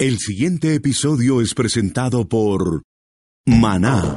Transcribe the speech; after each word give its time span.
El 0.00 0.18
siguiente 0.18 0.74
episodio 0.74 1.42
es 1.42 1.52
presentado 1.52 2.26
por 2.26 2.84
Maná, 3.44 4.16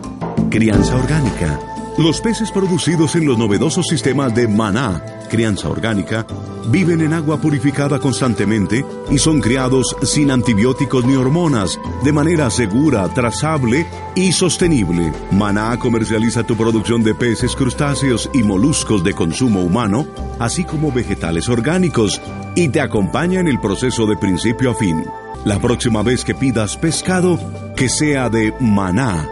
crianza 0.50 0.96
orgánica. 0.96 1.60
Los 1.98 2.22
peces 2.22 2.52
producidos 2.52 3.18
en 3.18 3.28
los 3.28 3.38
novedosos 3.38 3.88
sistemas 3.88 4.34
de 4.34 4.48
Maná, 4.48 5.04
crianza 5.30 5.68
orgánica, 5.68 6.26
viven 6.70 7.02
en 7.02 7.12
agua 7.12 7.42
purificada 7.42 8.00
constantemente 8.00 8.86
y 9.12 9.18
son 9.18 9.42
criados 9.42 9.94
sin 10.04 10.32
antibióticos 10.32 11.04
ni 11.04 11.16
hormonas, 11.16 11.78
de 12.06 12.14
manera 12.14 12.50
segura, 12.50 13.14
trazable 13.14 13.86
y 14.16 14.32
sostenible. 14.32 15.12
Maná 15.32 15.78
comercializa 15.78 16.48
tu 16.48 16.56
producción 16.56 17.04
de 17.04 17.14
peces, 17.14 17.58
crustáceos 17.58 18.30
y 18.34 18.42
moluscos 18.42 19.04
de 19.04 19.14
consumo 19.14 19.62
humano, 19.62 20.08
así 20.40 20.64
como 20.64 20.94
vegetales 20.94 21.50
orgánicos, 21.50 22.22
y 22.56 22.70
te 22.70 22.80
acompaña 22.80 23.42
en 23.42 23.50
el 23.50 23.60
proceso 23.60 24.08
de 24.08 24.16
principio 24.16 24.72
a 24.72 24.76
fin. 24.76 25.04
La 25.46 25.60
próxima 25.60 26.04
vez 26.04 26.24
que 26.24 26.34
pidas 26.34 26.78
pescado, 26.78 27.38
que 27.76 27.90
sea 27.90 28.30
de 28.30 28.54
maná, 28.62 29.28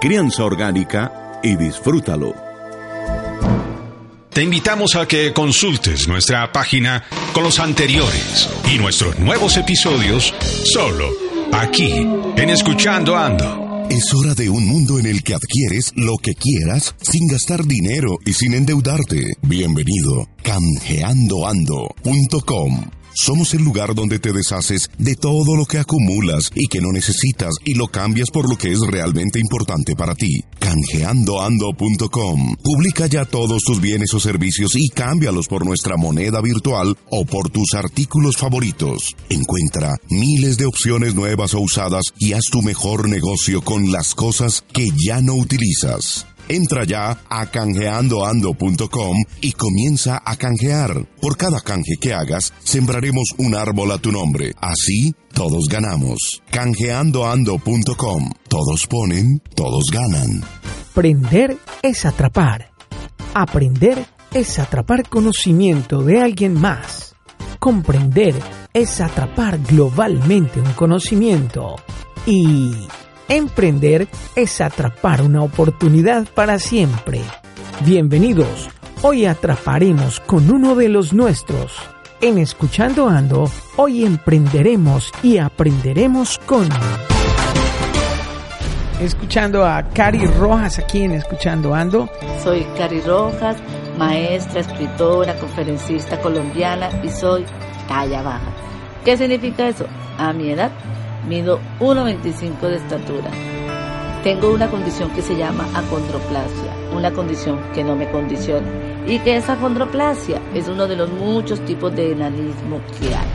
crianza 0.00 0.42
orgánica 0.44 1.40
y 1.44 1.54
disfrútalo. 1.54 2.34
Te 4.30 4.42
invitamos 4.42 4.96
a 4.96 5.06
que 5.06 5.32
consultes 5.32 6.08
nuestra 6.08 6.50
página 6.50 7.04
con 7.32 7.44
los 7.44 7.60
anteriores 7.60 8.48
y 8.72 8.78
nuestros 8.78 9.16
nuevos 9.20 9.56
episodios 9.56 10.34
solo 10.64 11.08
aquí 11.52 12.04
en 12.36 12.50
Escuchando 12.50 13.16
Ando. 13.16 13.86
Es 13.88 14.12
hora 14.12 14.34
de 14.34 14.50
un 14.50 14.66
mundo 14.66 14.98
en 14.98 15.06
el 15.06 15.22
que 15.22 15.34
adquieres 15.34 15.92
lo 15.94 16.16
que 16.16 16.34
quieras 16.34 16.96
sin 17.00 17.28
gastar 17.28 17.64
dinero 17.64 18.18
y 18.26 18.32
sin 18.32 18.54
endeudarte. 18.54 19.34
Bienvenido, 19.42 20.26
canjeandoando.com. 20.42 23.03
Somos 23.14 23.54
el 23.54 23.62
lugar 23.62 23.94
donde 23.94 24.18
te 24.18 24.32
deshaces 24.32 24.90
de 24.98 25.14
todo 25.14 25.56
lo 25.56 25.66
que 25.66 25.78
acumulas 25.78 26.50
y 26.54 26.66
que 26.66 26.80
no 26.80 26.90
necesitas 26.92 27.54
y 27.64 27.74
lo 27.74 27.86
cambias 27.88 28.30
por 28.30 28.50
lo 28.50 28.56
que 28.56 28.72
es 28.72 28.80
realmente 28.80 29.38
importante 29.38 29.94
para 29.94 30.14
ti. 30.14 30.42
Canjeandoando.com. 30.58 32.56
Publica 32.62 33.06
ya 33.06 33.24
todos 33.24 33.62
tus 33.62 33.80
bienes 33.80 34.12
o 34.14 34.20
servicios 34.20 34.72
y 34.74 34.88
cámbialos 34.88 35.46
por 35.46 35.64
nuestra 35.64 35.96
moneda 35.96 36.40
virtual 36.40 36.96
o 37.10 37.24
por 37.24 37.50
tus 37.50 37.74
artículos 37.74 38.36
favoritos. 38.36 39.14
Encuentra 39.28 39.94
miles 40.10 40.56
de 40.56 40.66
opciones 40.66 41.14
nuevas 41.14 41.54
o 41.54 41.60
usadas 41.60 42.04
y 42.18 42.32
haz 42.32 42.44
tu 42.50 42.62
mejor 42.62 43.08
negocio 43.08 43.62
con 43.62 43.92
las 43.92 44.14
cosas 44.14 44.64
que 44.72 44.88
ya 44.96 45.20
no 45.20 45.34
utilizas. 45.34 46.26
Entra 46.48 46.84
ya 46.84 47.18
a 47.28 47.46
canjeandoando.com 47.46 49.16
y 49.40 49.52
comienza 49.52 50.22
a 50.24 50.36
canjear. 50.36 51.06
Por 51.20 51.36
cada 51.36 51.60
canje 51.60 51.96
que 52.00 52.12
hagas, 52.12 52.52
sembraremos 52.62 53.34
un 53.38 53.54
árbol 53.54 53.92
a 53.92 53.98
tu 53.98 54.12
nombre. 54.12 54.52
Así, 54.60 55.14
todos 55.32 55.66
ganamos. 55.70 56.42
Canjeandoando.com. 56.50 58.30
Todos 58.48 58.86
ponen, 58.86 59.40
todos 59.54 59.84
ganan. 59.92 60.42
Aprender 60.90 61.58
es 61.82 62.04
atrapar. 62.04 62.70
Aprender 63.34 64.06
es 64.32 64.58
atrapar 64.58 65.08
conocimiento 65.08 66.02
de 66.02 66.20
alguien 66.20 66.54
más. 66.54 67.16
Comprender 67.58 68.34
es 68.72 69.00
atrapar 69.00 69.58
globalmente 69.58 70.60
un 70.60 70.72
conocimiento. 70.74 71.76
Y 72.26 72.86
Emprender 73.28 74.06
es 74.36 74.60
atrapar 74.60 75.22
una 75.22 75.42
oportunidad 75.42 76.26
para 76.34 76.58
siempre. 76.58 77.22
Bienvenidos. 77.80 78.68
Hoy 79.00 79.24
atraparemos 79.24 80.20
con 80.20 80.50
uno 80.50 80.74
de 80.74 80.90
los 80.90 81.14
nuestros. 81.14 81.72
En 82.20 82.36
Escuchando 82.36 83.08
Ando, 83.08 83.50
hoy 83.76 84.04
emprenderemos 84.04 85.10
y 85.22 85.38
aprenderemos 85.38 86.38
con... 86.44 86.68
Escuchando 89.00 89.64
a 89.64 89.82
Cari 89.88 90.26
Rojas 90.26 90.78
aquí 90.78 91.02
en 91.02 91.12
Escuchando 91.12 91.74
Ando. 91.74 92.10
Soy 92.42 92.64
Cari 92.76 93.00
Rojas, 93.00 93.56
maestra, 93.98 94.60
escritora, 94.60 95.34
conferencista 95.36 96.20
colombiana 96.20 96.90
y 97.02 97.08
soy 97.08 97.46
talla 97.88 98.20
baja. 98.22 98.52
¿Qué 99.02 99.16
significa 99.16 99.68
eso? 99.68 99.86
A 100.18 100.32
mi 100.32 100.50
edad 100.50 100.70
Mido 101.28 101.58
1,25 101.80 102.60
de 102.68 102.76
estatura. 102.76 103.30
Tengo 104.22 104.52
una 104.52 104.68
condición 104.70 105.10
que 105.10 105.22
se 105.22 105.36
llama 105.36 105.66
acondroplasia, 105.74 106.72
una 106.94 107.12
condición 107.12 107.60
que 107.74 107.82
no 107.82 107.96
me 107.96 108.10
condiciona. 108.10 108.66
¿Y 109.06 109.18
que 109.20 109.36
es 109.36 109.48
acondroplasia? 109.48 110.40
Es 110.54 110.68
uno 110.68 110.86
de 110.86 110.96
los 110.96 111.10
muchos 111.10 111.60
tipos 111.64 111.94
de 111.94 112.12
enanismo 112.12 112.80
que 112.98 113.14
hay. 113.14 113.26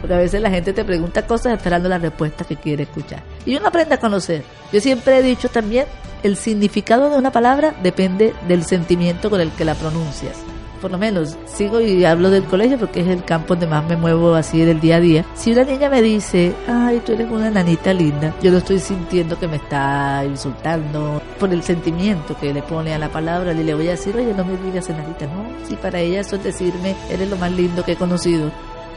Porque 0.00 0.14
a 0.14 0.18
veces 0.18 0.42
la 0.42 0.50
gente 0.50 0.72
te 0.72 0.84
pregunta 0.84 1.26
cosas 1.26 1.54
esperando 1.54 1.88
la 1.88 1.98
respuesta 1.98 2.44
que 2.44 2.56
quiere 2.56 2.82
escuchar. 2.82 3.22
Y 3.46 3.56
uno 3.56 3.68
aprende 3.68 3.94
a 3.94 4.00
conocer. 4.00 4.42
Yo 4.72 4.80
siempre 4.80 5.18
he 5.18 5.22
dicho 5.22 5.48
también, 5.48 5.86
el 6.22 6.36
significado 6.36 7.08
de 7.08 7.16
una 7.16 7.32
palabra 7.32 7.74
depende 7.82 8.34
del 8.46 8.64
sentimiento 8.64 9.30
con 9.30 9.40
el 9.40 9.50
que 9.52 9.64
la 9.64 9.74
pronuncias 9.74 10.38
por 10.82 10.90
lo 10.90 10.98
menos 10.98 11.38
sigo 11.46 11.80
y 11.80 12.04
hablo 12.04 12.28
del 12.28 12.42
colegio 12.42 12.76
porque 12.76 13.00
es 13.00 13.06
el 13.06 13.24
campo 13.24 13.54
donde 13.54 13.68
más 13.68 13.86
me 13.88 13.96
muevo 13.96 14.34
así 14.34 14.64
del 14.64 14.80
día 14.80 14.96
a 14.96 15.00
día. 15.00 15.24
Si 15.34 15.52
una 15.52 15.62
niña 15.62 15.88
me 15.88 16.02
dice, 16.02 16.52
ay, 16.66 17.00
tú 17.06 17.12
eres 17.12 17.30
una 17.30 17.50
nanita 17.50 17.94
linda, 17.94 18.34
yo 18.42 18.50
lo 18.50 18.58
estoy 18.58 18.80
sintiendo 18.80 19.38
que 19.38 19.46
me 19.46 19.56
está 19.56 20.24
insultando 20.26 21.22
por 21.38 21.52
el 21.52 21.62
sentimiento 21.62 22.36
que 22.36 22.52
le 22.52 22.62
pone 22.62 22.92
a 22.92 22.98
la 22.98 23.08
palabra 23.08 23.52
y 23.52 23.62
le 23.62 23.74
voy 23.74 23.86
a 23.86 23.92
decir, 23.92 24.16
oye, 24.16 24.34
no 24.34 24.44
me 24.44 24.56
digas 24.56 24.90
nanita, 24.90 25.26
no, 25.26 25.66
si 25.66 25.76
para 25.76 26.00
ella 26.00 26.20
eso 26.20 26.34
es 26.36 26.42
decirme, 26.42 26.96
eres 27.08 27.30
lo 27.30 27.36
más 27.36 27.52
lindo 27.52 27.84
que 27.84 27.92
he 27.92 27.96
conocido, 27.96 28.50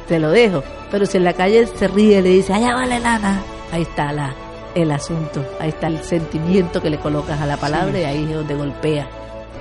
te 0.08 0.20
lo 0.20 0.32
dejo. 0.32 0.64
Pero 0.90 1.06
si 1.06 1.18
en 1.18 1.24
la 1.24 1.34
calle 1.34 1.68
se 1.68 1.88
ríe 1.88 2.18
y 2.18 2.22
le 2.24 2.30
dice, 2.30 2.52
allá 2.52 2.74
vale 2.74 3.00
lana, 3.00 3.42
ahí 3.72 3.84
está 3.84 4.12
la, 4.12 4.34
el 4.74 4.92
asunto, 4.92 5.46
ahí 5.60 5.70
está 5.70 5.86
el 5.86 6.00
sentimiento 6.00 6.82
que 6.82 6.90
le 6.90 6.98
colocas 6.98 7.40
a 7.40 7.46
la 7.46 7.58
palabra 7.58 8.00
y 8.00 8.04
ahí 8.06 8.24
es 8.24 8.34
donde 8.34 8.56
golpea. 8.56 9.08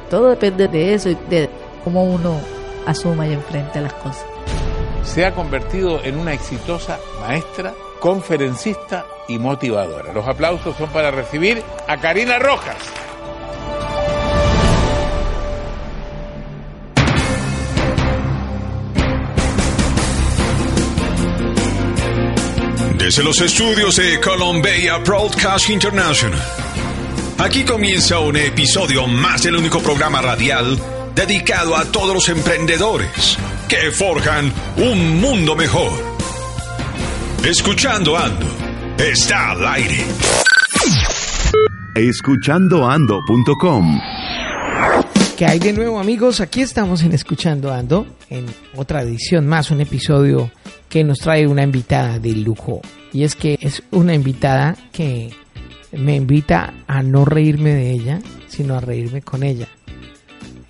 Todo 0.09 0.29
depende 0.29 0.69
de 0.69 0.95
eso 0.95 1.11
y 1.11 1.17
de 1.29 1.51
cómo 1.85 2.03
uno 2.03 2.41
asuma 2.87 3.27
y 3.29 3.35
enfrenta 3.35 3.81
las 3.81 3.93
cosas. 3.95 4.25
Se 5.05 5.25
ha 5.25 5.35
convertido 5.35 6.03
en 6.03 6.19
una 6.19 6.33
exitosa 6.33 6.99
maestra, 7.21 7.75
conferencista 8.01 9.07
y 9.29 9.39
motivadora. 9.39 10.13
Los 10.13 10.27
aplausos 10.27 10.77
son 10.77 10.89
para 10.91 11.11
recibir 11.11 11.63
a 11.87 11.99
Karina 11.99 12.39
Rojas. 12.39 12.77
Desde 22.99 23.23
los 23.23 23.39
estudios 23.43 23.97
de 23.97 24.19
Columbia 24.19 24.97
Broadcast 24.97 25.69
International. 25.69 26.41
Aquí 27.39 27.63
comienza 27.65 28.19
un 28.21 28.37
episodio 28.37 29.07
más 29.07 29.43
del 29.43 29.57
único 29.57 29.81
programa 29.81 30.23
radial 30.23 30.79
dedicado 31.15 31.77
a 31.77 31.85
todos 31.85 32.15
los 32.15 32.29
emprendedores 32.29 33.39
que 33.69 33.91
forjan 33.91 34.53
un 34.77 35.21
mundo 35.21 35.57
mejor. 35.57 35.93
Escuchando 37.45 38.17
Ando, 38.17 38.47
está 38.99 39.53
al 39.53 39.67
aire. 39.67 40.05
Escuchandoando.com 41.95 44.01
¿Qué 45.37 45.47
hay 45.47 45.59
de 45.59 45.73
nuevo 45.73 45.99
amigos? 45.99 46.41
Aquí 46.41 46.63
estamos 46.63 47.03
en 47.03 47.13
Escuchando 47.13 47.73
Ando, 47.73 48.07
en 48.31 48.47
otra 48.77 49.03
edición 49.03 49.47
más, 49.47 49.73
un 49.73 49.81
episodio 49.81 50.51
que 50.89 51.03
nos 51.03 51.19
trae 51.19 51.49
una 51.49 51.65
invitada 51.65 52.21
de 52.21 52.33
lujo. 52.33 52.81
Y 53.13 53.25
es 53.25 53.35
que 53.35 53.59
es 53.61 53.83
una 53.91 54.15
invitada 54.15 54.77
que 54.93 55.33
me 55.91 56.17
invita 56.17 56.73
a 56.87 57.03
no 57.03 57.25
reírme 57.25 57.75
de 57.75 57.91
ella, 57.91 58.21
sino 58.47 58.77
a 58.77 58.81
reírme 58.81 59.23
con 59.23 59.43
ella. 59.43 59.67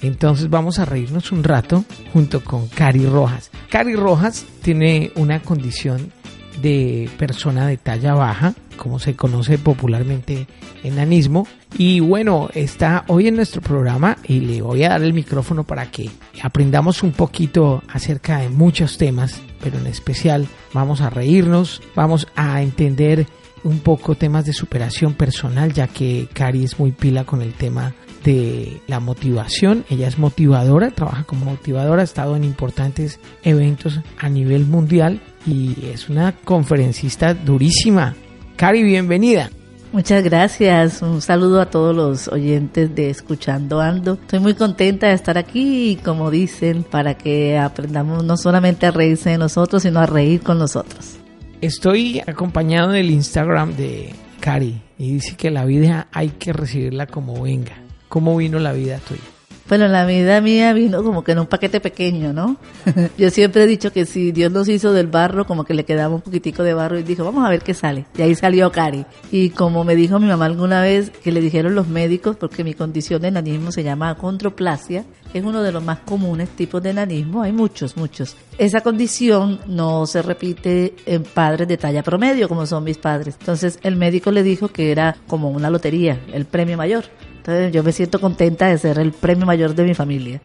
Entonces 0.02 0.50
vamos 0.50 0.78
a 0.78 0.84
reírnos 0.84 1.32
un 1.32 1.44
rato 1.44 1.84
junto 2.12 2.42
con 2.42 2.68
Cari 2.68 3.06
Rojas. 3.06 3.50
Cari 3.70 3.94
Rojas 3.94 4.44
tiene 4.62 5.12
una 5.16 5.40
condición 5.40 6.12
de 6.60 7.10
persona 7.18 7.66
de 7.66 7.76
talla 7.76 8.14
baja, 8.14 8.54
como 8.76 8.98
se 8.98 9.16
conoce 9.16 9.58
popularmente 9.58 10.46
enanismo. 10.82 11.46
Y 11.76 12.00
bueno, 12.00 12.48
está 12.54 13.04
hoy 13.08 13.28
en 13.28 13.36
nuestro 13.36 13.60
programa 13.60 14.16
y 14.26 14.40
le 14.40 14.62
voy 14.62 14.84
a 14.84 14.90
dar 14.90 15.02
el 15.02 15.12
micrófono 15.12 15.64
para 15.64 15.90
que 15.90 16.10
aprendamos 16.42 17.02
un 17.02 17.12
poquito 17.12 17.82
acerca 17.88 18.38
de 18.38 18.48
muchos 18.48 18.98
temas, 18.98 19.40
pero 19.62 19.78
en 19.78 19.86
especial 19.86 20.46
vamos 20.72 21.00
a 21.00 21.10
reírnos, 21.10 21.82
vamos 21.94 22.28
a 22.36 22.62
entender 22.62 23.26
un 23.64 23.80
poco 23.80 24.14
temas 24.14 24.44
de 24.44 24.52
superación 24.52 25.14
personal, 25.14 25.72
ya 25.72 25.88
que 25.88 26.28
Cari 26.32 26.64
es 26.64 26.78
muy 26.78 26.92
pila 26.92 27.24
con 27.24 27.42
el 27.42 27.54
tema 27.54 27.94
de 28.24 28.80
la 28.88 29.00
motivación. 29.00 29.84
Ella 29.90 30.08
es 30.08 30.18
motivadora, 30.18 30.90
trabaja 30.90 31.24
como 31.24 31.44
motivadora, 31.44 32.00
ha 32.00 32.04
estado 32.04 32.34
en 32.36 32.44
importantes 32.44 33.20
eventos 33.42 34.00
a 34.18 34.28
nivel 34.28 34.66
mundial 34.66 35.20
y 35.46 35.86
es 35.92 36.08
una 36.08 36.32
conferencista 36.32 37.34
durísima. 37.34 38.14
Cari, 38.56 38.82
bienvenida. 38.82 39.50
Muchas 39.92 40.24
gracias, 40.24 41.02
un 41.02 41.20
saludo 41.20 41.60
a 41.60 41.70
todos 41.70 41.94
los 41.94 42.26
oyentes 42.26 42.92
de 42.96 43.10
Escuchando 43.10 43.80
Ando. 43.80 44.14
Estoy 44.14 44.40
muy 44.40 44.54
contenta 44.54 45.06
de 45.06 45.14
estar 45.14 45.38
aquí 45.38 46.00
como 46.04 46.32
dicen, 46.32 46.82
para 46.82 47.14
que 47.14 47.56
aprendamos 47.58 48.24
no 48.24 48.36
solamente 48.36 48.86
a 48.86 48.90
reírse 48.90 49.30
de 49.30 49.38
nosotros, 49.38 49.84
sino 49.84 50.00
a 50.00 50.06
reír 50.06 50.40
con 50.40 50.58
nosotros. 50.58 51.16
Estoy 51.60 52.20
acompañado 52.26 52.90
del 52.90 53.10
Instagram 53.10 53.76
de 53.76 54.12
Cari 54.40 54.82
y 54.98 55.12
dice 55.12 55.36
que 55.36 55.52
la 55.52 55.64
vida 55.64 56.08
hay 56.10 56.30
que 56.30 56.52
recibirla 56.52 57.06
como 57.06 57.40
venga. 57.40 57.83
¿Cómo 58.14 58.36
vino 58.36 58.60
la 58.60 58.72
vida 58.72 59.00
tuya? 59.00 59.22
Bueno, 59.68 59.88
la 59.88 60.06
vida 60.06 60.40
mía 60.40 60.72
vino 60.72 61.02
como 61.02 61.24
que 61.24 61.32
en 61.32 61.40
un 61.40 61.46
paquete 61.46 61.80
pequeño, 61.80 62.32
¿no? 62.32 62.58
Yo 63.18 63.28
siempre 63.30 63.64
he 63.64 63.66
dicho 63.66 63.92
que 63.92 64.06
si 64.06 64.30
Dios 64.30 64.52
nos 64.52 64.68
hizo 64.68 64.92
del 64.92 65.08
barro, 65.08 65.48
como 65.48 65.64
que 65.64 65.74
le 65.74 65.84
quedaba 65.84 66.14
un 66.14 66.20
poquitico 66.20 66.62
de 66.62 66.74
barro 66.74 66.96
y 66.96 67.02
dijo, 67.02 67.24
vamos 67.24 67.44
a 67.44 67.50
ver 67.50 67.62
qué 67.62 67.74
sale. 67.74 68.06
Y 68.16 68.22
ahí 68.22 68.36
salió 68.36 68.70
Cari. 68.70 69.04
Y 69.32 69.50
como 69.50 69.82
me 69.82 69.96
dijo 69.96 70.20
mi 70.20 70.28
mamá 70.28 70.44
alguna 70.44 70.80
vez 70.80 71.10
que 71.10 71.32
le 71.32 71.40
dijeron 71.40 71.74
los 71.74 71.88
médicos, 71.88 72.36
porque 72.36 72.62
mi 72.62 72.74
condición 72.74 73.20
de 73.20 73.28
enanismo 73.28 73.72
se 73.72 73.82
llama 73.82 74.10
acondroplasia, 74.10 75.04
es 75.32 75.42
uno 75.42 75.60
de 75.64 75.72
los 75.72 75.82
más 75.82 75.98
comunes 75.98 76.50
tipos 76.50 76.80
de 76.84 76.90
enanismo, 76.90 77.42
hay 77.42 77.50
muchos, 77.50 77.96
muchos. 77.96 78.36
Esa 78.58 78.80
condición 78.80 79.58
no 79.66 80.06
se 80.06 80.22
repite 80.22 80.94
en 81.04 81.24
padres 81.24 81.66
de 81.66 81.78
talla 81.78 82.04
promedio, 82.04 82.48
como 82.48 82.64
son 82.64 82.84
mis 82.84 82.98
padres. 82.98 83.34
Entonces 83.40 83.80
el 83.82 83.96
médico 83.96 84.30
le 84.30 84.44
dijo 84.44 84.68
que 84.68 84.92
era 84.92 85.16
como 85.26 85.50
una 85.50 85.68
lotería, 85.68 86.20
el 86.32 86.44
premio 86.44 86.76
mayor. 86.76 87.06
Entonces 87.46 87.72
yo 87.72 87.82
me 87.82 87.92
siento 87.92 88.22
contenta 88.22 88.68
de 88.68 88.78
ser 88.78 88.98
el 88.98 89.12
premio 89.12 89.44
mayor 89.44 89.74
de 89.74 89.84
mi 89.84 89.92
familia. 89.92 90.40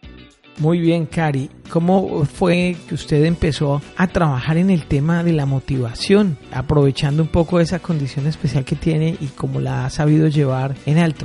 Muy 0.58 0.78
bien, 0.78 1.06
Cari. 1.06 1.48
¿Cómo 1.70 2.26
fue 2.26 2.76
que 2.86 2.94
usted 2.94 3.24
empezó 3.24 3.80
a 3.96 4.06
trabajar 4.06 4.58
en 4.58 4.68
el 4.68 4.84
tema 4.84 5.24
de 5.24 5.32
la 5.32 5.46
motivación, 5.46 6.36
aprovechando 6.52 7.22
un 7.22 7.30
poco 7.30 7.58
esa 7.58 7.78
condición 7.78 8.26
especial 8.26 8.66
que 8.66 8.76
tiene 8.76 9.16
y 9.18 9.28
cómo 9.28 9.60
la 9.60 9.86
ha 9.86 9.90
sabido 9.90 10.28
llevar 10.28 10.74
en 10.84 10.98
alto? 10.98 11.24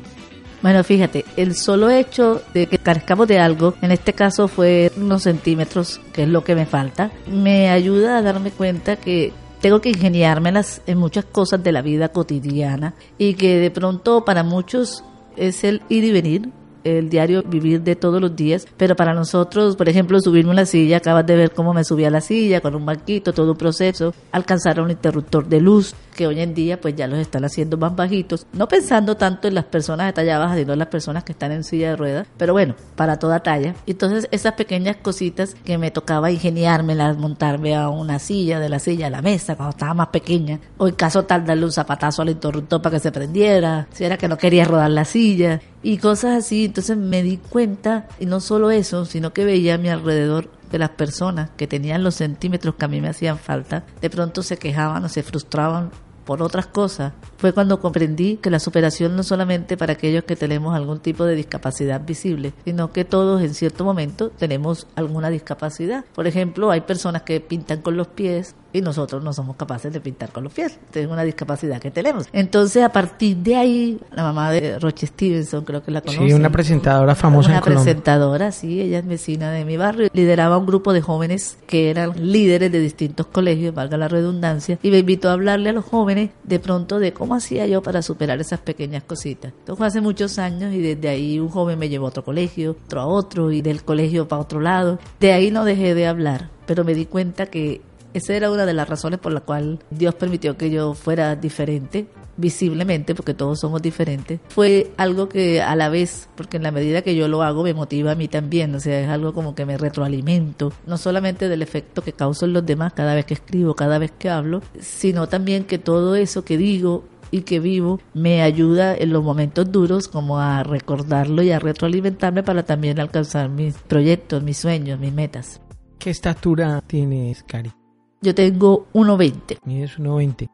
Bueno, 0.61 0.81
fíjate, 0.81 1.25
el 1.35 1.55
solo 1.55 1.89
hecho 1.89 2.41
de 2.53 2.67
que 2.67 2.77
carezcamos 2.77 3.27
de 3.27 3.39
algo, 3.39 3.73
en 3.81 3.91
este 3.91 4.13
caso 4.13 4.47
fue 4.47 4.93
unos 4.95 5.23
centímetros, 5.23 5.99
que 6.13 6.23
es 6.23 6.29
lo 6.29 6.45
que 6.45 6.55
me 6.55 6.65
falta, 6.65 7.11
me 7.27 7.69
ayuda 7.69 8.17
a 8.17 8.21
darme 8.21 8.51
cuenta 8.51 8.95
que 8.95 9.33
tengo 9.59 9.81
que 9.81 9.89
ingeniármelas 9.89 10.81
en 10.87 10.99
muchas 10.99 11.25
cosas 11.25 11.61
de 11.61 11.73
la 11.73 11.81
vida 11.81 12.09
cotidiana 12.09 12.93
y 13.17 13.33
que 13.33 13.57
de 13.57 13.71
pronto 13.71 14.23
para 14.23 14.43
muchos 14.43 15.03
es 15.37 15.63
el 15.63 15.81
ir 15.89 16.03
y 16.03 16.11
venir, 16.11 16.49
el 16.85 17.09
diario 17.09 17.43
vivir 17.43 17.81
de 17.81 17.95
todos 17.95 18.21
los 18.21 18.35
días, 18.35 18.65
pero 18.77 18.95
para 18.95 19.13
nosotros, 19.13 19.75
por 19.75 19.89
ejemplo, 19.89 20.19
subirme 20.21 20.51
una 20.51 20.65
silla, 20.65 20.97
acabas 20.97 21.25
de 21.25 21.35
ver 21.35 21.51
cómo 21.51 21.73
me 21.73 21.83
subí 21.83 22.05
a 22.05 22.09
la 22.09 22.21
silla 22.21 22.61
con 22.61 22.75
un 22.75 22.85
banquito, 22.85 23.33
todo 23.33 23.51
un 23.51 23.57
proceso, 23.57 24.13
alcanzar 24.31 24.79
un 24.79 24.91
interruptor 24.91 25.47
de 25.47 25.59
luz, 25.59 25.93
que 26.15 26.27
hoy 26.27 26.39
en 26.39 26.53
día 26.53 26.79
pues 26.79 26.95
ya 26.95 27.07
los 27.07 27.19
están 27.19 27.43
haciendo 27.43 27.77
más 27.77 27.95
bajitos, 27.95 28.47
no 28.53 28.67
pensando 28.67 29.17
tanto 29.17 29.47
en 29.47 29.55
las 29.55 29.65
personas 29.65 30.07
de 30.07 30.13
talla 30.13 30.37
baja, 30.37 30.55
sino 30.55 30.73
en 30.73 30.79
las 30.79 30.87
personas 30.87 31.23
que 31.23 31.33
están 31.33 31.51
en 31.51 31.63
silla 31.63 31.89
de 31.89 31.95
ruedas, 31.97 32.27
pero 32.37 32.53
bueno, 32.53 32.75
para 32.95 33.19
toda 33.19 33.41
talla. 33.41 33.75
Entonces 33.85 34.27
esas 34.31 34.53
pequeñas 34.53 34.97
cositas 34.97 35.55
que 35.65 35.77
me 35.77 35.91
tocaba 35.91 36.31
ingeniármelas, 36.31 37.17
montarme 37.17 37.75
a 37.75 37.89
una 37.89 38.19
silla, 38.19 38.59
de 38.59 38.69
la 38.69 38.79
silla 38.79 39.07
a 39.07 39.09
la 39.09 39.21
mesa 39.21 39.55
cuando 39.55 39.71
estaba 39.71 39.93
más 39.93 40.07
pequeña, 40.07 40.59
o 40.77 40.87
en 40.87 40.95
caso 40.95 41.23
tal 41.23 41.45
darle 41.45 41.65
un 41.65 41.71
zapatazo 41.71 42.21
al 42.21 42.29
interruptor 42.29 42.81
para 42.81 42.95
que 42.95 42.99
se 42.99 43.11
prendiera, 43.11 43.87
si 43.91 44.03
era 44.03 44.17
que 44.17 44.27
no 44.27 44.37
quería 44.37 44.65
rodar 44.65 44.91
la 44.91 45.05
silla, 45.05 45.59
y 45.85 45.99
cosas 45.99 46.35
así. 46.35 46.65
Entonces 46.65 46.97
me 46.97 47.21
di 47.21 47.37
cuenta, 47.37 48.07
y 48.19 48.25
no 48.25 48.39
solo 48.39 48.71
eso, 48.71 49.05
sino 49.05 49.33
que 49.33 49.45
veía 49.45 49.75
a 49.75 49.77
mi 49.77 49.89
alrededor 49.89 50.49
de 50.71 50.79
las 50.79 50.89
personas 50.89 51.51
que 51.57 51.67
tenían 51.67 52.03
los 52.03 52.15
centímetros 52.15 52.73
que 52.73 52.85
a 52.85 52.87
mí 52.87 53.01
me 53.01 53.09
hacían 53.09 53.37
falta, 53.37 53.85
de 54.01 54.09
pronto 54.09 54.41
se 54.41 54.57
quejaban 54.57 55.05
o 55.05 55.09
se 55.09 55.21
frustraban 55.21 55.91
por 56.25 56.41
otras 56.41 56.65
cosas, 56.65 57.13
fue 57.45 57.53
cuando 57.53 57.79
comprendí 57.79 58.37
que 58.37 58.49
la 58.49 58.57
superación 58.57 59.15
no 59.15 59.21
solamente 59.21 59.77
para 59.77 59.93
aquellos 59.93 60.23
que 60.23 60.35
tenemos 60.35 60.75
algún 60.75 60.97
tipo 60.99 61.25
de 61.25 61.35
discapacidad 61.35 62.01
visible, 62.03 62.53
sino 62.63 62.91
que 62.91 63.05
todos 63.05 63.39
en 63.43 63.53
cierto 63.53 63.85
momento 63.85 64.31
tenemos 64.31 64.87
alguna 64.95 65.29
discapacidad. 65.29 66.05
Por 66.15 66.25
ejemplo, 66.25 66.71
hay 66.71 66.81
personas 66.81 67.21
que 67.21 67.41
pintan 67.41 67.83
con 67.83 67.97
los 67.97 68.07
pies, 68.07 68.55
y 68.75 68.81
nosotros 68.81 69.23
no 69.23 69.31
somos 69.31 69.55
capaces 69.55 69.93
de 69.93 70.01
pintar 70.01 70.33
con 70.33 70.43
los 70.43 70.51
pies. 70.51 70.77
Es 70.93 71.07
una 71.07 71.23
discapacidad 71.23 71.79
que 71.79 71.91
tenemos. 71.91 72.27
Entonces, 72.33 72.83
a 72.83 72.89
partir 72.89 73.37
de 73.37 73.55
ahí, 73.55 73.97
la 74.11 74.23
mamá 74.23 74.51
de 74.51 74.79
Roche 74.79 75.07
Stevenson, 75.07 75.63
creo 75.63 75.81
que 75.81 75.91
la 75.91 76.01
conoce. 76.01 76.27
Sí, 76.27 76.33
una 76.33 76.49
presentadora 76.49 77.15
famosa 77.15 77.47
una 77.47 77.57
en 77.59 77.63
Colombia. 77.63 77.85
presentadora, 77.85 78.51
sí, 78.51 78.81
ella 78.81 78.99
es 78.99 79.07
vecina 79.07 79.49
de 79.51 79.63
mi 79.63 79.77
barrio. 79.77 80.09
Lideraba 80.11 80.57
un 80.57 80.65
grupo 80.65 80.91
de 80.91 80.99
jóvenes 80.99 81.57
que 81.67 81.89
eran 81.89 82.11
líderes 82.17 82.69
de 82.69 82.81
distintos 82.81 83.27
colegios, 83.27 83.73
valga 83.73 83.95
la 83.95 84.09
redundancia, 84.09 84.77
y 84.83 84.91
me 84.91 84.99
invitó 84.99 85.29
a 85.29 85.33
hablarle 85.33 85.69
a 85.69 85.73
los 85.73 85.85
jóvenes 85.85 86.31
de 86.43 86.59
pronto 86.59 86.99
de 86.99 87.13
cómo 87.13 87.34
hacía 87.35 87.67
yo 87.67 87.81
para 87.81 88.01
superar 88.01 88.39
esas 88.39 88.59
pequeñas 88.59 89.03
cositas. 89.03 89.53
Entonces 89.59 89.85
hace 89.85 90.01
muchos 90.01 90.39
años 90.39 90.73
y 90.73 90.79
desde 90.79 91.09
ahí 91.09 91.39
un 91.39 91.49
joven 91.49 91.79
me 91.79 91.89
llevó 91.89 92.05
a 92.05 92.09
otro 92.09 92.23
colegio, 92.23 92.77
otro 92.85 93.01
a 93.01 93.05
otro, 93.05 93.51
y 93.51 93.61
del 93.61 93.83
colegio 93.83 94.27
para 94.27 94.41
otro 94.41 94.59
lado. 94.59 94.99
De 95.19 95.33
ahí 95.33 95.51
no 95.51 95.65
dejé 95.65 95.93
de 95.95 96.07
hablar, 96.07 96.49
pero 96.65 96.83
me 96.83 96.93
di 96.93 97.05
cuenta 97.05 97.47
que 97.47 97.81
esa 98.15 98.33
era 98.33 98.49
una 98.49 98.65
de 98.65 98.73
las 98.73 98.87
razones 98.87 99.19
por 99.19 99.33
la 99.33 99.41
cual 99.41 99.79
Dios 99.89 100.15
permitió 100.15 100.55
que 100.55 100.69
yo 100.69 100.93
fuera 100.93 101.35
diferente, 101.35 102.07
visiblemente, 102.37 103.13
porque 103.13 103.33
todos 103.33 103.59
somos 103.59 103.81
diferentes. 103.81 104.39
Fue 104.47 104.91
algo 104.95 105.27
que 105.27 105.61
a 105.61 105.75
la 105.75 105.89
vez, 105.89 106.29
porque 106.35 106.55
en 106.55 106.63
la 106.63 106.71
medida 106.71 107.01
que 107.01 107.15
yo 107.15 107.27
lo 107.27 107.43
hago, 107.43 107.63
me 107.63 107.73
motiva 107.73 108.11
a 108.11 108.15
mí 108.15 108.29
también. 108.29 108.73
O 108.73 108.79
sea, 108.79 109.01
es 109.01 109.09
algo 109.09 109.33
como 109.33 109.53
que 109.53 109.65
me 109.65 109.77
retroalimento, 109.77 110.71
no 110.85 110.97
solamente 110.97 111.49
del 111.49 111.61
efecto 111.61 112.01
que 112.01 112.13
causo 112.13 112.45
en 112.45 112.53
los 112.53 112.65
demás 112.65 112.93
cada 112.93 113.15
vez 113.15 113.25
que 113.25 113.33
escribo, 113.33 113.75
cada 113.75 113.97
vez 113.97 114.11
que 114.17 114.29
hablo, 114.29 114.61
sino 114.79 115.27
también 115.27 115.65
que 115.65 115.77
todo 115.77 116.15
eso 116.15 116.45
que 116.45 116.57
digo 116.57 117.03
y 117.35 117.41
que 117.41 117.59
vivo 117.59 117.99
me 118.13 118.41
ayuda 118.41 118.95
en 118.95 119.11
los 119.11 119.23
momentos 119.23 119.69
duros 119.69 120.07
como 120.07 120.39
a 120.39 120.63
recordarlo 120.63 121.41
y 121.41 121.51
a 121.51 121.59
retroalimentarme 121.59 122.43
para 122.43 122.63
también 122.63 122.99
alcanzar 122.99 123.49
mis 123.49 123.75
proyectos, 123.75 124.41
mis 124.41 124.57
sueños, 124.57 124.99
mis 124.99 125.11
metas. 125.11 125.61
¿Qué 125.99 126.11
estatura 126.11 126.81
tienes, 126.87 127.43
Cari? 127.43 127.73
Yo 128.21 128.33
tengo 128.33 128.87
1,20. 128.93 129.59
Mides 129.65 129.99
1,20. 129.99 130.49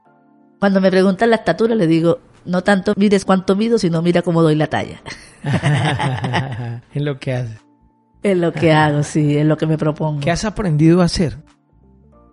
Cuando 0.60 0.82
me 0.82 0.90
preguntan 0.90 1.30
la 1.30 1.36
estatura, 1.38 1.76
le 1.76 1.86
digo, 1.86 2.20
no 2.46 2.64
tanto 2.64 2.94
mires 2.98 3.26
cuánto 3.26 3.56
mido, 3.56 3.78
sino 3.78 4.02
mira 4.02 4.24
cómo 4.24 4.42
doy 4.42 4.56
la 4.56 4.68
talla. 4.68 5.02
en 6.94 7.06
lo 7.06 7.20
que 7.20 7.34
haces. 7.34 7.60
Es 8.24 8.38
lo 8.38 8.52
que 8.54 8.72
hago, 8.72 9.04
sí, 9.04 9.38
es 9.38 9.46
lo 9.46 9.58
que 9.58 9.68
me 9.68 9.78
propongo. 9.78 10.20
¿Qué 10.20 10.32
has 10.32 10.46
aprendido 10.46 11.02
a 11.02 11.06
hacer? 11.06 11.38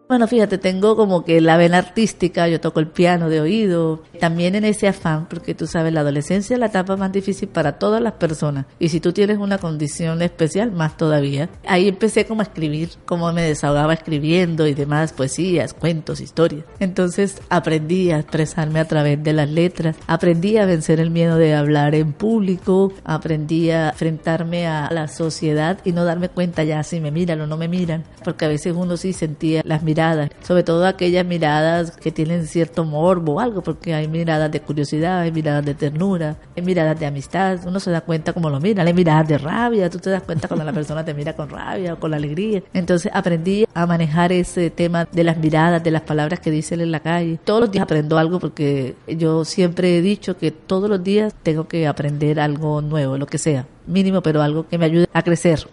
Bueno, 0.08 0.26
fíjate, 0.26 0.56
tengo 0.56 0.96
como 0.96 1.22
que 1.22 1.42
la 1.42 1.58
vena 1.58 1.76
artística, 1.76 2.48
yo 2.48 2.62
toco 2.62 2.80
el 2.80 2.86
piano 2.86 3.28
de 3.28 3.42
oído, 3.42 4.02
también 4.18 4.54
en 4.54 4.64
ese 4.64 4.88
afán, 4.88 5.26
porque 5.28 5.54
tú 5.54 5.66
sabes, 5.66 5.92
la 5.92 6.00
adolescencia 6.00 6.54
es 6.54 6.60
la 6.60 6.66
etapa 6.66 6.96
más 6.96 7.12
difícil 7.12 7.46
para 7.50 7.72
todas 7.72 8.00
las 8.00 8.14
personas, 8.14 8.64
y 8.78 8.88
si 8.88 9.00
tú 9.00 9.12
tienes 9.12 9.36
una 9.36 9.58
condición 9.58 10.22
especial, 10.22 10.72
más 10.72 10.96
todavía. 10.96 11.50
Ahí 11.66 11.88
empecé 11.88 12.24
como 12.24 12.40
a 12.40 12.44
escribir, 12.44 12.88
como 13.04 13.30
me 13.34 13.42
desahogaba 13.42 13.92
escribiendo 13.92 14.66
y 14.66 14.72
demás, 14.72 15.12
poesías, 15.12 15.74
cuentos, 15.74 16.22
historias. 16.22 16.64
Entonces 16.80 17.42
aprendí 17.50 18.10
a 18.10 18.20
expresarme 18.20 18.80
a 18.80 18.86
través 18.86 19.22
de 19.22 19.34
las 19.34 19.50
letras, 19.50 19.94
aprendí 20.06 20.56
a 20.56 20.64
vencer 20.64 21.00
el 21.00 21.10
miedo 21.10 21.36
de 21.36 21.54
hablar 21.54 21.94
en 21.94 22.14
público, 22.14 22.94
aprendí 23.04 23.70
a 23.72 23.90
enfrentarme 23.90 24.68
a 24.68 24.88
la 24.90 25.06
sociedad 25.06 25.80
y 25.84 25.92
no 25.92 26.06
darme 26.06 26.30
cuenta 26.30 26.64
ya 26.64 26.82
si 26.82 26.98
me 26.98 27.10
miran 27.10 27.42
o 27.42 27.46
no 27.46 27.58
me 27.58 27.68
miran, 27.68 28.04
porque 28.24 28.46
a 28.46 28.48
veces 28.48 28.72
uno 28.74 28.96
sí 28.96 29.12
sentía 29.12 29.60
las 29.66 29.82
miradas 29.82 29.97
sobre 30.42 30.62
todo 30.62 30.86
aquellas 30.86 31.26
miradas 31.26 31.90
que 31.90 32.12
tienen 32.12 32.46
cierto 32.46 32.84
morbo 32.84 33.34
o 33.34 33.40
algo, 33.40 33.62
porque 33.62 33.94
hay 33.94 34.06
miradas 34.06 34.50
de 34.50 34.60
curiosidad, 34.60 35.20
hay 35.20 35.32
miradas 35.32 35.64
de 35.64 35.74
ternura, 35.74 36.36
hay 36.56 36.62
miradas 36.62 36.98
de 36.98 37.06
amistad, 37.06 37.58
uno 37.66 37.80
se 37.80 37.90
da 37.90 38.00
cuenta 38.00 38.32
como 38.32 38.48
lo 38.48 38.60
mira, 38.60 38.84
hay 38.84 38.94
miradas 38.94 39.26
de 39.28 39.38
rabia, 39.38 39.90
tú 39.90 39.98
te 39.98 40.10
das 40.10 40.22
cuenta 40.22 40.46
cuando 40.46 40.64
la 40.64 40.72
persona 40.72 41.04
te 41.04 41.14
mira 41.14 41.34
con 41.34 41.48
rabia 41.48 41.94
o 41.94 41.98
con 41.98 42.14
alegría. 42.14 42.62
Entonces 42.72 43.10
aprendí 43.12 43.66
a 43.74 43.86
manejar 43.86 44.32
ese 44.32 44.70
tema 44.70 45.08
de 45.10 45.24
las 45.24 45.36
miradas, 45.38 45.82
de 45.82 45.90
las 45.90 46.02
palabras 46.02 46.40
que 46.40 46.50
dicen 46.50 46.80
en 46.80 46.92
la 46.92 47.00
calle. 47.00 47.38
Todos 47.44 47.62
los 47.62 47.70
días 47.72 47.82
aprendo 47.82 48.18
algo 48.18 48.38
porque 48.38 48.94
yo 49.08 49.44
siempre 49.44 49.98
he 49.98 50.02
dicho 50.02 50.36
que 50.36 50.50
todos 50.50 50.88
los 50.88 51.02
días 51.02 51.34
tengo 51.42 51.66
que 51.66 51.86
aprender 51.86 52.38
algo 52.38 52.80
nuevo, 52.82 53.18
lo 53.18 53.26
que 53.26 53.38
sea, 53.38 53.66
mínimo, 53.86 54.22
pero 54.22 54.42
algo 54.42 54.68
que 54.68 54.78
me 54.78 54.84
ayude 54.84 55.08
a 55.12 55.22
crecer. 55.22 55.66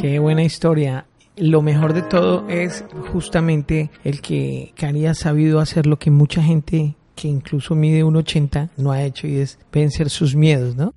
Qué 0.00 0.18
buena 0.18 0.42
historia 0.42 1.06
lo 1.36 1.62
mejor 1.62 1.92
de 1.94 2.02
todo 2.02 2.48
es 2.48 2.84
justamente 3.12 3.90
el 4.04 4.20
que 4.20 4.72
Cari 4.76 5.06
ha 5.06 5.14
sabido 5.14 5.60
hacer 5.60 5.86
lo 5.86 5.98
que 5.98 6.10
mucha 6.10 6.42
gente 6.42 6.96
que 7.14 7.28
incluso 7.28 7.74
mide 7.74 8.04
1,80 8.04 8.70
no 8.76 8.92
ha 8.92 9.02
hecho 9.02 9.26
y 9.26 9.36
es 9.36 9.58
vencer 9.72 10.10
sus 10.10 10.34
miedos, 10.34 10.76
¿no? 10.76 10.94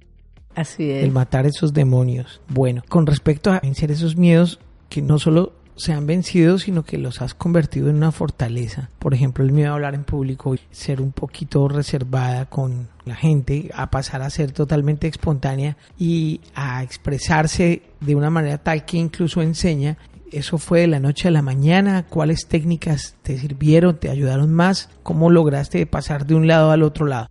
Así 0.55 0.89
es. 0.89 1.03
El 1.03 1.11
matar 1.11 1.45
esos 1.45 1.73
demonios. 1.73 2.41
Bueno, 2.47 2.81
con 2.87 3.05
respecto 3.05 3.51
a 3.51 3.59
vencer 3.59 3.91
esos 3.91 4.15
miedos 4.15 4.59
que 4.89 5.01
no 5.01 5.19
solo 5.19 5.53
se 5.75 5.91
han 5.91 6.07
vencido, 6.07 6.57
sino 6.57 6.83
que 6.83 6.97
los 6.97 7.21
has 7.21 7.33
convertido 7.33 7.89
en 7.89 7.97
una 7.97 8.13
fortaleza. 8.13 8.89
Por 8.97 9.13
ejemplo, 9.13 9.43
el 9.43 9.51
miedo 9.51 9.71
a 9.71 9.73
hablar 9.73 9.93
en 9.93 10.05
público, 10.05 10.55
ser 10.71 11.01
un 11.01 11.11
poquito 11.11 11.67
reservada 11.67 12.45
con 12.45 12.87
la 13.03 13.15
gente, 13.15 13.69
a 13.73 13.89
pasar 13.91 14.21
a 14.21 14.29
ser 14.29 14.51
totalmente 14.51 15.07
espontánea 15.07 15.75
y 15.99 16.39
a 16.55 16.81
expresarse 16.81 17.81
de 17.99 18.15
una 18.15 18.29
manera 18.29 18.57
tal 18.57 18.85
que 18.85 18.97
incluso 18.97 19.41
enseña 19.41 19.97
eso 20.31 20.57
fue 20.57 20.81
de 20.81 20.87
la 20.87 20.99
noche 20.99 21.27
a 21.27 21.31
la 21.31 21.41
mañana, 21.41 22.05
cuáles 22.07 22.47
técnicas 22.47 23.15
te 23.23 23.37
sirvieron, 23.37 23.97
te 23.97 24.09
ayudaron 24.09 24.53
más, 24.53 24.89
cómo 25.03 25.29
lograste 25.29 25.85
pasar 25.85 26.25
de 26.25 26.35
un 26.35 26.47
lado 26.47 26.71
al 26.71 26.83
otro 26.83 27.05
lado. 27.05 27.27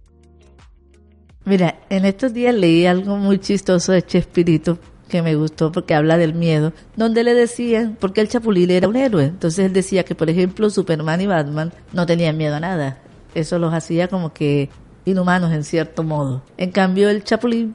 Mira, 1.45 1.79
en 1.91 2.07
estos 2.07 2.33
días 2.33 2.55
leí 2.55 2.87
algo 2.87 3.17
muy 3.17 3.39
chistoso 3.39 3.93
de 3.93 4.03
Chespirito 4.03 4.79
que 5.09 5.21
me 5.21 5.35
gustó 5.35 5.71
porque 5.71 5.95
habla 5.95 6.17
del 6.17 6.35
miedo, 6.35 6.73
donde 6.97 7.23
le 7.23 7.35
decían, 7.35 7.97
porque 8.01 8.23
el 8.23 8.29
Chapulín 8.29 8.71
era 8.71 8.89
un 8.89 8.97
héroe, 8.97 9.25
entonces 9.25 9.67
él 9.67 9.73
decía 9.73 10.05
que 10.05 10.15
por 10.15 10.31
ejemplo 10.31 10.71
Superman 10.71 11.21
y 11.21 11.27
Batman 11.27 11.73
no 11.93 12.07
tenían 12.07 12.39
miedo 12.39 12.57
a 12.57 12.61
nada, 12.61 12.99
eso 13.35 13.59
los 13.59 13.75
hacía 13.75 14.09
como 14.09 14.33
que 14.33 14.71
inhumanos 15.05 15.53
en 15.53 15.65
cierto 15.65 16.03
modo. 16.03 16.43
En 16.57 16.71
cambio 16.71 17.11
el 17.11 17.23
Chapulín 17.23 17.75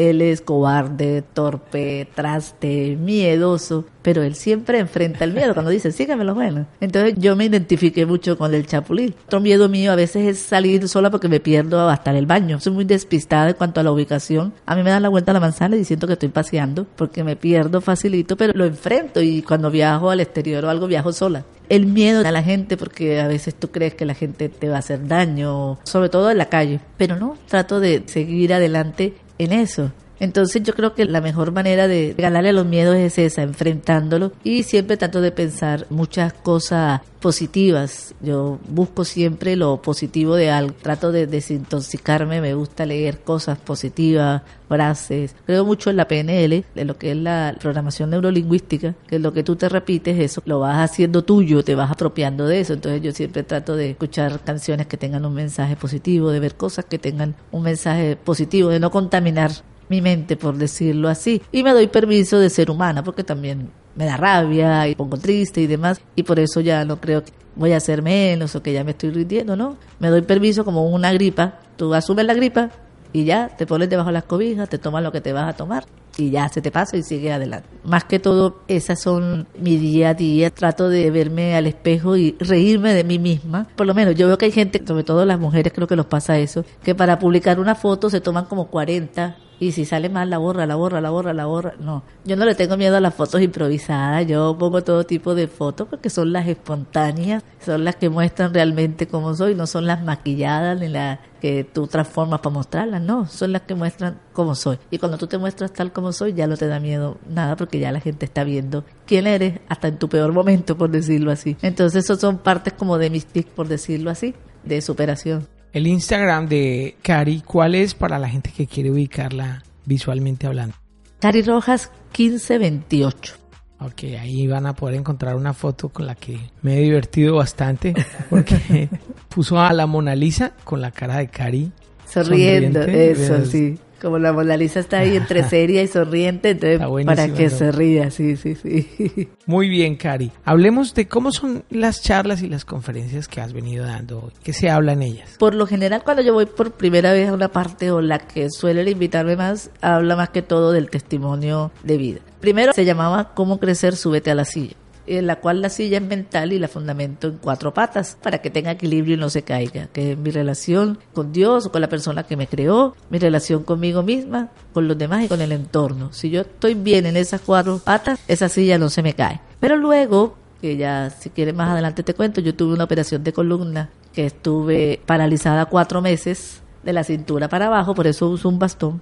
él 0.00 0.22
es 0.22 0.40
cobarde, 0.40 1.22
torpe, 1.22 2.08
traste, 2.14 2.96
miedoso, 2.96 3.84
pero 4.00 4.22
él 4.22 4.34
siempre 4.34 4.78
enfrenta 4.78 5.24
el 5.24 5.34
miedo 5.34 5.52
cuando 5.52 5.70
dice, 5.70 5.92
sígame 5.92 6.24
lo 6.24 6.34
bueno. 6.34 6.66
Entonces 6.80 7.14
yo 7.18 7.36
me 7.36 7.44
identifiqué 7.44 8.06
mucho 8.06 8.38
con 8.38 8.54
el 8.54 8.66
chapulín. 8.66 9.14
Otro 9.26 9.40
miedo 9.40 9.68
mío 9.68 9.92
a 9.92 9.96
veces 9.96 10.26
es 10.26 10.38
salir 10.38 10.88
sola 10.88 11.10
porque 11.10 11.28
me 11.28 11.40
pierdo 11.40 11.88
hasta 11.88 12.16
el 12.16 12.26
baño. 12.26 12.60
Soy 12.60 12.72
muy 12.72 12.84
despistada 12.84 13.50
en 13.50 13.54
cuanto 13.54 13.80
a 13.80 13.82
la 13.82 13.92
ubicación. 13.92 14.54
A 14.64 14.74
mí 14.74 14.82
me 14.82 14.90
dan 14.90 15.02
la 15.02 15.10
vuelta 15.10 15.32
a 15.32 15.34
la 15.34 15.40
manzana 15.40 15.76
y 15.76 15.84
siento 15.84 16.06
que 16.06 16.14
estoy 16.14 16.30
paseando 16.30 16.86
porque 16.96 17.22
me 17.22 17.36
pierdo 17.36 17.80
facilito, 17.80 18.36
pero 18.36 18.54
lo 18.54 18.64
enfrento 18.64 19.20
y 19.20 19.42
cuando 19.42 19.70
viajo 19.70 20.10
al 20.10 20.20
exterior 20.20 20.64
o 20.64 20.70
algo 20.70 20.86
viajo 20.86 21.12
sola 21.12 21.44
el 21.70 21.86
miedo 21.86 22.26
a 22.26 22.32
la 22.32 22.42
gente 22.42 22.76
porque 22.76 23.20
a 23.20 23.28
veces 23.28 23.54
tú 23.54 23.70
crees 23.70 23.94
que 23.94 24.04
la 24.04 24.14
gente 24.14 24.48
te 24.48 24.68
va 24.68 24.76
a 24.76 24.78
hacer 24.80 25.06
daño, 25.06 25.78
sobre 25.84 26.08
todo 26.08 26.30
en 26.30 26.38
la 26.38 26.46
calle, 26.46 26.80
pero 26.96 27.16
no, 27.16 27.38
trato 27.48 27.78
de 27.78 28.02
seguir 28.06 28.52
adelante 28.52 29.14
en 29.44 29.52
eso. 29.52 29.90
Entonces 30.20 30.62
yo 30.62 30.74
creo 30.74 30.94
que 30.94 31.06
la 31.06 31.22
mejor 31.22 31.50
manera 31.50 31.88
de 31.88 32.14
ganarle 32.16 32.50
a 32.50 32.52
los 32.52 32.66
miedos 32.66 32.94
es 32.96 33.18
esa, 33.18 33.42
enfrentándolo 33.42 34.32
y 34.44 34.62
siempre 34.64 34.98
trato 34.98 35.22
de 35.22 35.32
pensar 35.32 35.86
muchas 35.88 36.34
cosas 36.34 37.00
positivas. 37.20 38.14
Yo 38.20 38.58
busco 38.68 39.04
siempre 39.04 39.56
lo 39.56 39.80
positivo 39.80 40.36
de 40.36 40.50
algo, 40.50 40.74
trato 40.80 41.10
de 41.10 41.26
desintoxicarme, 41.26 42.40
me 42.40 42.54
gusta 42.54 42.84
leer 42.86 43.20
cosas 43.20 43.58
positivas, 43.58 44.42
frases. 44.68 45.34
Creo 45.46 45.64
mucho 45.64 45.90
en 45.90 45.96
la 45.96 46.06
PNL, 46.06 46.64
en 46.74 46.86
lo 46.86 46.98
que 46.98 47.12
es 47.12 47.16
la 47.16 47.56
programación 47.58 48.10
neurolingüística, 48.10 48.94
que 49.06 49.18
lo 49.18 49.32
que 49.32 49.42
tú 49.42 49.56
te 49.56 49.68
repites, 49.68 50.18
eso 50.18 50.42
lo 50.44 50.60
vas 50.60 50.78
haciendo 50.78 51.24
tuyo, 51.24 51.64
te 51.64 51.74
vas 51.74 51.90
apropiando 51.90 52.46
de 52.46 52.60
eso. 52.60 52.74
Entonces 52.74 53.02
yo 53.02 53.12
siempre 53.12 53.42
trato 53.42 53.74
de 53.74 53.90
escuchar 53.90 54.40
canciones 54.40 54.86
que 54.86 54.96
tengan 54.96 55.24
un 55.24 55.34
mensaje 55.34 55.76
positivo, 55.76 56.30
de 56.30 56.40
ver 56.40 56.56
cosas 56.56 56.84
que 56.84 56.98
tengan 56.98 57.34
un 57.52 57.62
mensaje 57.62 58.16
positivo, 58.16 58.68
de 58.68 58.80
no 58.80 58.90
contaminar 58.90 59.50
mi 59.90 60.00
mente, 60.00 60.36
por 60.36 60.56
decirlo 60.56 61.08
así. 61.08 61.42
Y 61.52 61.62
me 61.62 61.72
doy 61.72 61.88
permiso 61.88 62.38
de 62.38 62.48
ser 62.48 62.70
humana, 62.70 63.02
porque 63.04 63.24
también 63.24 63.70
me 63.96 64.06
da 64.06 64.16
rabia 64.16 64.88
y 64.88 64.94
pongo 64.94 65.18
triste 65.18 65.60
y 65.60 65.66
demás. 65.66 66.00
Y 66.16 66.22
por 66.22 66.38
eso 66.38 66.60
ya 66.60 66.84
no 66.84 67.00
creo 67.00 67.24
que 67.24 67.32
voy 67.56 67.72
a 67.72 67.78
hacer 67.78 68.00
menos 68.00 68.54
o 68.54 68.62
que 68.62 68.72
ya 68.72 68.84
me 68.84 68.92
estoy 68.92 69.10
rindiendo, 69.10 69.56
¿no? 69.56 69.76
Me 69.98 70.08
doy 70.08 70.22
permiso 70.22 70.64
como 70.64 70.86
una 70.86 71.12
gripa. 71.12 71.58
Tú 71.76 71.92
asumes 71.92 72.24
la 72.24 72.34
gripa 72.34 72.70
y 73.12 73.24
ya 73.24 73.48
te 73.48 73.66
pones 73.66 73.90
debajo 73.90 74.08
de 74.08 74.14
las 74.14 74.24
cobijas, 74.24 74.68
te 74.68 74.78
tomas 74.78 75.02
lo 75.02 75.10
que 75.10 75.20
te 75.20 75.32
vas 75.32 75.52
a 75.52 75.56
tomar 75.56 75.84
y 76.16 76.30
ya 76.30 76.48
se 76.48 76.60
te 76.60 76.70
pasa 76.70 76.96
y 76.96 77.02
sigue 77.02 77.32
adelante. 77.32 77.68
Más 77.82 78.04
que 78.04 78.20
todo, 78.20 78.60
esas 78.68 79.00
son 79.00 79.48
mi 79.58 79.76
día 79.76 80.10
a 80.10 80.14
día. 80.14 80.50
Trato 80.50 80.88
de 80.88 81.10
verme 81.10 81.56
al 81.56 81.66
espejo 81.66 82.16
y 82.16 82.36
reírme 82.38 82.94
de 82.94 83.02
mí 83.02 83.18
misma. 83.18 83.66
Por 83.74 83.86
lo 83.88 83.94
menos 83.94 84.14
yo 84.14 84.28
veo 84.28 84.38
que 84.38 84.44
hay 84.46 84.52
gente, 84.52 84.80
sobre 84.86 85.02
todo 85.02 85.24
las 85.24 85.40
mujeres 85.40 85.72
creo 85.72 85.88
que 85.88 85.96
los 85.96 86.06
pasa 86.06 86.38
eso, 86.38 86.64
que 86.84 86.94
para 86.94 87.18
publicar 87.18 87.58
una 87.58 87.74
foto 87.74 88.08
se 88.08 88.20
toman 88.20 88.44
como 88.44 88.68
40 88.68 89.36
y 89.60 89.72
si 89.72 89.84
sale 89.84 90.08
mal 90.08 90.30
la 90.30 90.38
borra, 90.38 90.66
la 90.66 90.74
borra, 90.74 91.02
la 91.02 91.10
borra, 91.10 91.34
la 91.34 91.44
borra. 91.44 91.74
No, 91.78 92.02
yo 92.24 92.34
no 92.34 92.46
le 92.46 92.54
tengo 92.54 92.78
miedo 92.78 92.96
a 92.96 93.00
las 93.00 93.14
fotos 93.14 93.42
improvisadas, 93.42 94.26
yo 94.26 94.56
pongo 94.58 94.82
todo 94.82 95.04
tipo 95.04 95.34
de 95.34 95.46
fotos 95.48 95.86
porque 95.86 96.08
son 96.08 96.32
las 96.32 96.48
espontáneas, 96.48 97.44
son 97.64 97.84
las 97.84 97.96
que 97.96 98.08
muestran 98.08 98.54
realmente 98.54 99.06
cómo 99.06 99.34
soy, 99.34 99.54
no 99.54 99.66
son 99.66 99.86
las 99.86 100.02
maquilladas 100.02 100.80
ni 100.80 100.88
las 100.88 101.18
que 101.42 101.64
tú 101.64 101.86
transformas 101.86 102.40
para 102.40 102.54
mostrarlas, 102.54 103.02
no, 103.02 103.26
son 103.26 103.52
las 103.52 103.62
que 103.62 103.74
muestran 103.74 104.18
cómo 104.32 104.54
soy. 104.54 104.78
Y 104.90 104.96
cuando 104.96 105.18
tú 105.18 105.26
te 105.26 105.36
muestras 105.36 105.74
tal 105.74 105.92
como 105.92 106.12
soy, 106.12 106.32
ya 106.32 106.46
no 106.46 106.56
te 106.56 106.66
da 106.66 106.80
miedo 106.80 107.18
nada 107.28 107.54
porque 107.54 107.78
ya 107.78 107.92
la 107.92 108.00
gente 108.00 108.24
está 108.24 108.44
viendo 108.44 108.84
quién 109.06 109.26
eres 109.26 109.60
hasta 109.68 109.88
en 109.88 109.98
tu 109.98 110.08
peor 110.08 110.32
momento, 110.32 110.76
por 110.76 110.90
decirlo 110.90 111.30
así. 111.30 111.58
Entonces, 111.60 112.04
eso 112.04 112.16
son 112.16 112.38
partes 112.38 112.72
como 112.72 112.96
de 112.96 113.10
mis 113.10 113.26
tics, 113.26 113.50
por 113.50 113.68
decirlo 113.68 114.10
así, 114.10 114.34
de 114.64 114.80
superación. 114.80 115.59
El 115.72 115.86
Instagram 115.86 116.48
de 116.48 116.96
Cari, 117.00 117.42
¿cuál 117.46 117.76
es 117.76 117.94
para 117.94 118.18
la 118.18 118.28
gente 118.28 118.50
que 118.50 118.66
quiere 118.66 118.90
ubicarla 118.90 119.62
visualmente 119.84 120.48
hablando? 120.48 120.74
Cari 121.20 121.42
Rojas 121.42 121.92
1528. 122.18 123.34
Ok, 123.78 124.02
ahí 124.20 124.48
van 124.48 124.66
a 124.66 124.74
poder 124.74 124.96
encontrar 124.96 125.36
una 125.36 125.54
foto 125.54 125.88
con 125.88 126.06
la 126.06 126.16
que 126.16 126.38
me 126.62 126.76
he 126.76 126.80
divertido 126.82 127.36
bastante 127.36 127.94
porque 128.28 128.88
puso 129.28 129.60
a 129.60 129.72
la 129.72 129.86
Mona 129.86 130.16
Lisa 130.16 130.52
con 130.64 130.80
la 130.80 130.90
cara 130.90 131.18
de 131.18 131.28
Cari. 131.28 131.70
Sonriendo, 132.04 132.82
eso 132.82 133.46
sí. 133.46 133.78
Como 134.00 134.18
la 134.18 134.32
Mona 134.32 134.56
Lisa 134.56 134.80
está 134.80 135.00
ahí 135.00 135.16
entre 135.16 135.42
seria 135.48 135.82
y 135.82 135.86
sonriente, 135.86 136.50
entonces 136.50 136.80
para 137.04 137.32
que 137.32 137.50
se 137.50 137.70
ría, 137.70 138.10
sí, 138.10 138.36
sí, 138.36 138.54
sí. 138.54 139.28
Muy 139.46 139.68
bien, 139.68 139.96
Cari. 139.96 140.30
Hablemos 140.44 140.94
de 140.94 141.06
cómo 141.06 141.32
son 141.32 141.64
las 141.70 142.02
charlas 142.02 142.42
y 142.42 142.48
las 142.48 142.64
conferencias 142.64 143.28
que 143.28 143.40
has 143.40 143.52
venido 143.52 143.84
dando, 143.84 144.32
qué 144.42 144.52
se 144.52 144.70
habla 144.70 144.92
en 144.92 145.02
ellas. 145.02 145.36
Por 145.38 145.54
lo 145.54 145.66
general, 145.66 146.02
cuando 146.04 146.22
yo 146.22 146.32
voy 146.32 146.46
por 146.46 146.72
primera 146.72 147.12
vez 147.12 147.28
a 147.28 147.32
una 147.32 147.48
parte 147.48 147.90
o 147.90 148.00
la 148.00 148.18
que 148.18 148.48
suele 148.50 148.90
invitarme 148.90 149.36
más, 149.36 149.70
habla 149.80 150.16
más 150.16 150.30
que 150.30 150.42
todo 150.42 150.72
del 150.72 150.88
testimonio 150.88 151.70
de 151.82 151.96
vida. 151.96 152.20
Primero 152.40 152.72
se 152.72 152.84
llamaba 152.84 153.34
Cómo 153.34 153.60
crecer, 153.60 153.96
súbete 153.96 154.30
a 154.30 154.34
la 154.34 154.44
silla 154.44 154.74
en 155.18 155.26
la 155.26 155.36
cual 155.36 155.60
la 155.60 155.68
silla 155.68 155.98
es 155.98 156.04
mental 156.04 156.52
y 156.52 156.58
la 156.58 156.68
fundamento 156.68 157.28
en 157.28 157.38
cuatro 157.38 157.74
patas 157.74 158.16
para 158.22 158.38
que 158.38 158.50
tenga 158.50 158.70
equilibrio 158.70 159.14
y 159.14 159.18
no 159.18 159.30
se 159.30 159.42
caiga, 159.42 159.88
que 159.88 160.12
es 160.12 160.18
mi 160.18 160.30
relación 160.30 160.98
con 161.12 161.32
Dios 161.32 161.68
con 161.68 161.80
la 161.80 161.88
persona 161.88 162.22
que 162.22 162.36
me 162.36 162.46
creó, 162.46 162.94
mi 163.10 163.18
relación 163.18 163.64
conmigo 163.64 164.02
misma, 164.02 164.50
con 164.72 164.86
los 164.86 164.96
demás 164.96 165.24
y 165.24 165.28
con 165.28 165.40
el 165.40 165.52
entorno. 165.52 166.12
Si 166.12 166.30
yo 166.30 166.42
estoy 166.42 166.74
bien 166.74 167.06
en 167.06 167.16
esas 167.16 167.40
cuatro 167.40 167.78
patas, 167.78 168.20
esa 168.28 168.48
silla 168.48 168.78
no 168.78 168.88
se 168.88 169.02
me 169.02 169.14
cae. 169.14 169.40
Pero 169.58 169.76
luego, 169.76 170.36
que 170.60 170.76
ya 170.76 171.10
si 171.10 171.30
quieres 171.30 171.54
más 171.54 171.70
adelante 171.70 172.02
te 172.02 172.14
cuento, 172.14 172.40
yo 172.40 172.54
tuve 172.54 172.74
una 172.74 172.84
operación 172.84 173.24
de 173.24 173.32
columna 173.32 173.90
que 174.12 174.26
estuve 174.26 175.00
paralizada 175.06 175.66
cuatro 175.66 176.00
meses 176.00 176.62
de 176.82 176.92
la 176.92 177.04
cintura 177.04 177.48
para 177.48 177.66
abajo, 177.66 177.94
por 177.94 178.06
eso 178.06 178.28
uso 178.28 178.48
un 178.48 178.58
bastón 178.58 179.00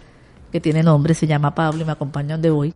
que 0.50 0.61
tiene 0.61 0.83
nombre, 0.83 1.15
se 1.15 1.27
llama 1.27 1.55
Pablo 1.55 1.83
y 1.83 1.85
me 1.85 1.93
acompaña 1.93 2.35
donde 2.35 2.50
voy. 2.50 2.75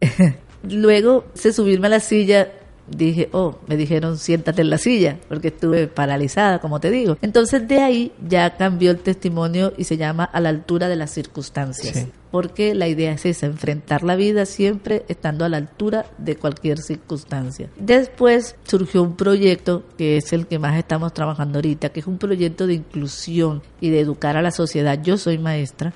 Luego 0.62 1.24
se 1.34 1.52
subirme 1.52 1.86
a 1.86 1.90
la 1.90 2.00
silla 2.00 2.48
dije, 2.90 3.28
oh, 3.32 3.58
me 3.66 3.76
dijeron 3.76 4.18
siéntate 4.18 4.62
en 4.62 4.70
la 4.70 4.78
silla, 4.78 5.18
porque 5.28 5.48
estuve 5.48 5.86
paralizada, 5.86 6.60
como 6.60 6.80
te 6.80 6.90
digo. 6.90 7.16
Entonces 7.22 7.66
de 7.66 7.80
ahí 7.80 8.12
ya 8.26 8.56
cambió 8.56 8.90
el 8.90 8.98
testimonio 8.98 9.72
y 9.76 9.84
se 9.84 9.96
llama 9.96 10.24
a 10.24 10.40
la 10.40 10.48
altura 10.48 10.88
de 10.88 10.96
las 10.96 11.10
circunstancias. 11.10 12.06
Porque 12.30 12.74
la 12.74 12.88
idea 12.88 13.12
es 13.12 13.24
esa, 13.24 13.46
enfrentar 13.46 14.02
la 14.02 14.14
vida 14.14 14.44
siempre 14.44 15.04
estando 15.08 15.46
a 15.46 15.48
la 15.48 15.56
altura 15.56 16.04
de 16.18 16.36
cualquier 16.36 16.78
circunstancia. 16.78 17.70
Después 17.78 18.56
surgió 18.64 19.02
un 19.02 19.16
proyecto 19.16 19.84
que 19.96 20.18
es 20.18 20.32
el 20.34 20.46
que 20.46 20.58
más 20.58 20.76
estamos 20.76 21.14
trabajando 21.14 21.58
ahorita, 21.58 21.88
que 21.88 22.00
es 22.00 22.06
un 22.06 22.18
proyecto 22.18 22.66
de 22.66 22.74
inclusión 22.74 23.62
y 23.80 23.88
de 23.88 24.00
educar 24.00 24.36
a 24.36 24.42
la 24.42 24.50
sociedad. 24.50 25.00
Yo 25.02 25.16
soy 25.16 25.38
maestra 25.38 25.94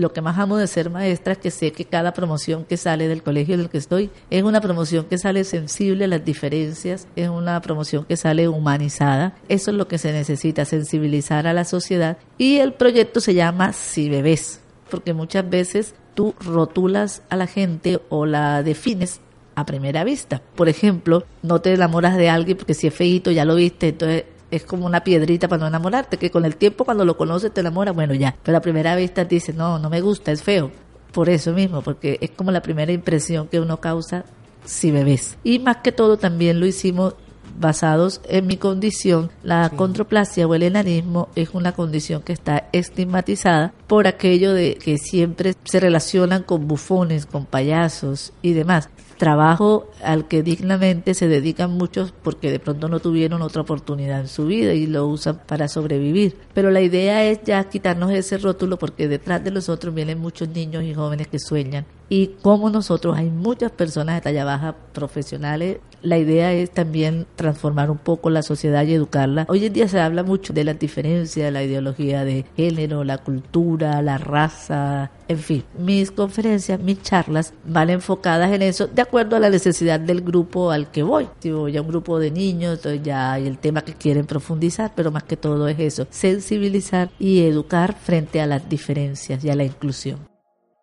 lo 0.00 0.12
que 0.12 0.22
más 0.22 0.38
amo 0.38 0.56
de 0.56 0.66
ser 0.66 0.90
maestra 0.90 1.34
es 1.34 1.38
que 1.38 1.50
sé 1.50 1.72
que 1.72 1.84
cada 1.84 2.12
promoción 2.12 2.64
que 2.64 2.76
sale 2.76 3.06
del 3.06 3.22
colegio 3.22 3.54
en 3.54 3.60
el 3.60 3.68
que 3.68 3.78
estoy 3.78 4.10
es 4.30 4.42
una 4.42 4.60
promoción 4.60 5.04
que 5.04 5.18
sale 5.18 5.44
sensible 5.44 6.04
a 6.04 6.08
las 6.08 6.24
diferencias, 6.24 7.06
es 7.16 7.28
una 7.28 7.60
promoción 7.60 8.04
que 8.04 8.16
sale 8.16 8.48
humanizada. 8.48 9.34
Eso 9.48 9.70
es 9.70 9.76
lo 9.76 9.86
que 9.86 9.98
se 9.98 10.12
necesita, 10.12 10.64
sensibilizar 10.64 11.46
a 11.46 11.52
la 11.52 11.64
sociedad. 11.64 12.18
Y 12.38 12.56
el 12.58 12.72
proyecto 12.72 13.20
se 13.20 13.34
llama 13.34 13.72
Si 13.72 14.08
Bebés, 14.08 14.60
porque 14.90 15.12
muchas 15.12 15.48
veces 15.48 15.94
tú 16.14 16.34
rotulas 16.40 17.22
a 17.28 17.36
la 17.36 17.46
gente 17.46 18.00
o 18.08 18.26
la 18.26 18.62
defines 18.62 19.20
a 19.54 19.66
primera 19.66 20.04
vista. 20.04 20.42
Por 20.56 20.68
ejemplo, 20.68 21.24
no 21.42 21.60
te 21.60 21.74
enamoras 21.74 22.16
de 22.16 22.30
alguien 22.30 22.56
porque 22.56 22.74
si 22.74 22.86
es 22.86 22.94
feito 22.94 23.30
ya 23.30 23.44
lo 23.44 23.54
viste, 23.56 23.88
entonces 23.88 24.24
es 24.50 24.64
como 24.64 24.86
una 24.86 25.04
piedrita 25.04 25.48
para 25.48 25.60
no 25.60 25.66
enamorarte, 25.68 26.16
que 26.16 26.30
con 26.30 26.44
el 26.44 26.56
tiempo 26.56 26.84
cuando 26.84 27.04
lo 27.04 27.16
conoces 27.16 27.52
te 27.52 27.60
enamoras, 27.60 27.94
bueno 27.94 28.14
ya, 28.14 28.36
pero 28.42 28.58
a 28.58 28.60
primera 28.60 28.96
vista 28.96 29.26
te 29.26 29.36
dice, 29.36 29.52
no, 29.52 29.78
no 29.78 29.90
me 29.90 30.00
gusta, 30.00 30.32
es 30.32 30.42
feo. 30.42 30.70
Por 31.12 31.28
eso 31.28 31.52
mismo, 31.52 31.82
porque 31.82 32.18
es 32.20 32.30
como 32.30 32.52
la 32.52 32.62
primera 32.62 32.92
impresión 32.92 33.48
que 33.48 33.58
uno 33.58 33.80
causa 33.80 34.24
si 34.64 34.90
ves. 34.90 35.36
Y 35.42 35.58
más 35.58 35.78
que 35.78 35.92
todo 35.92 36.16
también 36.16 36.60
lo 36.60 36.66
hicimos 36.66 37.14
basados 37.60 38.20
en 38.28 38.46
mi 38.46 38.56
condición. 38.56 39.30
La 39.42 39.70
controplasia 39.70 40.46
o 40.46 40.54
el 40.54 40.62
enanismo 40.62 41.28
es 41.36 41.50
una 41.52 41.72
condición 41.72 42.22
que 42.22 42.32
está 42.32 42.68
estigmatizada 42.72 43.72
por 43.86 44.06
aquello 44.06 44.52
de 44.52 44.76
que 44.76 44.98
siempre 44.98 45.54
se 45.64 45.80
relacionan 45.80 46.42
con 46.42 46.66
bufones, 46.66 47.26
con 47.26 47.46
payasos 47.46 48.32
y 48.42 48.52
demás 48.52 48.88
trabajo 49.20 49.90
al 50.02 50.26
que 50.28 50.42
dignamente 50.42 51.12
se 51.12 51.28
dedican 51.28 51.72
muchos 51.72 52.10
porque 52.10 52.50
de 52.50 52.58
pronto 52.58 52.88
no 52.88 53.00
tuvieron 53.00 53.42
otra 53.42 53.60
oportunidad 53.60 54.20
en 54.20 54.28
su 54.28 54.46
vida 54.46 54.72
y 54.72 54.86
lo 54.86 55.06
usan 55.06 55.42
para 55.46 55.68
sobrevivir. 55.68 56.38
Pero 56.54 56.70
la 56.70 56.80
idea 56.80 57.22
es 57.24 57.40
ya 57.44 57.62
quitarnos 57.64 58.12
ese 58.12 58.38
rótulo 58.38 58.78
porque 58.78 59.08
detrás 59.08 59.44
de 59.44 59.50
nosotros 59.50 59.94
vienen 59.94 60.18
muchos 60.18 60.48
niños 60.48 60.84
y 60.84 60.94
jóvenes 60.94 61.28
que 61.28 61.38
sueñan 61.38 61.84
y 62.10 62.34
como 62.42 62.68
nosotros 62.68 63.16
hay 63.16 63.30
muchas 63.30 63.70
personas 63.70 64.16
de 64.16 64.20
talla 64.20 64.44
baja 64.44 64.76
profesionales 64.92 65.78
la 66.02 66.18
idea 66.18 66.52
es 66.52 66.70
también 66.70 67.26
transformar 67.36 67.90
un 67.90 67.98
poco 67.98 68.30
la 68.30 68.42
sociedad 68.42 68.86
y 68.86 68.94
educarla. 68.94 69.44
Hoy 69.48 69.66
en 69.66 69.72
día 69.72 69.88
se 69.88 70.00
habla 70.00 70.22
mucho 70.22 70.52
de 70.52 70.64
las 70.64 70.78
diferencias, 70.78 71.52
la 71.52 71.62
ideología 71.62 72.24
de 72.24 72.46
género, 72.56 73.04
la 73.04 73.18
cultura, 73.18 74.00
la 74.00 74.18
raza, 74.18 75.10
en 75.28 75.38
fin. 75.38 75.64
Mis 75.78 76.10
conferencias, 76.10 76.80
mis 76.80 77.02
charlas 77.02 77.52
van 77.64 77.90
enfocadas 77.90 78.50
en 78.52 78.62
eso 78.62 78.86
de 78.86 79.02
acuerdo 79.02 79.36
a 79.36 79.40
la 79.40 79.50
necesidad 79.50 80.00
del 80.00 80.22
grupo 80.22 80.70
al 80.70 80.90
que 80.90 81.02
voy. 81.02 81.28
Si 81.40 81.50
voy 81.50 81.76
a 81.76 81.82
un 81.82 81.88
grupo 81.88 82.18
de 82.18 82.30
niños, 82.30 82.76
entonces 82.78 83.02
ya 83.02 83.32
hay 83.32 83.46
el 83.46 83.58
tema 83.58 83.82
que 83.82 83.94
quieren 83.94 84.26
profundizar, 84.26 84.92
pero 84.94 85.10
más 85.10 85.24
que 85.24 85.36
todo 85.36 85.68
es 85.68 85.78
eso, 85.78 86.06
sensibilizar 86.10 87.10
y 87.18 87.42
educar 87.42 87.94
frente 87.94 88.40
a 88.40 88.46
las 88.46 88.68
diferencias 88.68 89.44
y 89.44 89.50
a 89.50 89.54
la 89.54 89.64
inclusión. 89.64 90.29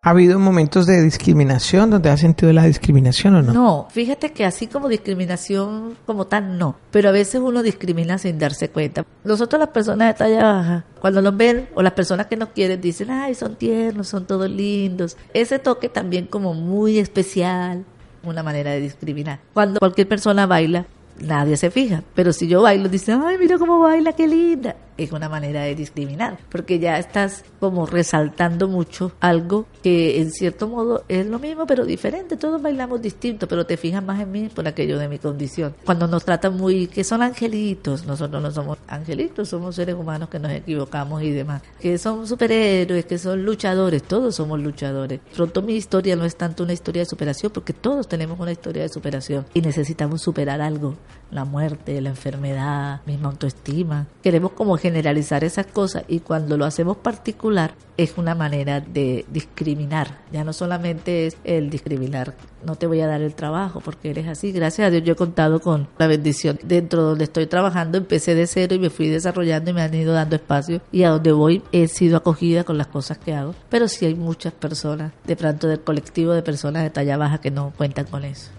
¿Ha 0.00 0.10
habido 0.10 0.38
momentos 0.38 0.86
de 0.86 1.02
discriminación 1.02 1.90
donde 1.90 2.08
ha 2.08 2.16
sentido 2.16 2.52
la 2.52 2.64
discriminación 2.64 3.34
o 3.34 3.42
no? 3.42 3.52
No, 3.52 3.88
fíjate 3.90 4.30
que 4.30 4.44
así 4.44 4.68
como 4.68 4.88
discriminación 4.88 5.96
como 6.06 6.28
tal, 6.28 6.56
no. 6.56 6.76
Pero 6.92 7.08
a 7.08 7.12
veces 7.12 7.40
uno 7.40 7.64
discrimina 7.64 8.16
sin 8.16 8.38
darse 8.38 8.68
cuenta. 8.70 9.04
Nosotros 9.24 9.58
las 9.58 9.70
personas 9.70 10.08
de 10.08 10.14
talla 10.14 10.44
baja, 10.44 10.84
cuando 11.00 11.20
nos 11.20 11.36
ven, 11.36 11.68
o 11.74 11.82
las 11.82 11.94
personas 11.94 12.26
que 12.26 12.36
nos 12.36 12.50
quieren, 12.50 12.80
dicen, 12.80 13.10
ay, 13.10 13.34
son 13.34 13.56
tiernos, 13.56 14.06
son 14.06 14.24
todos 14.24 14.48
lindos. 14.48 15.16
Ese 15.34 15.58
toque 15.58 15.88
también 15.88 16.26
como 16.26 16.54
muy 16.54 17.00
especial, 17.00 17.84
una 18.22 18.44
manera 18.44 18.70
de 18.70 18.80
discriminar. 18.80 19.40
Cuando 19.52 19.80
cualquier 19.80 20.06
persona 20.06 20.46
baila, 20.46 20.86
nadie 21.20 21.56
se 21.56 21.72
fija. 21.72 22.04
Pero 22.14 22.32
si 22.32 22.46
yo 22.46 22.62
bailo, 22.62 22.88
dicen, 22.88 23.20
ay, 23.26 23.36
mira 23.36 23.58
cómo 23.58 23.80
baila, 23.80 24.12
qué 24.12 24.28
linda 24.28 24.76
es 24.98 25.12
una 25.12 25.28
manera 25.28 25.62
de 25.62 25.74
discriminar, 25.74 26.38
porque 26.50 26.78
ya 26.78 26.98
estás 26.98 27.44
como 27.60 27.86
resaltando 27.86 28.68
mucho 28.68 29.12
algo 29.20 29.66
que 29.82 30.20
en 30.20 30.30
cierto 30.30 30.68
modo 30.68 31.04
es 31.08 31.26
lo 31.26 31.38
mismo 31.38 31.66
pero 31.66 31.84
diferente, 31.84 32.36
todos 32.36 32.60
bailamos 32.60 33.00
distinto, 33.00 33.48
pero 33.48 33.64
te 33.64 33.76
fijas 33.76 34.04
más 34.04 34.20
en 34.20 34.30
mí 34.30 34.50
por 34.54 34.66
aquello 34.66 34.98
de 34.98 35.08
mi 35.08 35.18
condición. 35.18 35.74
Cuando 35.84 36.06
nos 36.06 36.24
tratan 36.24 36.56
muy 36.56 36.88
que 36.88 37.04
son 37.04 37.22
angelitos, 37.22 38.04
nosotros 38.06 38.42
no 38.42 38.50
somos 38.50 38.78
angelitos, 38.88 39.48
somos 39.48 39.76
seres 39.76 39.94
humanos 39.94 40.28
que 40.28 40.38
nos 40.38 40.52
equivocamos 40.52 41.22
y 41.22 41.30
demás, 41.30 41.62
que 41.80 41.96
son 41.98 42.26
superhéroes, 42.26 43.06
que 43.06 43.18
son 43.18 43.44
luchadores, 43.44 44.02
todos 44.02 44.34
somos 44.34 44.60
luchadores. 44.60 45.20
Pronto 45.34 45.62
mi 45.62 45.74
historia 45.76 46.16
no 46.16 46.24
es 46.24 46.36
tanto 46.36 46.64
una 46.64 46.72
historia 46.72 47.02
de 47.02 47.06
superación, 47.06 47.52
porque 47.52 47.72
todos 47.72 48.08
tenemos 48.08 48.38
una 48.40 48.52
historia 48.52 48.82
de 48.82 48.88
superación 48.88 49.46
y 49.54 49.60
necesitamos 49.60 50.22
superar 50.22 50.60
algo, 50.60 50.96
la 51.30 51.44
muerte, 51.44 52.00
la 52.00 52.10
enfermedad, 52.10 53.00
misma 53.06 53.28
autoestima. 53.28 54.06
Queremos 54.22 54.52
como 54.52 54.76
generalizar 54.88 55.44
esas 55.44 55.66
cosas 55.66 56.04
y 56.08 56.20
cuando 56.20 56.56
lo 56.56 56.64
hacemos 56.64 56.96
particular 56.96 57.74
es 57.98 58.16
una 58.16 58.34
manera 58.34 58.80
de 58.80 59.26
discriminar. 59.30 60.18
Ya 60.32 60.44
no 60.44 60.52
solamente 60.52 61.26
es 61.26 61.36
el 61.44 61.68
discriminar, 61.68 62.34
no 62.64 62.76
te 62.76 62.86
voy 62.86 63.00
a 63.00 63.06
dar 63.06 63.20
el 63.20 63.34
trabajo 63.34 63.80
porque 63.80 64.10
eres 64.10 64.26
así. 64.28 64.50
Gracias 64.50 64.86
a 64.86 64.90
Dios 64.90 65.02
yo 65.04 65.12
he 65.12 65.16
contado 65.16 65.60
con 65.60 65.88
la 65.98 66.06
bendición. 66.06 66.58
Dentro 66.62 67.02
de 67.02 67.08
donde 67.10 67.24
estoy 67.24 67.46
trabajando 67.46 67.98
empecé 67.98 68.34
de 68.34 68.46
cero 68.46 68.74
y 68.74 68.78
me 68.78 68.88
fui 68.88 69.08
desarrollando 69.08 69.70
y 69.70 69.74
me 69.74 69.82
han 69.82 69.94
ido 69.94 70.14
dando 70.14 70.36
espacio 70.36 70.80
y 70.90 71.02
a 71.02 71.10
donde 71.10 71.32
voy 71.32 71.62
he 71.72 71.86
sido 71.88 72.16
acogida 72.16 72.64
con 72.64 72.78
las 72.78 72.86
cosas 72.86 73.18
que 73.18 73.34
hago. 73.34 73.54
Pero 73.68 73.88
sí 73.88 74.06
hay 74.06 74.14
muchas 74.14 74.54
personas, 74.54 75.12
de 75.26 75.36
pronto 75.36 75.68
del 75.68 75.80
colectivo 75.80 76.32
de 76.32 76.42
personas 76.42 76.84
de 76.84 76.90
talla 76.90 77.16
baja 77.16 77.38
que 77.38 77.50
no 77.50 77.72
cuentan 77.76 78.06
con 78.06 78.24
eso. 78.24 78.50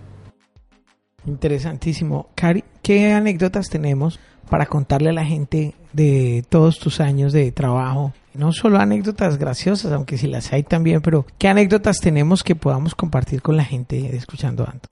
Interesantísimo. 1.26 2.30
Cari, 2.36 2.64
¿qué 2.82 3.14
anécdotas 3.14 3.70
tenemos 3.70 4.20
para 4.50 4.66
contarle 4.66 5.10
a 5.10 5.14
la 5.14 5.26
gente 5.26 5.76
de 5.94 6.44
todos 6.50 6.80
tus 6.80 7.00
años 7.00 7.34
de 7.34 7.52
trabajo? 7.52 8.14
No 8.34 8.54
solo 8.54 8.80
anécdotas 8.80 9.38
graciosas, 9.38 9.92
aunque 9.92 10.18
si 10.18 10.28
las 10.28 10.54
hay 10.54 10.64
también, 10.64 11.02
pero 11.02 11.26
¿qué 11.38 11.48
anécdotas 11.48 12.00
tenemos 12.00 12.44
que 12.44 12.56
podamos 12.56 12.96
compartir 12.96 13.42
con 13.42 13.58
la 13.58 13.64
gente 13.64 14.16
escuchando 14.16 14.66
Ando? 14.66 14.88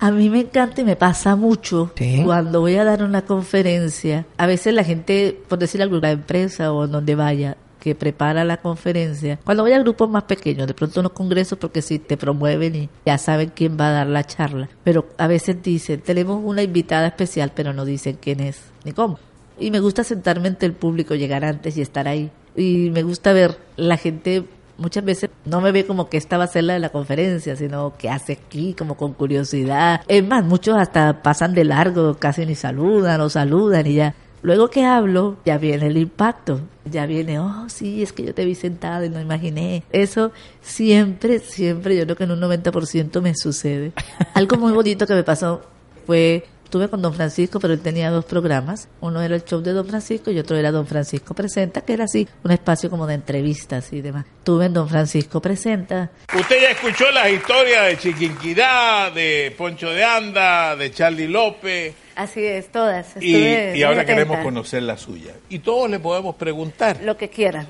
A 0.00 0.12
mí 0.12 0.30
me 0.30 0.40
encanta 0.40 0.80
y 0.80 0.84
me 0.84 0.94
pasa 0.94 1.34
mucho 1.34 1.92
cuando 2.24 2.60
voy 2.60 2.76
a 2.76 2.84
dar 2.84 3.02
una 3.02 3.22
conferencia. 3.22 4.26
A 4.36 4.46
veces 4.46 4.72
la 4.72 4.84
gente, 4.84 5.40
por 5.48 5.58
decir 5.58 5.82
alguna 5.82 6.12
empresa 6.12 6.72
o 6.72 6.86
donde 6.86 7.16
vaya, 7.16 7.56
que 7.80 7.94
prepara 7.94 8.44
la 8.44 8.58
conferencia, 8.58 9.38
cuando 9.44 9.62
voy 9.62 9.72
a 9.72 9.78
grupos 9.80 10.08
más 10.08 10.24
pequeños, 10.24 10.66
de 10.66 10.74
pronto 10.74 11.00
unos 11.00 11.12
congresos, 11.12 11.58
porque 11.58 11.82
si 11.82 11.98
te 11.98 12.16
promueven 12.16 12.74
y 12.74 12.88
ya 13.06 13.18
saben 13.18 13.52
quién 13.54 13.76
va 13.78 13.88
a 13.88 13.92
dar 13.92 14.06
la 14.06 14.24
charla, 14.24 14.68
pero 14.84 15.06
a 15.16 15.26
veces 15.26 15.62
dicen, 15.62 16.00
tenemos 16.00 16.40
una 16.44 16.62
invitada 16.62 17.08
especial, 17.08 17.52
pero 17.54 17.72
no 17.72 17.84
dicen 17.84 18.18
quién 18.20 18.40
es 18.40 18.60
ni 18.84 18.92
cómo. 18.92 19.18
Y 19.58 19.70
me 19.70 19.80
gusta 19.80 20.04
sentarme 20.04 20.48
ante 20.48 20.66
el 20.66 20.72
público, 20.72 21.14
llegar 21.14 21.44
antes 21.44 21.76
y 21.76 21.82
estar 21.82 22.08
ahí. 22.08 22.30
Y 22.56 22.90
me 22.90 23.02
gusta 23.02 23.32
ver 23.32 23.58
la 23.76 23.96
gente 23.96 24.44
muchas 24.78 25.04
veces 25.04 25.30
no 25.44 25.60
me 25.60 25.72
ve 25.72 25.84
como 25.84 26.08
que 26.08 26.16
esta 26.16 26.38
va 26.38 26.44
a 26.44 26.48
ser 26.48 26.64
la 26.64 26.74
de 26.74 26.78
la 26.78 26.90
conferencia, 26.90 27.56
sino 27.56 27.94
que 27.98 28.08
hace 28.08 28.34
aquí 28.34 28.74
como 28.74 28.96
con 28.96 29.12
curiosidad. 29.12 30.00
Es 30.08 30.26
más, 30.26 30.44
muchos 30.44 30.76
hasta 30.78 31.22
pasan 31.22 31.54
de 31.54 31.64
largo, 31.64 32.14
casi 32.14 32.46
ni 32.46 32.54
saludan 32.54 33.20
o 33.20 33.28
saludan 33.28 33.86
y 33.86 33.94
ya. 33.94 34.14
Luego 34.40 34.70
que 34.70 34.84
hablo, 34.84 35.36
ya 35.44 35.58
viene 35.58 35.88
el 35.88 35.96
impacto, 35.96 36.60
ya 36.84 37.06
viene, 37.06 37.40
oh, 37.40 37.64
sí, 37.68 38.04
es 38.04 38.12
que 38.12 38.22
yo 38.22 38.34
te 38.34 38.44
vi 38.44 38.54
sentado 38.54 39.04
y 39.04 39.10
no 39.10 39.20
imaginé. 39.20 39.82
Eso 39.90 40.30
siempre, 40.62 41.40
siempre, 41.40 41.96
yo 41.96 42.04
creo 42.04 42.16
que 42.16 42.24
en 42.24 42.30
un 42.30 42.40
90% 42.40 43.20
me 43.20 43.34
sucede. 43.34 43.92
Algo 44.34 44.56
muy 44.56 44.72
bonito 44.72 45.08
que 45.08 45.14
me 45.14 45.24
pasó 45.24 45.62
fue 46.06 46.46
Estuve 46.68 46.90
con 46.90 47.00
Don 47.00 47.14
Francisco, 47.14 47.60
pero 47.60 47.72
él 47.72 47.80
tenía 47.80 48.10
dos 48.10 48.26
programas. 48.26 48.88
Uno 49.00 49.22
era 49.22 49.34
el 49.34 49.42
show 49.42 49.62
de 49.62 49.72
Don 49.72 49.86
Francisco 49.86 50.30
y 50.30 50.38
otro 50.38 50.54
era 50.54 50.70
Don 50.70 50.86
Francisco 50.86 51.32
Presenta, 51.32 51.80
que 51.80 51.94
era 51.94 52.04
así, 52.04 52.28
un 52.44 52.50
espacio 52.50 52.90
como 52.90 53.06
de 53.06 53.14
entrevistas 53.14 53.90
y 53.94 54.02
demás. 54.02 54.26
Estuve 54.40 54.66
en 54.66 54.74
Don 54.74 54.86
Francisco 54.86 55.40
Presenta. 55.40 56.10
Usted 56.38 56.60
ya 56.60 56.72
escuchó 56.72 57.10
las 57.10 57.30
historias 57.30 57.86
de 57.86 57.96
Chiquinquirá, 57.96 59.10
de 59.14 59.54
Poncho 59.56 59.88
de 59.88 60.04
Anda, 60.04 60.76
de 60.76 60.90
Charlie 60.90 61.26
López. 61.26 61.94
Así 62.16 62.44
es, 62.44 62.70
todas. 62.70 63.14
Y, 63.18 63.34
y, 63.34 63.82
ahora 63.82 64.04
queremos 64.04 64.36
conocer 64.40 64.82
la 64.82 64.98
suya. 64.98 65.32
Y 65.48 65.60
todos 65.60 65.88
le 65.88 65.98
podemos 66.00 66.36
preguntar. 66.36 66.98
Lo 67.02 67.16
que 67.16 67.30
quieran. 67.30 67.66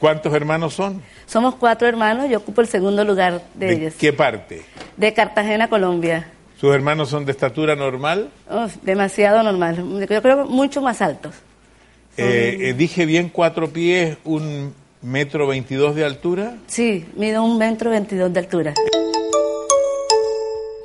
¿Cuántos 0.00 0.34
hermanos 0.34 0.74
son? 0.74 1.00
Somos 1.24 1.54
cuatro 1.54 1.86
hermanos, 1.86 2.28
yo 2.28 2.38
ocupo 2.38 2.62
el 2.62 2.66
segundo 2.66 3.04
lugar 3.04 3.42
de, 3.54 3.66
¿De 3.66 3.72
ellos. 3.74 3.94
¿Qué 3.96 4.12
parte? 4.12 4.62
De 4.96 5.14
Cartagena, 5.14 5.68
Colombia. 5.68 6.26
¿Sus 6.60 6.74
hermanos 6.74 7.08
son 7.08 7.24
de 7.24 7.32
estatura 7.32 7.74
normal? 7.74 8.28
Oh, 8.50 8.66
demasiado 8.82 9.42
normal. 9.42 9.82
Yo 10.06 10.20
creo 10.20 10.44
mucho 10.44 10.82
más 10.82 11.00
altos. 11.00 11.34
Eh, 12.18 12.58
eh, 12.60 12.74
dije 12.74 13.06
bien 13.06 13.30
cuatro 13.30 13.70
pies, 13.70 14.18
un 14.24 14.74
metro 15.00 15.46
veintidós 15.46 15.94
de 15.94 16.04
altura. 16.04 16.58
Sí, 16.66 17.06
mido 17.16 17.42
un 17.42 17.56
metro 17.56 17.88
veintidós 17.88 18.30
de 18.30 18.40
altura. 18.40 18.74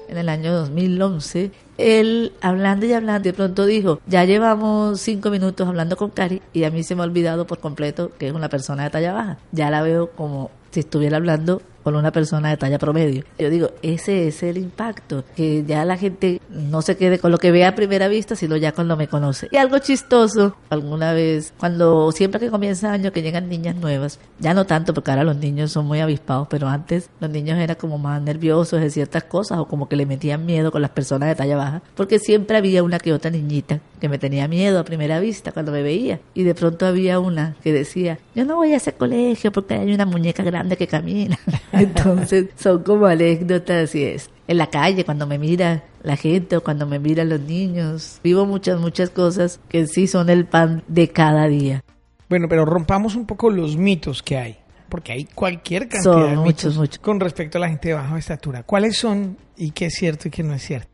En 0.07 0.17
el 0.17 0.29
año 0.29 0.53
2011, 0.53 1.51
él 1.77 2.31
hablando 2.39 2.85
y 2.85 2.93
hablando, 2.93 3.23
de 3.23 3.33
pronto 3.33 3.65
dijo, 3.65 3.99
ya 4.07 4.23
llevamos 4.23 5.01
cinco 5.01 5.29
minutos 5.29 5.67
hablando 5.67 5.97
con 5.97 6.09
Cari 6.09 6.41
y 6.53 6.63
a 6.63 6.71
mí 6.71 6.83
se 6.83 6.95
me 6.95 7.01
ha 7.01 7.05
olvidado 7.05 7.45
por 7.45 7.59
completo 7.59 8.13
que 8.17 8.27
es 8.27 8.33
una 8.33 8.47
persona 8.47 8.85
de 8.85 8.91
talla 8.91 9.11
baja. 9.11 9.38
Ya 9.51 9.69
la 9.69 9.81
veo 9.81 10.11
como 10.11 10.51
si 10.71 10.79
estuviera 10.79 11.17
hablando 11.17 11.61
con 11.86 11.95
una 11.95 12.12
persona 12.12 12.50
de 12.50 12.58
talla 12.58 12.80
promedio. 12.80 13.24
Yo 13.38 13.52
digo, 13.52 13.69
ese 13.84 14.28
es 14.28 14.41
el 14.41 14.58
impacto, 14.58 15.24
que 15.36 15.63
ya 15.67 15.86
la 15.86 15.98
gente 15.98 16.41
no 16.50 16.82
se 16.82 16.98
quede 16.98 17.19
con 17.19 17.32
lo 17.32 17.38
que 17.38 17.52
ve 17.52 17.63
a 17.63 17.76
primera 17.76 18.08
vista, 18.08 18.36
sino 18.36 18.58
ya 18.58 18.71
cuando 18.71 18.98
me 18.98 19.08
conoce. 19.08 19.50
Y 19.52 19.58
algo 19.58 19.78
chistoso, 19.78 20.56
alguna 20.71 21.13
vez, 21.13 21.54
cuando 21.60 22.12
siempre 22.12 22.39
que 22.39 22.50
comienza 22.50 22.91
año 22.91 23.12
que 23.12 23.21
llegan 23.21 23.50
niñas 23.50 23.76
nuevas, 23.76 24.19
ya 24.39 24.56
no 24.56 24.65
tanto 24.65 24.95
porque 24.95 25.12
ahora 25.12 25.24
los 25.24 25.38
niños 25.38 25.71
son 25.71 25.86
muy 25.86 26.00
avispados, 26.00 26.48
pero 26.50 26.67
antes 26.67 27.12
los 27.19 27.30
niños 27.30 27.60
eran 27.60 27.76
como 27.76 28.00
más 28.00 28.19
nerviosos 28.19 28.82
de 28.82 28.89
ciertas 28.89 29.26
cosas 29.26 29.60
o 29.60 29.65
como 29.65 29.88
que 29.88 29.95
le 29.95 30.08
metían 30.08 30.43
miedo 30.43 30.71
con 30.71 30.82
las 30.82 30.89
personas 30.89 31.30
de 31.30 31.36
talla 31.36 31.56
baja, 31.56 31.84
porque 31.93 32.17
siempre 32.17 32.58
había 32.58 32.82
una 32.82 32.98
que 32.98 33.13
otra 33.13 33.30
niñita 33.30 33.80
que 34.00 34.10
me 34.10 34.17
tenía 34.17 34.48
miedo 34.48 34.80
a 34.80 34.84
primera 34.86 35.19
vista 35.19 35.52
cuando 35.52 35.71
me 35.71 35.84
veía. 35.84 36.19
Y 36.34 36.43
de 36.43 36.56
pronto 36.56 36.86
había 36.88 37.19
una 37.19 37.56
que 37.63 37.71
decía, 37.71 38.17
yo 38.34 38.43
no 38.43 38.56
voy 38.56 38.74
a 38.74 38.78
ese 38.78 38.93
colegio 38.93 39.52
porque 39.52 39.76
hay 39.76 39.93
una 39.93 40.06
muñeca 40.06 40.41
grande 40.41 40.78
que 40.78 40.88
camina. 40.88 41.38
Entonces 41.79 42.47
son 42.55 42.83
como 42.83 43.05
anécdotas 43.05 43.93
y 43.95 44.03
es. 44.03 44.29
En 44.47 44.57
la 44.57 44.67
calle, 44.67 45.03
cuando 45.03 45.25
me 45.25 45.38
mira 45.39 45.83
la 46.03 46.15
gente 46.15 46.57
o 46.57 46.63
cuando 46.63 46.85
me 46.85 46.99
miran 46.99 47.29
los 47.29 47.41
niños, 47.41 48.19
vivo 48.23 48.45
muchas, 48.45 48.79
muchas 48.79 49.09
cosas 49.09 49.59
que 49.69 49.88
sí 49.88 50.07
son 50.07 50.29
el 50.29 50.45
pan 50.45 50.83
de 50.88 51.09
cada 51.09 51.47
día. 51.47 51.83
Bueno, 52.29 52.47
pero 52.47 52.65
rompamos 52.65 53.15
un 53.15 53.25
poco 53.25 53.49
los 53.49 53.75
mitos 53.75 54.21
que 54.21 54.38
hay, 54.38 54.57
porque 54.89 55.11
hay 55.11 55.25
cualquier 55.25 55.88
cantidad 55.88 56.29
de 56.29 56.35
muchos, 56.35 56.77
mitos 56.77 56.99
con 56.99 57.19
respecto 57.19 57.57
a 57.57 57.61
la 57.61 57.69
gente 57.69 57.89
de 57.89 57.95
baja 57.95 58.17
estatura. 58.17 58.63
¿Cuáles 58.63 58.97
son 58.97 59.38
y 59.57 59.71
qué 59.71 59.88
es 59.88 59.95
cierto 59.95 60.27
y 60.27 60.31
qué 60.31 60.43
no 60.43 60.53
es 60.53 60.63
cierto? 60.63 60.89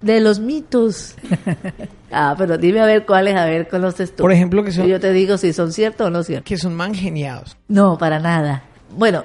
De 0.00 0.20
los 0.20 0.38
mitos. 0.38 1.16
ah, 2.12 2.34
pero 2.38 2.56
dime 2.56 2.80
a 2.80 2.86
ver 2.86 3.04
cuáles, 3.04 3.36
a 3.36 3.46
ver, 3.46 3.68
conoces 3.68 4.14
tú. 4.14 4.22
Por 4.22 4.32
ejemplo, 4.32 4.62
que 4.62 4.70
son... 4.70 4.86
Yo 4.86 5.00
te 5.00 5.12
digo 5.12 5.38
si 5.38 5.52
son 5.52 5.72
ciertos 5.72 6.06
o 6.06 6.10
no 6.10 6.22
ciertos. 6.22 6.48
Que 6.48 6.56
son 6.56 6.74
mangeniados. 6.76 7.56
No, 7.66 7.98
para 7.98 8.20
nada. 8.20 8.62
Bueno, 8.96 9.24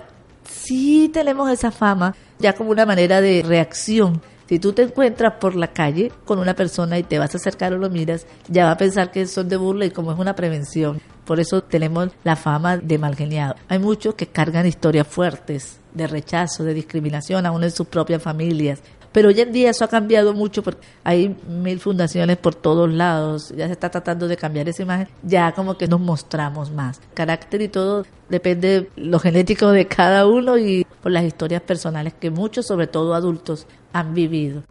sí 0.63 1.09
tenemos 1.13 1.49
esa 1.49 1.71
fama 1.71 2.15
ya 2.39 2.53
como 2.53 2.71
una 2.71 2.85
manera 2.85 3.21
de 3.21 3.43
reacción. 3.45 4.21
Si 4.47 4.59
tú 4.59 4.73
te 4.73 4.83
encuentras 4.83 5.35
por 5.39 5.55
la 5.55 5.67
calle 5.67 6.11
con 6.25 6.39
una 6.39 6.53
persona 6.53 6.99
y 6.99 7.03
te 7.03 7.17
vas 7.17 7.33
a 7.33 7.37
acercar 7.37 7.73
o 7.73 7.77
lo 7.77 7.89
miras, 7.89 8.27
ya 8.47 8.65
va 8.65 8.71
a 8.71 8.77
pensar 8.77 9.11
que 9.11 9.25
son 9.25 9.49
de 9.49 9.57
burla 9.57 9.85
y 9.85 9.91
como 9.91 10.11
es 10.11 10.19
una 10.19 10.35
prevención. 10.35 11.01
Por 11.25 11.39
eso 11.39 11.63
tenemos 11.63 12.09
la 12.23 12.35
fama 12.35 12.77
de 12.77 12.97
malgeniado. 12.97 13.55
Hay 13.69 13.79
muchos 13.79 14.15
que 14.15 14.27
cargan 14.27 14.67
historias 14.67 15.07
fuertes 15.07 15.79
de 15.93 16.07
rechazo, 16.07 16.63
de 16.63 16.73
discriminación, 16.73 17.45
aún 17.45 17.63
en 17.63 17.71
sus 17.71 17.87
propias 17.87 18.21
familias. 18.21 18.81
Pero 19.13 19.29
hoy 19.29 19.39
en 19.39 19.53
día 19.53 19.69
eso 19.69 19.85
ha 19.85 19.87
cambiado 19.87 20.33
mucho 20.33 20.63
porque 20.63 20.85
hay 21.03 21.37
mil 21.47 21.79
fundaciones 21.79 22.37
por 22.37 22.55
todos 22.55 22.91
lados, 22.91 23.53
ya 23.55 23.67
se 23.67 23.73
está 23.73 23.89
tratando 23.89 24.27
de 24.27 24.35
cambiar 24.35 24.67
esa 24.67 24.81
imagen, 24.81 25.07
ya 25.21 25.51
como 25.53 25.77
que 25.77 25.87
nos 25.87 25.99
mostramos 25.99 26.71
más. 26.71 26.99
Carácter 27.13 27.61
y 27.61 27.67
todo 27.67 28.05
depende 28.27 28.67
de 28.67 28.89
lo 28.95 29.19
genético 29.19 29.69
de 29.69 29.87
cada 29.87 30.27
uno 30.27 30.57
y 30.57 30.85
por 31.01 31.11
las 31.11 31.23
historias 31.23 31.61
personales 31.61 32.13
que 32.19 32.31
muchos, 32.31 32.65
sobre 32.65 32.87
todo 32.87 33.13
adultos, 33.13 33.67
han 33.93 34.13
vivido. 34.13 34.63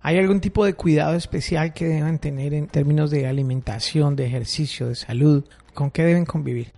¿Hay 0.00 0.18
algún 0.18 0.40
tipo 0.40 0.64
de 0.64 0.74
cuidado 0.74 1.14
especial 1.14 1.72
que 1.72 1.86
deban 1.86 2.18
tener 2.18 2.52
en 2.54 2.66
términos 2.66 3.10
de 3.10 3.26
alimentación, 3.26 4.16
de 4.16 4.26
ejercicio, 4.26 4.88
de 4.88 4.94
salud? 4.94 5.44
¿Con 5.72 5.90
qué 5.90 6.04
deben 6.04 6.24
convivir? 6.24 6.72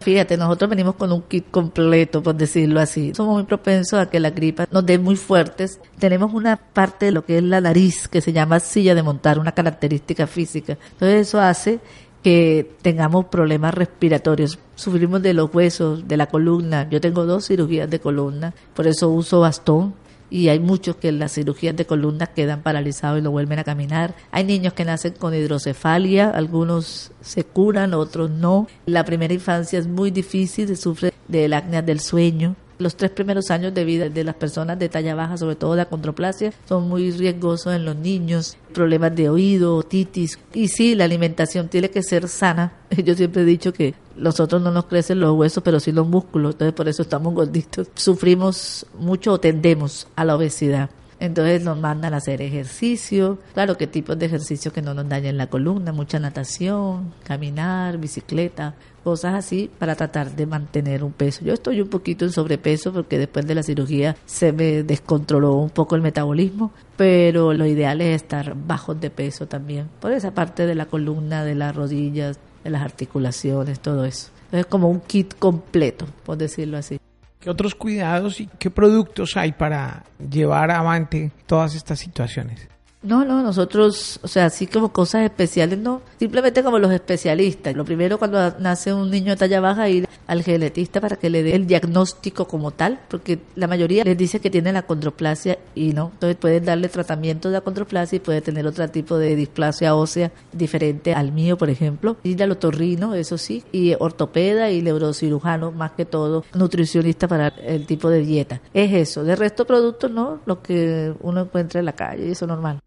Fíjate, 0.00 0.38
nosotros 0.38 0.70
venimos 0.70 0.94
con 0.94 1.12
un 1.12 1.22
kit 1.22 1.50
completo, 1.50 2.22
por 2.22 2.34
decirlo 2.34 2.80
así. 2.80 3.12
Somos 3.14 3.34
muy 3.34 3.44
propensos 3.44 4.00
a 4.00 4.08
que 4.08 4.18
la 4.18 4.30
gripa 4.30 4.66
nos 4.70 4.86
dé 4.86 4.98
muy 4.98 5.14
fuertes. 5.14 5.78
Tenemos 5.98 6.32
una 6.32 6.56
parte 6.56 7.06
de 7.06 7.12
lo 7.12 7.26
que 7.26 7.36
es 7.36 7.42
la 7.42 7.60
nariz 7.60 8.08
que 8.08 8.22
se 8.22 8.32
llama 8.32 8.60
silla 8.60 8.94
de 8.94 9.02
montar, 9.02 9.38
una 9.38 9.52
característica 9.52 10.26
física. 10.26 10.78
Entonces 10.92 11.28
eso 11.28 11.38
hace 11.38 11.80
que 12.22 12.76
tengamos 12.80 13.26
problemas 13.26 13.74
respiratorios. 13.74 14.58
Sufrimos 14.74 15.20
de 15.20 15.34
los 15.34 15.54
huesos, 15.54 16.08
de 16.08 16.16
la 16.16 16.26
columna. 16.26 16.88
Yo 16.88 17.00
tengo 17.00 17.26
dos 17.26 17.46
cirugías 17.46 17.88
de 17.90 18.00
columna, 18.00 18.54
por 18.74 18.86
eso 18.86 19.10
uso 19.10 19.40
bastón 19.40 19.94
y 20.30 20.48
hay 20.48 20.60
muchos 20.60 20.96
que 20.96 21.08
en 21.08 21.18
las 21.18 21.32
cirugías 21.32 21.76
de 21.76 21.84
columna 21.84 22.28
quedan 22.28 22.62
paralizados 22.62 23.18
y 23.18 23.22
lo 23.22 23.32
vuelven 23.32 23.58
a 23.58 23.64
caminar. 23.64 24.14
Hay 24.30 24.44
niños 24.44 24.72
que 24.72 24.84
nacen 24.84 25.14
con 25.14 25.34
hidrocefalia, 25.34 26.30
algunos 26.30 27.10
se 27.20 27.44
curan, 27.44 27.94
otros 27.94 28.30
no. 28.30 28.68
La 28.86 29.04
primera 29.04 29.34
infancia 29.34 29.78
es 29.78 29.88
muy 29.88 30.10
difícil, 30.10 30.68
se 30.68 30.76
sufre 30.76 31.12
del 31.28 31.52
acné 31.52 31.82
del 31.82 32.00
sueño. 32.00 32.54
Los 32.80 32.96
tres 32.96 33.10
primeros 33.10 33.50
años 33.50 33.74
de 33.74 33.84
vida 33.84 34.08
de 34.08 34.24
las 34.24 34.34
personas 34.34 34.78
de 34.78 34.88
talla 34.88 35.14
baja, 35.14 35.36
sobre 35.36 35.54
todo 35.54 35.74
de 35.74 35.82
acondroplasia, 35.82 36.54
son 36.66 36.88
muy 36.88 37.10
riesgosos 37.10 37.74
en 37.74 37.84
los 37.84 37.94
niños, 37.94 38.56
problemas 38.72 39.14
de 39.14 39.28
oído, 39.28 39.76
otitis. 39.76 40.38
Y 40.54 40.68
sí, 40.68 40.94
la 40.94 41.04
alimentación 41.04 41.68
tiene 41.68 41.90
que 41.90 42.02
ser 42.02 42.26
sana. 42.26 42.72
Yo 43.04 43.14
siempre 43.14 43.42
he 43.42 43.44
dicho 43.44 43.74
que 43.74 43.94
nosotros 44.16 44.62
no 44.62 44.70
nos 44.70 44.86
crecen 44.86 45.20
los 45.20 45.36
huesos, 45.36 45.62
pero 45.62 45.78
sí 45.78 45.92
los 45.92 46.08
músculos, 46.08 46.54
entonces 46.54 46.72
por 46.72 46.88
eso 46.88 47.02
estamos 47.02 47.34
gorditos. 47.34 47.88
Sufrimos 47.94 48.86
mucho 48.98 49.34
o 49.34 49.40
tendemos 49.40 50.08
a 50.16 50.24
la 50.24 50.36
obesidad. 50.36 50.88
Entonces 51.20 51.62
nos 51.62 51.78
mandan 51.78 52.14
a 52.14 52.16
hacer 52.16 52.40
ejercicio, 52.40 53.38
claro, 53.52 53.76
qué 53.76 53.86
tipos 53.86 54.18
de 54.18 54.24
ejercicio 54.24 54.72
que 54.72 54.80
no 54.80 54.94
nos 54.94 55.06
dañen 55.06 55.36
la 55.36 55.48
columna, 55.48 55.92
mucha 55.92 56.18
natación, 56.18 57.12
caminar, 57.24 57.98
bicicleta, 57.98 58.74
cosas 59.04 59.34
así 59.34 59.70
para 59.78 59.94
tratar 59.94 60.34
de 60.34 60.46
mantener 60.46 61.04
un 61.04 61.12
peso. 61.12 61.44
Yo 61.44 61.52
estoy 61.52 61.82
un 61.82 61.88
poquito 61.88 62.24
en 62.24 62.32
sobrepeso 62.32 62.90
porque 62.92 63.18
después 63.18 63.46
de 63.46 63.54
la 63.54 63.62
cirugía 63.62 64.16
se 64.24 64.52
me 64.52 64.82
descontroló 64.82 65.56
un 65.56 65.70
poco 65.70 65.94
el 65.94 66.00
metabolismo, 66.00 66.72
pero 66.96 67.52
lo 67.52 67.66
ideal 67.66 68.00
es 68.00 68.22
estar 68.22 68.54
bajos 68.56 68.98
de 68.98 69.10
peso 69.10 69.46
también, 69.46 69.88
por 70.00 70.12
esa 70.12 70.32
parte 70.32 70.64
de 70.64 70.74
la 70.74 70.86
columna, 70.86 71.44
de 71.44 71.54
las 71.54 71.76
rodillas, 71.76 72.38
de 72.64 72.70
las 72.70 72.82
articulaciones, 72.82 73.80
todo 73.80 74.06
eso. 74.06 74.30
Es 74.52 74.64
como 74.66 74.88
un 74.88 75.00
kit 75.00 75.34
completo, 75.38 76.06
por 76.24 76.38
decirlo 76.38 76.78
así. 76.78 76.98
¿Qué 77.40 77.48
otros 77.48 77.74
cuidados 77.74 78.40
y 78.40 78.48
qué 78.58 78.70
productos 78.70 79.36
hay 79.36 79.52
para 79.52 80.04
llevar 80.18 80.70
avante 80.70 81.32
todas 81.46 81.74
estas 81.74 81.98
situaciones? 81.98 82.69
No, 83.02 83.24
no, 83.24 83.42
nosotros, 83.42 84.20
o 84.22 84.28
sea, 84.28 84.44
así 84.44 84.66
como 84.66 84.92
cosas 84.92 85.22
especiales, 85.22 85.78
no, 85.78 86.02
simplemente 86.18 86.62
como 86.62 86.78
los 86.78 86.92
especialistas. 86.92 87.74
Lo 87.74 87.86
primero 87.86 88.18
cuando 88.18 88.58
nace 88.58 88.92
un 88.92 89.10
niño 89.10 89.30
de 89.30 89.36
talla 89.36 89.58
baja, 89.60 89.88
ir 89.88 90.06
al 90.26 90.42
genetista 90.42 91.00
para 91.00 91.16
que 91.16 91.30
le 91.30 91.42
dé 91.42 91.56
el 91.56 91.66
diagnóstico 91.66 92.46
como 92.46 92.72
tal, 92.72 93.00
porque 93.08 93.38
la 93.56 93.66
mayoría 93.66 94.04
les 94.04 94.18
dice 94.18 94.38
que 94.38 94.50
tiene 94.50 94.70
la 94.74 94.82
condroplasia 94.82 95.58
y 95.74 95.94
no. 95.94 96.10
Entonces 96.12 96.36
pueden 96.36 96.66
darle 96.66 96.90
tratamiento 96.90 97.48
de 97.48 97.54
la 97.54 97.60
condroplasia 97.62 98.16
y 98.16 98.20
puede 98.20 98.42
tener 98.42 98.66
otro 98.66 98.86
tipo 98.90 99.16
de 99.16 99.34
displasia 99.34 99.94
ósea 99.94 100.30
diferente 100.52 101.14
al 101.14 101.32
mío, 101.32 101.56
por 101.56 101.70
ejemplo. 101.70 102.18
Ir 102.22 102.42
al 102.42 102.50
otorrino, 102.50 103.14
eso 103.14 103.38
sí, 103.38 103.64
y 103.72 103.94
ortopeda 103.98 104.70
y 104.70 104.82
neurocirujano, 104.82 105.72
más 105.72 105.92
que 105.92 106.04
todo, 106.04 106.44
nutricionista 106.52 107.26
para 107.26 107.48
el 107.48 107.86
tipo 107.86 108.10
de 108.10 108.20
dieta. 108.20 108.60
Es 108.74 108.92
eso. 108.92 109.24
De 109.24 109.36
resto, 109.36 109.66
productos, 109.66 110.10
no, 110.10 110.40
lo 110.44 110.60
que 110.62 111.14
uno 111.22 111.40
encuentra 111.40 111.80
en 111.80 111.86
la 111.86 111.94
calle, 111.94 112.30
eso 112.30 112.46
normal. 112.46 112.78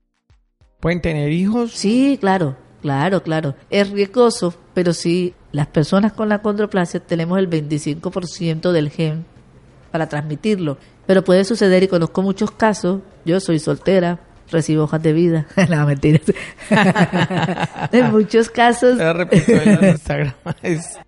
¿Pueden 0.83 0.99
tener 0.99 1.31
hijos? 1.31 1.71
Sí, 1.71 2.17
claro, 2.19 2.57
claro, 2.81 3.23
claro. 3.23 3.55
Es 3.69 3.89
riesgoso, 3.89 4.53
pero 4.73 4.93
sí, 4.93 5.33
las 5.53 5.67
personas 5.67 6.11
con 6.11 6.27
la 6.27 6.41
condroplasia 6.41 6.99
tenemos 6.99 7.39
el 7.39 7.49
25% 7.49 8.73
del 8.73 8.89
gen 8.89 9.23
para 9.91 10.09
transmitirlo. 10.09 10.77
Pero 11.05 11.23
puede 11.23 11.45
suceder 11.45 11.83
y 11.83 11.87
conozco 11.87 12.21
muchos 12.21 12.51
casos. 12.51 12.99
Yo 13.23 13.39
soy 13.39 13.59
soltera, 13.59 14.19
recibo 14.51 14.83
hojas 14.83 15.01
de 15.01 15.13
vida. 15.13 15.47
no, 15.69 15.85
mentira. 15.85 16.19
en 17.93 18.11
muchos 18.11 18.49
casos. 18.49 18.97
repito, 18.97 19.53
en 19.53 19.85
Instagram 19.91 20.33
es 20.61 20.99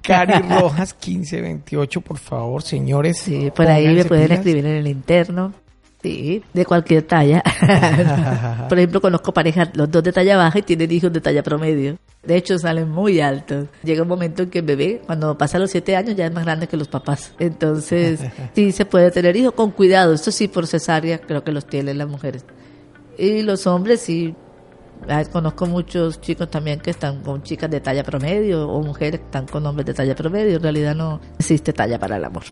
Cari 0.00 0.48
Rojas 0.48 0.94
1528, 0.94 2.00
por 2.02 2.18
favor, 2.18 2.62
señores. 2.62 3.18
Sí, 3.18 3.50
por 3.50 3.66
ahí 3.66 3.92
me 3.96 4.04
pueden 4.04 4.30
escribir 4.30 4.64
en 4.64 4.76
el 4.76 4.86
interno. 4.86 5.54
Sí, 6.02 6.42
de 6.52 6.64
cualquier 6.64 7.02
talla. 7.02 7.42
Por 8.68 8.78
ejemplo, 8.78 9.00
conozco 9.00 9.32
parejas, 9.32 9.70
los 9.74 9.90
dos 9.90 10.02
de 10.02 10.12
talla 10.12 10.36
baja 10.36 10.60
y 10.60 10.62
tienen 10.62 10.90
hijos 10.92 11.12
de 11.12 11.20
talla 11.20 11.42
promedio. 11.42 11.96
De 12.22 12.36
hecho, 12.36 12.56
salen 12.58 12.88
muy 12.88 13.20
altos. 13.20 13.66
Llega 13.82 14.02
un 14.02 14.08
momento 14.08 14.44
en 14.44 14.50
que 14.50 14.60
el 14.60 14.64
bebé, 14.64 15.02
cuando 15.06 15.36
pasa 15.36 15.58
los 15.58 15.70
siete 15.70 15.96
años, 15.96 16.14
ya 16.14 16.26
es 16.26 16.32
más 16.32 16.44
grande 16.44 16.68
que 16.68 16.76
los 16.76 16.86
papás. 16.86 17.32
Entonces, 17.38 18.20
sí 18.54 18.70
se 18.70 18.84
puede 18.84 19.10
tener 19.10 19.36
hijos 19.36 19.54
con 19.54 19.72
cuidado. 19.72 20.12
Esto 20.12 20.30
sí, 20.30 20.46
por 20.46 20.66
cesárea, 20.66 21.18
creo 21.18 21.42
que 21.42 21.50
los 21.50 21.66
tienen 21.66 21.98
las 21.98 22.08
mujeres. 22.08 22.44
Y 23.16 23.42
los 23.42 23.66
hombres, 23.66 24.00
sí. 24.00 24.36
Ah, 25.08 25.24
conozco 25.24 25.66
muchos 25.66 26.20
chicos 26.20 26.50
también 26.50 26.80
que 26.80 26.90
están 26.90 27.22
con 27.22 27.42
chicas 27.42 27.70
de 27.70 27.80
talla 27.80 28.02
promedio 28.02 28.68
o 28.68 28.82
mujeres 28.82 29.20
que 29.20 29.26
están 29.26 29.46
con 29.46 29.64
hombres 29.66 29.86
de 29.86 29.94
talla 29.94 30.14
promedio. 30.14 30.56
En 30.56 30.62
realidad 30.62 30.94
no 30.94 31.20
existe 31.38 31.72
talla 31.72 31.98
para 31.98 32.16
el 32.16 32.24
amor 32.24 32.44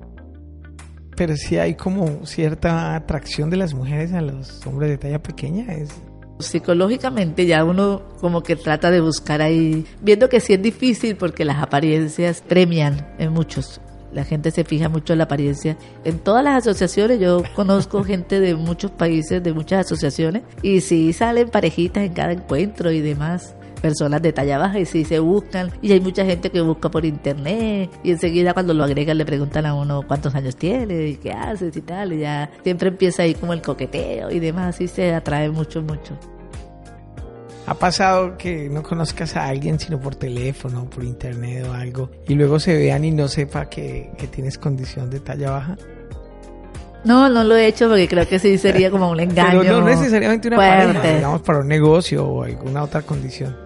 pero 1.17 1.37
sí 1.37 1.57
hay 1.57 1.75
como 1.75 2.27
cierta 2.27 2.95
atracción 2.95 3.51
de 3.51 3.57
las 3.57 3.75
mujeres 3.75 4.13
a 4.13 4.21
los 4.21 4.65
hombres 4.67 4.91
de 4.91 4.99
talla 4.99 5.23
pequeña. 5.23 5.73
Es... 5.73 5.91
Psicológicamente 6.39 7.47
ya 7.47 7.65
uno 7.65 8.03
como 8.21 8.43
que 8.43 8.57
trata 8.57 8.91
de 8.91 9.01
buscar 9.01 9.41
ahí, 9.41 9.87
viendo 10.03 10.29
que 10.29 10.41
sí 10.41 10.53
es 10.53 10.63
difícil 10.63 11.17
porque 11.17 11.45
las 11.45 11.63
apariencias 11.63 12.43
premian 12.43 13.15
en 13.19 13.33
muchos. 13.33 13.81
La 14.13 14.25
gente 14.25 14.51
se 14.51 14.65
fija 14.65 14.89
mucho 14.89 15.13
en 15.13 15.19
la 15.19 15.25
apariencia. 15.25 15.77
En 16.05 16.19
todas 16.19 16.45
las 16.45 16.57
asociaciones, 16.57 17.21
yo 17.21 17.43
conozco 17.55 18.05
gente 18.05 18.41
de 18.41 18.55
muchos 18.55 18.91
países, 18.91 19.43
de 19.43 19.53
muchas 19.53 19.87
asociaciones, 19.87 20.43
y 20.63 20.81
sí 20.81 21.13
salen 21.13 21.49
parejitas 21.49 22.05
en 22.05 22.13
cada 22.13 22.33
encuentro 22.33 22.91
y 22.91 23.01
demás 23.01 23.56
personas 23.81 24.23
de 24.23 24.33
talla 24.33 24.59
baja 24.59 24.79
y 24.79 24.87
si 24.87 25.05
se 25.05 25.19
buscan 25.19 25.71
y 25.83 25.93
hay 25.93 26.01
mucha 26.01 26.25
gente 26.25 26.51
que 26.51 26.61
busca 26.61 26.91
por 26.91 27.05
internet 27.05 27.91
y 28.03 28.11
enseguida 28.11 28.55
cuando 28.55 28.75
lo 28.75 28.85
agregan 28.85 29.19
le 29.19 29.25
preguntan 29.25 29.67
a 29.67 29.75
uno 29.75 30.03
cuántos 30.07 30.35
años 30.35 30.57
tiene 30.57 31.09
y 31.09 31.17
qué 31.17 31.33
haces 31.33 31.77
y 31.77 31.83
tal 31.83 32.13
y 32.13 32.21
ya 32.21 32.51
siempre 32.63 32.89
empieza 32.89 33.23
ahí 33.23 33.35
como 33.35 33.53
el 33.53 33.63
coqueteo 33.63 34.31
y 34.31 34.39
demás 34.39 34.81
y 34.81 34.89
se 34.89 35.15
atrae 35.15 35.51
mucho 35.51 35.83
mucho. 35.83 36.19
¿Ha 37.67 37.75
pasado 37.75 38.39
que 38.39 38.69
no 38.69 38.83
conozcas 38.85 39.35
a 39.35 39.47
alguien 39.47 39.81
sino 39.81 39.99
por 39.99 40.15
teléfono, 40.15 40.89
por 40.89 41.03
internet 41.03 41.67
o 41.69 41.73
algo 41.73 42.11
y 42.29 42.35
luego 42.35 42.61
se 42.61 42.77
vean 42.77 43.05
y 43.05 43.11
no 43.11 43.27
sepa 43.27 43.69
que, 43.69 44.13
tienes 44.31 44.57
condición 44.57 45.11
de 45.11 45.19
talla 45.19 45.51
baja? 45.51 45.77
No, 47.05 47.29
no 47.29 47.43
lo 47.43 47.57
he 47.57 47.67
hecho 47.67 47.89
porque 47.89 48.09
creo 48.09 48.27
que 48.29 48.39
sí 48.39 48.57
sería 48.59 48.91
como 48.91 49.11
un 49.11 49.19
engaño. 49.19 49.61
Pero 49.63 49.81
no 49.81 49.87
necesariamente 49.87 50.49
una 50.49 50.57
pareja, 50.57 51.15
digamos 51.15 51.43
para 51.43 51.59
un 51.59 51.69
negocio 51.69 52.25
o 52.25 52.43
alguna 52.45 52.85
otra 52.85 53.03
condición. 53.03 53.66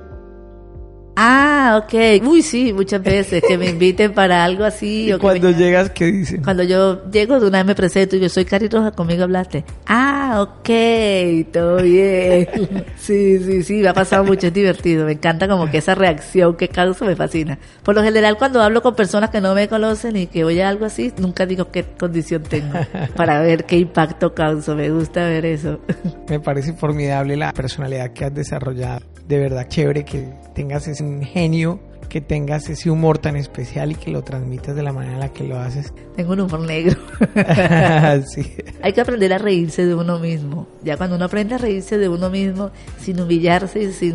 Ah, 1.22 1.78
ok. 1.84 2.24
Uy, 2.26 2.40
sí, 2.40 2.72
muchas 2.72 3.02
veces 3.02 3.42
que 3.46 3.58
me 3.58 3.66
inviten 3.70 4.14
para 4.14 4.42
algo 4.42 4.64
así. 4.64 5.12
¿Y 5.12 5.18
cuando 5.18 5.50
llegas, 5.50 5.90
¿qué 5.90 6.06
dicen? 6.06 6.42
Cuando 6.42 6.62
yo 6.62 7.10
llego, 7.10 7.38
de 7.38 7.46
una 7.46 7.58
vez 7.58 7.66
me 7.66 7.74
presento 7.74 8.16
y 8.16 8.20
yo 8.20 8.30
soy 8.30 8.46
Cari 8.46 8.68
Roja, 8.68 8.92
conmigo 8.92 9.24
hablaste. 9.24 9.62
Ah, 9.86 10.38
ok, 10.40 11.50
todo 11.52 11.82
bien. 11.82 12.48
sí, 12.96 13.38
sí, 13.38 13.62
sí, 13.62 13.74
me 13.82 13.88
ha 13.88 13.92
pasado 13.92 14.24
mucho, 14.24 14.46
es 14.46 14.54
divertido. 14.54 15.04
Me 15.04 15.12
encanta 15.12 15.46
como 15.46 15.70
que 15.70 15.76
esa 15.76 15.94
reacción 15.94 16.56
que 16.56 16.68
causa 16.68 17.04
me 17.04 17.14
fascina. 17.14 17.58
Por 17.82 17.96
lo 17.96 18.02
general, 18.02 18.38
cuando 18.38 18.62
hablo 18.62 18.80
con 18.80 18.96
personas 18.96 19.28
que 19.28 19.42
no 19.42 19.54
me 19.54 19.68
conocen 19.68 20.16
y 20.16 20.26
que 20.26 20.44
oye 20.44 20.64
algo 20.64 20.86
así, 20.86 21.12
nunca 21.18 21.44
digo 21.44 21.70
qué 21.70 21.84
condición 21.84 22.44
tengo 22.44 22.78
para 23.14 23.40
ver 23.42 23.66
qué 23.66 23.76
impacto 23.76 24.32
causa. 24.32 24.74
Me 24.74 24.88
gusta 24.88 25.26
ver 25.26 25.44
eso. 25.44 25.80
me 26.30 26.40
parece 26.40 26.72
formidable 26.72 27.36
la 27.36 27.52
personalidad 27.52 28.10
que 28.14 28.24
has 28.24 28.32
desarrollado 28.32 29.09
de 29.30 29.38
verdad 29.38 29.68
chévere 29.68 30.04
que 30.04 30.28
tengas 30.56 30.88
ese 30.88 31.04
ingenio, 31.04 31.78
que 32.08 32.20
tengas 32.20 32.68
ese 32.68 32.90
humor 32.90 33.18
tan 33.18 33.36
especial 33.36 33.92
y 33.92 33.94
que 33.94 34.10
lo 34.10 34.22
transmitas 34.22 34.74
de 34.74 34.82
la 34.82 34.92
manera 34.92 35.14
en 35.14 35.20
la 35.20 35.28
que 35.32 35.44
lo 35.44 35.56
haces. 35.56 35.94
Tengo 36.16 36.32
un 36.32 36.40
humor 36.40 36.60
negro. 36.60 36.98
sí. 38.26 38.56
Hay 38.82 38.92
que 38.92 39.00
aprender 39.00 39.32
a 39.32 39.38
reírse 39.38 39.86
de 39.86 39.94
uno 39.94 40.18
mismo. 40.18 40.66
Ya 40.82 40.96
cuando 40.96 41.14
uno 41.14 41.26
aprende 41.26 41.54
a 41.54 41.58
reírse 41.58 41.96
de 41.96 42.08
uno 42.08 42.28
mismo, 42.28 42.72
sin 42.98 43.20
humillarse, 43.20 43.92
sin 43.92 44.14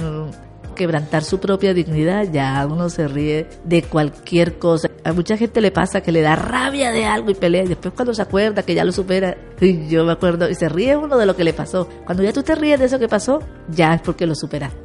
quebrantar 0.76 1.24
su 1.24 1.40
propia 1.40 1.74
dignidad, 1.74 2.30
ya 2.30 2.68
uno 2.70 2.90
se 2.90 3.08
ríe 3.08 3.48
de 3.64 3.84
cualquier 3.84 4.60
cosa. 4.60 4.90
A 5.06 5.14
mucha 5.14 5.38
gente 5.38 5.62
le 5.62 5.72
pasa 5.72 6.02
que 6.02 6.12
le 6.12 6.20
da 6.20 6.36
rabia 6.36 6.92
de 6.92 7.06
algo 7.06 7.32
y 7.32 7.36
pelea 7.36 7.64
y 7.64 7.70
después 7.70 7.94
cuando 7.94 8.14
se 8.14 8.22
acuerda 8.22 8.64
que 8.64 8.76
ya 8.76 8.84
lo 8.84 8.92
supera, 8.92 9.38
y 9.62 9.88
yo 9.88 10.04
me 10.04 10.12
acuerdo, 10.12 10.50
y 10.50 10.56
se 10.56 10.68
ríe 10.68 10.98
uno 10.98 11.18
de 11.18 11.26
lo 11.26 11.38
que 11.38 11.46
le 11.46 11.54
pasó. 11.54 11.88
Cuando 12.06 12.22
ya 12.22 12.34
tú 12.34 12.44
te 12.44 12.54
ríes 12.54 12.82
de 12.82 12.88
eso 12.88 13.00
que 13.00 13.08
pasó, 13.08 13.40
ya 13.70 13.94
es 13.94 14.02
porque 14.02 14.26
lo 14.26 14.36
superaste 14.36 14.85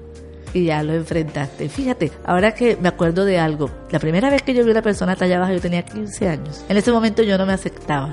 y 0.52 0.66
ya 0.66 0.82
lo 0.82 0.94
enfrentaste. 0.94 1.68
Fíjate, 1.68 2.12
ahora 2.24 2.52
que 2.54 2.76
me 2.80 2.88
acuerdo 2.88 3.24
de 3.24 3.38
algo, 3.38 3.70
la 3.90 3.98
primera 3.98 4.30
vez 4.30 4.42
que 4.42 4.54
yo 4.54 4.62
vi 4.64 4.70
a 4.70 4.72
una 4.72 4.82
persona 4.82 5.16
talla 5.16 5.38
baja 5.38 5.52
yo 5.52 5.60
tenía 5.60 5.82
15 5.82 6.28
años. 6.28 6.64
En 6.68 6.76
ese 6.76 6.92
momento 6.92 7.22
yo 7.22 7.38
no 7.38 7.46
me 7.46 7.52
aceptaba 7.52 8.10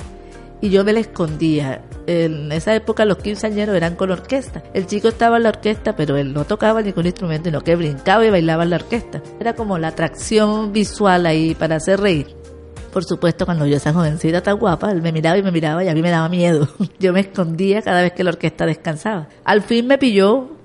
y 0.62 0.70
yo 0.70 0.84
me 0.84 0.94
la 0.94 1.00
escondía. 1.00 1.82
En 2.08 2.52
esa 2.52 2.74
época 2.74 3.06
los 3.06 3.18
quinceañeros 3.18 3.76
eran 3.76 3.96
con 3.96 4.12
orquesta. 4.12 4.64
El 4.74 4.88
chico 4.88 5.10
estaba 5.10 5.38
en 5.38 5.44
la 5.44 5.50
orquesta, 5.50 5.96
pero 5.96 6.18
él 6.18 6.34
no 6.34 6.46
tocaba 6.46 6.82
ningún 6.82 7.06
instrumento, 7.06 7.50
sino 7.50 7.62
que 7.62 7.76
brincaba 7.76 8.26
y 8.26 8.30
bailaba 8.30 8.64
en 8.64 8.70
la 8.72 8.78
orquesta. 8.78 9.22
Era 9.40 9.54
como 9.54 9.78
la 9.78 9.90
atracción 9.90 10.72
visual 10.72 11.26
ahí 11.26 11.54
para 11.56 11.76
hacer 11.76 12.00
reír. 12.00 12.36
Por 12.94 13.04
supuesto, 13.04 13.46
cuando 13.46 13.68
yo 13.68 13.78
esa 13.78 13.94
jovencita 13.94 14.42
tan 14.42 14.58
guapa, 14.58 14.92
él 14.92 15.02
me 15.02 15.12
miraba 15.12 15.38
y 15.38 15.44
me 15.44 15.52
miraba 15.52 15.84
y 15.84 15.90
a 15.90 15.94
mí 15.94 16.02
me 16.02 16.10
daba 16.10 16.30
miedo. 16.30 16.68
Yo 17.00 17.14
me 17.14 17.20
escondía 17.20 17.82
cada 17.84 18.02
vez 18.02 18.14
que 18.14 18.24
la 18.24 18.32
orquesta 18.32 18.66
descansaba. 18.66 19.28
Al 19.44 19.62
fin 19.62 19.86
me 19.86 20.00
pilló 20.00 20.57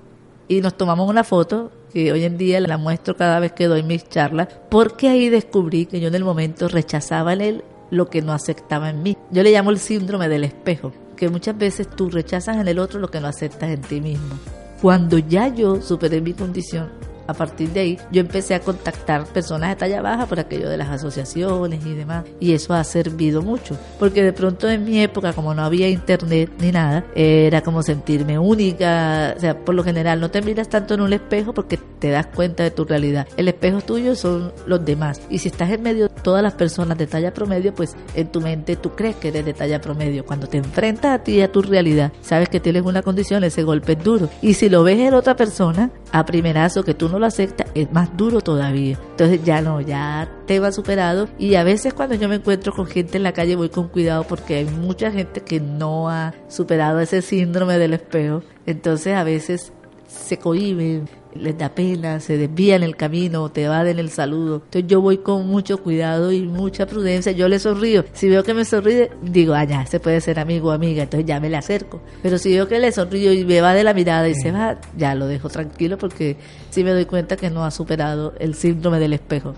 y 0.47 0.61
nos 0.61 0.75
tomamos 0.75 1.09
una 1.09 1.23
foto 1.23 1.71
que 1.93 2.11
hoy 2.11 2.23
en 2.23 2.37
día 2.37 2.59
la 2.59 2.77
muestro 2.77 3.15
cada 3.15 3.39
vez 3.39 3.51
que 3.51 3.67
doy 3.67 3.83
mis 3.83 4.07
charlas, 4.09 4.47
porque 4.69 5.09
ahí 5.09 5.29
descubrí 5.29 5.85
que 5.85 5.99
yo 5.99 6.07
en 6.07 6.15
el 6.15 6.23
momento 6.23 6.67
rechazaba 6.67 7.33
en 7.33 7.41
él 7.41 7.63
lo 7.91 8.09
que 8.09 8.21
no 8.21 8.33
aceptaba 8.33 8.89
en 8.89 9.03
mí. 9.03 9.17
Yo 9.31 9.43
le 9.43 9.51
llamo 9.51 9.69
el 9.69 9.77
síndrome 9.77 10.27
del 10.27 10.43
espejo, 10.43 10.91
que 11.15 11.29
muchas 11.29 11.57
veces 11.57 11.87
tú 11.89 12.09
rechazas 12.09 12.57
en 12.57 12.67
el 12.67 12.79
otro 12.79 12.99
lo 12.99 13.09
que 13.09 13.19
no 13.19 13.27
aceptas 13.27 13.69
en 13.69 13.81
ti 13.81 14.01
mismo. 14.01 14.35
Cuando 14.81 15.17
ya 15.19 15.47
yo 15.47 15.81
superé 15.81 16.19
mi 16.19 16.33
condición, 16.33 16.89
a 17.27 17.33
partir 17.33 17.69
de 17.69 17.79
ahí 17.79 17.97
yo 18.11 18.21
empecé 18.21 18.55
a 18.55 18.59
contactar 18.59 19.25
personas 19.25 19.69
de 19.69 19.75
talla 19.75 20.01
baja 20.01 20.25
por 20.25 20.39
aquello 20.39 20.69
de 20.69 20.77
las 20.77 20.89
asociaciones 20.89 21.85
y 21.85 21.93
demás. 21.93 22.25
Y 22.39 22.53
eso 22.53 22.73
ha 22.73 22.83
servido 22.83 23.41
mucho 23.41 23.77
porque 23.99 24.23
de 24.23 24.33
pronto 24.33 24.69
en 24.69 24.83
mi 24.83 25.01
época 25.01 25.33
como 25.33 25.53
no 25.53 25.63
había 25.63 25.89
internet 25.89 26.51
ni 26.59 26.71
nada 26.71 27.05
era 27.15 27.61
como 27.61 27.83
sentirme 27.83 28.39
única. 28.39 29.33
O 29.35 29.39
sea 29.39 29.57
por 29.57 29.75
lo 29.75 29.83
general 29.83 30.19
no 30.19 30.29
te 30.29 30.41
miras 30.41 30.69
tanto 30.69 30.93
en 30.93 31.01
un 31.01 31.13
espejo 31.13 31.53
porque 31.53 31.77
te 31.77 32.09
das 32.09 32.27
cuenta 32.27 32.63
de 32.63 32.71
tu 32.71 32.85
realidad. 32.85 33.27
El 33.37 33.47
espejo 33.47 33.81
tuyo 33.81 34.15
son 34.15 34.51
los 34.65 34.83
demás. 34.83 35.21
Y 35.29 35.39
si 35.39 35.49
estás 35.49 35.69
en 35.71 35.81
medio 35.81 36.07
de 36.07 36.21
todas 36.21 36.43
las 36.43 36.53
personas 36.53 36.97
de 36.97 37.07
talla 37.07 37.33
promedio 37.33 37.73
pues 37.73 37.95
en 38.15 38.27
tu 38.27 38.41
mente 38.41 38.75
tú 38.75 38.91
crees 38.91 39.15
que 39.15 39.29
eres 39.29 39.45
de 39.45 39.53
talla 39.53 39.79
promedio. 39.81 40.25
Cuando 40.25 40.47
te 40.47 40.57
enfrentas 40.57 41.19
a 41.19 41.23
ti 41.23 41.33
y 41.33 41.41
a 41.41 41.51
tu 41.51 41.61
realidad 41.61 42.11
sabes 42.21 42.49
que 42.49 42.59
tienes 42.59 42.83
una 42.83 43.01
condición 43.01 43.43
ese 43.43 43.63
golpe 43.63 43.93
es 43.93 44.03
duro. 44.03 44.29
Y 44.41 44.53
si 44.55 44.69
lo 44.69 44.83
ves 44.83 44.99
en 44.99 45.13
otra 45.13 45.35
persona 45.35 45.91
a 46.13 46.25
primerazo 46.25 46.83
que 46.83 46.93
tú 46.93 47.09
no 47.09 47.17
lo 47.17 47.25
aceptas, 47.25 47.67
es 47.73 47.91
más 47.91 48.15
duro 48.15 48.39
todavía. 48.39 48.99
Entonces 49.09 49.43
ya 49.43 49.61
no, 49.61 49.81
ya 49.81 50.29
te 50.45 50.59
va 50.59 50.71
superado. 50.71 51.27
Y 51.39 51.55
a 51.55 51.63
veces 51.63 51.95
cuando 51.95 52.13
yo 52.13 52.29
me 52.29 52.35
encuentro 52.35 52.71
con 52.71 52.85
gente 52.85 53.17
en 53.17 53.23
la 53.23 53.33
calle 53.33 53.55
voy 53.55 53.69
con 53.69 53.87
cuidado 53.87 54.23
porque 54.23 54.57
hay 54.57 54.65
mucha 54.65 55.11
gente 55.11 55.41
que 55.41 55.59
no 55.59 56.09
ha 56.09 56.35
superado 56.47 56.99
ese 56.99 57.23
síndrome 57.23 57.79
del 57.79 57.93
espejo. 57.93 58.43
Entonces 58.67 59.15
a 59.15 59.23
veces 59.23 59.73
se 60.13 60.37
cohiben 60.37 61.07
les 61.35 61.57
da 61.57 61.69
pena, 61.69 62.19
se 62.19 62.37
desvían 62.37 62.83
el 62.83 62.95
camino, 62.95 63.49
te 63.49 63.63
evaden 63.63 63.99
el 63.99 64.09
saludo. 64.09 64.61
Entonces 64.65 64.85
yo 64.87 65.01
voy 65.01 65.17
con 65.17 65.47
mucho 65.47 65.77
cuidado 65.77 66.31
y 66.31 66.41
mucha 66.41 66.85
prudencia, 66.85 67.31
yo 67.31 67.47
le 67.47 67.59
sonrío. 67.59 68.05
Si 68.13 68.29
veo 68.29 68.43
que 68.43 68.53
me 68.53 68.65
sonríe, 68.65 69.11
digo, 69.21 69.53
ah, 69.53 69.63
ya, 69.63 69.85
se 69.85 69.99
puede 69.99 70.21
ser 70.21 70.39
amigo 70.39 70.69
o 70.69 70.71
amiga, 70.71 71.03
entonces 71.03 71.25
ya 71.25 71.39
me 71.39 71.49
le 71.49 71.57
acerco. 71.57 72.01
Pero 72.21 72.37
si 72.37 72.51
veo 72.51 72.67
que 72.67 72.79
le 72.79 72.91
sonrío 72.91 73.33
y 73.33 73.45
me 73.45 73.61
va 73.61 73.73
de 73.73 73.83
la 73.83 73.93
mirada 73.93 74.27
y 74.27 74.35
se 74.35 74.51
va, 74.51 74.79
ya 74.97 75.15
lo 75.15 75.27
dejo 75.27 75.49
tranquilo 75.49 75.97
porque 75.97 76.37
sí 76.69 76.83
me 76.83 76.91
doy 76.91 77.05
cuenta 77.05 77.35
que 77.35 77.49
no 77.49 77.63
ha 77.63 77.71
superado 77.71 78.33
el 78.39 78.55
síndrome 78.55 78.99
del 78.99 79.13
espejo. 79.13 79.53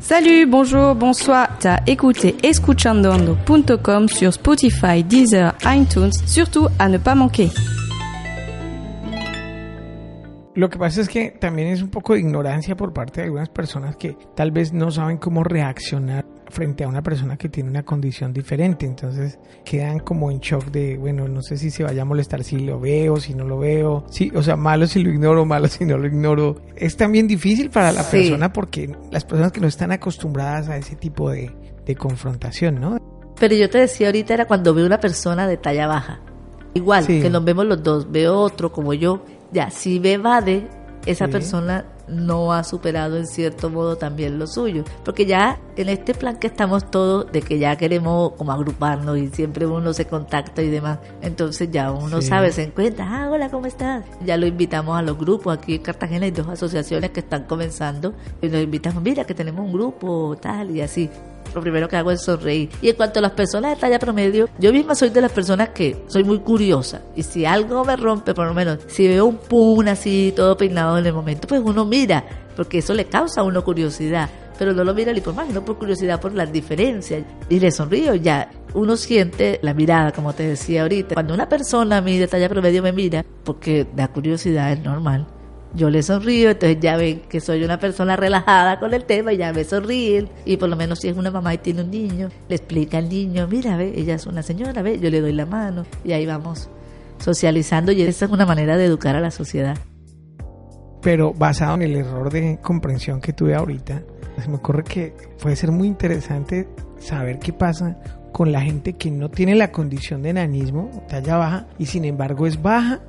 Salut, 0.00 0.48
bonjour, 0.48 0.94
bonsoir. 0.94 1.56
T'as 1.60 1.82
écouté 1.86 2.34
escuchandoando.com 2.42 4.08
sur 4.08 4.32
Spotify, 4.32 5.04
Deezer, 5.04 5.54
iTunes, 5.64 6.12
surtout 6.26 6.68
à 6.80 6.88
ne 6.88 6.98
pas 6.98 7.14
manquer. 7.14 7.48
Lo 10.58 10.68
que 10.68 10.76
pasa 10.76 11.02
es 11.02 11.08
que 11.08 11.30
también 11.30 11.68
es 11.68 11.82
un 11.82 11.88
poco 11.88 12.14
de 12.14 12.18
ignorancia 12.18 12.74
por 12.74 12.92
parte 12.92 13.20
de 13.20 13.26
algunas 13.26 13.48
personas 13.48 13.96
que 13.96 14.16
tal 14.34 14.50
vez 14.50 14.72
no 14.72 14.90
saben 14.90 15.16
cómo 15.16 15.44
reaccionar 15.44 16.26
frente 16.48 16.82
a 16.82 16.88
una 16.88 17.00
persona 17.00 17.36
que 17.36 17.48
tiene 17.48 17.70
una 17.70 17.84
condición 17.84 18.32
diferente. 18.32 18.84
Entonces 18.84 19.38
quedan 19.64 20.00
como 20.00 20.32
en 20.32 20.40
shock 20.40 20.64
de, 20.72 20.96
bueno, 20.98 21.28
no 21.28 21.42
sé 21.42 21.58
si 21.58 21.70
se 21.70 21.84
vaya 21.84 22.02
a 22.02 22.04
molestar 22.04 22.42
si 22.42 22.58
lo 22.58 22.80
veo, 22.80 23.18
si 23.18 23.34
no 23.34 23.44
lo 23.44 23.56
veo. 23.60 24.04
Sí, 24.10 24.32
o 24.34 24.42
sea, 24.42 24.56
malo 24.56 24.88
si 24.88 25.00
lo 25.00 25.10
ignoro, 25.10 25.44
malo 25.44 25.68
si 25.68 25.84
no 25.84 25.96
lo 25.96 26.08
ignoro. 26.08 26.56
Es 26.74 26.96
también 26.96 27.28
difícil 27.28 27.70
para 27.70 27.92
la 27.92 28.02
persona 28.02 28.52
porque 28.52 28.92
las 29.12 29.24
personas 29.24 29.52
que 29.52 29.60
no 29.60 29.68
están 29.68 29.92
acostumbradas 29.92 30.68
a 30.70 30.76
ese 30.76 30.96
tipo 30.96 31.30
de, 31.30 31.52
de 31.86 31.94
confrontación, 31.94 32.80
¿no? 32.80 32.98
Pero 33.38 33.54
yo 33.54 33.70
te 33.70 33.78
decía 33.78 34.08
ahorita 34.08 34.34
era 34.34 34.48
cuando 34.48 34.74
veo 34.74 34.86
una 34.86 34.98
persona 34.98 35.46
de 35.46 35.56
talla 35.56 35.86
baja. 35.86 36.20
Igual, 36.74 37.06
que 37.06 37.30
nos 37.30 37.44
vemos 37.44 37.64
los 37.64 37.82
dos, 37.82 38.10
veo 38.10 38.36
otro 38.38 38.72
como 38.72 38.92
yo 38.92 39.24
ya, 39.52 39.70
si 39.70 39.98
ve 39.98 40.14
evade, 40.14 40.68
esa 41.06 41.28
persona 41.28 41.84
no 42.08 42.52
ha 42.52 42.64
superado 42.64 43.16
en 43.16 43.26
cierto 43.26 43.70
modo 43.70 43.96
también 43.96 44.38
lo 44.38 44.46
suyo. 44.46 44.84
Porque 45.04 45.26
ya 45.26 45.58
en 45.76 45.88
este 45.88 46.14
plan 46.14 46.38
que 46.38 46.46
estamos 46.46 46.90
todos, 46.90 47.30
de 47.32 47.42
que 47.42 47.58
ya 47.58 47.76
queremos 47.76 48.32
como 48.32 48.52
agruparnos 48.52 49.18
y 49.18 49.28
siempre 49.28 49.66
uno 49.66 49.92
se 49.92 50.06
contacta 50.06 50.62
y 50.62 50.68
demás, 50.68 50.98
entonces 51.22 51.70
ya 51.70 51.92
uno 51.92 52.20
sabe, 52.20 52.52
se 52.52 52.64
encuentra, 52.64 53.06
ah, 53.08 53.30
hola, 53.30 53.48
¿cómo 53.50 53.66
estás? 53.66 54.04
Ya 54.24 54.36
lo 54.36 54.46
invitamos 54.46 54.98
a 54.98 55.02
los 55.02 55.18
grupos. 55.18 55.56
Aquí 55.56 55.76
en 55.76 55.82
Cartagena 55.82 56.26
hay 56.26 56.30
dos 56.30 56.48
asociaciones 56.48 57.10
que 57.10 57.20
están 57.20 57.44
comenzando 57.44 58.14
y 58.42 58.48
nos 58.48 58.62
invitamos, 58.62 59.02
mira 59.02 59.24
que 59.24 59.34
tenemos 59.34 59.64
un 59.64 59.72
grupo, 59.72 60.36
tal 60.40 60.74
y 60.74 60.80
así 60.80 61.10
lo 61.58 61.62
primero 61.62 61.88
que 61.88 61.96
hago 61.96 62.10
es 62.10 62.22
sonreír. 62.22 62.70
Y 62.80 62.88
en 62.88 62.96
cuanto 62.96 63.18
a 63.18 63.22
las 63.22 63.32
personas 63.32 63.74
de 63.74 63.80
talla 63.80 63.98
promedio, 63.98 64.48
yo 64.58 64.72
misma 64.72 64.94
soy 64.94 65.10
de 65.10 65.20
las 65.20 65.32
personas 65.32 65.70
que 65.70 66.04
soy 66.06 66.24
muy 66.24 66.38
curiosa. 66.38 67.02
Y 67.16 67.22
si 67.22 67.44
algo 67.44 67.84
me 67.84 67.96
rompe, 67.96 68.34
por 68.34 68.46
lo 68.46 68.54
menos, 68.54 68.78
si 68.86 69.06
veo 69.08 69.26
un 69.26 69.36
pun 69.36 69.88
así, 69.88 70.32
todo 70.34 70.56
peinado 70.56 70.98
en 70.98 71.06
el 71.06 71.12
momento, 71.12 71.46
pues 71.46 71.60
uno 71.64 71.84
mira, 71.84 72.24
porque 72.56 72.78
eso 72.78 72.94
le 72.94 73.06
causa 73.06 73.40
a 73.40 73.44
uno 73.44 73.62
curiosidad. 73.62 74.28
Pero 74.58 74.72
no 74.72 74.82
lo 74.82 74.92
mira 74.92 75.12
ni 75.12 75.20
por 75.20 75.34
más, 75.34 75.48
no 75.50 75.64
por 75.64 75.78
curiosidad, 75.78 76.20
por 76.20 76.34
las 76.34 76.52
diferencias. 76.52 77.22
Y 77.48 77.60
le 77.60 77.70
sonrío 77.70 78.16
ya. 78.16 78.50
Uno 78.74 78.96
siente 78.96 79.60
la 79.62 79.72
mirada, 79.72 80.10
como 80.10 80.32
te 80.32 80.48
decía 80.48 80.82
ahorita. 80.82 81.14
Cuando 81.14 81.32
una 81.32 81.48
persona 81.48 81.98
a 81.98 82.00
mí 82.00 82.18
de 82.18 82.26
talla 82.26 82.48
promedio 82.48 82.82
me 82.82 82.92
mira, 82.92 83.24
porque 83.44 83.86
da 83.94 84.08
curiosidad, 84.08 84.72
es 84.72 84.82
normal 84.82 85.26
yo 85.74 85.90
le 85.90 86.02
sonrío, 86.02 86.50
entonces 86.50 86.78
ya 86.80 86.96
ven 86.96 87.20
que 87.28 87.40
soy 87.40 87.62
una 87.62 87.78
persona 87.78 88.16
relajada 88.16 88.78
con 88.80 88.94
el 88.94 89.04
tema 89.04 89.32
ya 89.32 89.52
me 89.52 89.64
sonríen. 89.64 90.28
Y 90.44 90.56
por 90.56 90.68
lo 90.68 90.76
menos 90.76 91.00
si 91.00 91.08
es 91.08 91.16
una 91.16 91.30
mamá 91.30 91.54
y 91.54 91.58
tiene 91.58 91.82
un 91.82 91.90
niño, 91.90 92.28
le 92.48 92.56
explica 92.56 92.98
al 92.98 93.08
niño, 93.08 93.46
mira, 93.48 93.76
ve, 93.76 93.92
ella 93.94 94.14
es 94.14 94.26
una 94.26 94.42
señora, 94.42 94.82
ve, 94.82 94.98
yo 94.98 95.10
le 95.10 95.20
doy 95.20 95.32
la 95.32 95.46
mano 95.46 95.84
y 96.04 96.12
ahí 96.12 96.26
vamos 96.26 96.70
socializando 97.18 97.92
y 97.92 98.02
esa 98.02 98.24
es 98.24 98.30
una 98.30 98.46
manera 98.46 98.76
de 98.76 98.86
educar 98.86 99.16
a 99.16 99.20
la 99.20 99.30
sociedad. 99.30 99.76
Pero 101.02 101.32
basado 101.32 101.74
en 101.74 101.82
el 101.82 101.96
error 101.96 102.30
de 102.30 102.58
comprensión 102.60 103.20
que 103.20 103.32
tuve 103.32 103.54
ahorita, 103.54 104.02
se 104.42 104.48
me 104.48 104.56
ocurre 104.56 104.84
que 104.84 105.14
puede 105.40 105.56
ser 105.56 105.70
muy 105.70 105.88
interesante 105.88 106.68
saber 106.98 107.38
qué 107.38 107.52
pasa 107.52 107.98
con 108.32 108.52
la 108.52 108.60
gente 108.60 108.94
que 108.94 109.10
no 109.10 109.30
tiene 109.30 109.54
la 109.54 109.72
condición 109.72 110.22
de 110.22 110.30
enanismo, 110.30 110.90
talla 111.08 111.36
baja, 111.36 111.66
y 111.78 111.86
sin 111.86 112.04
embargo 112.04 112.46
es 112.46 112.60
baja 112.60 113.00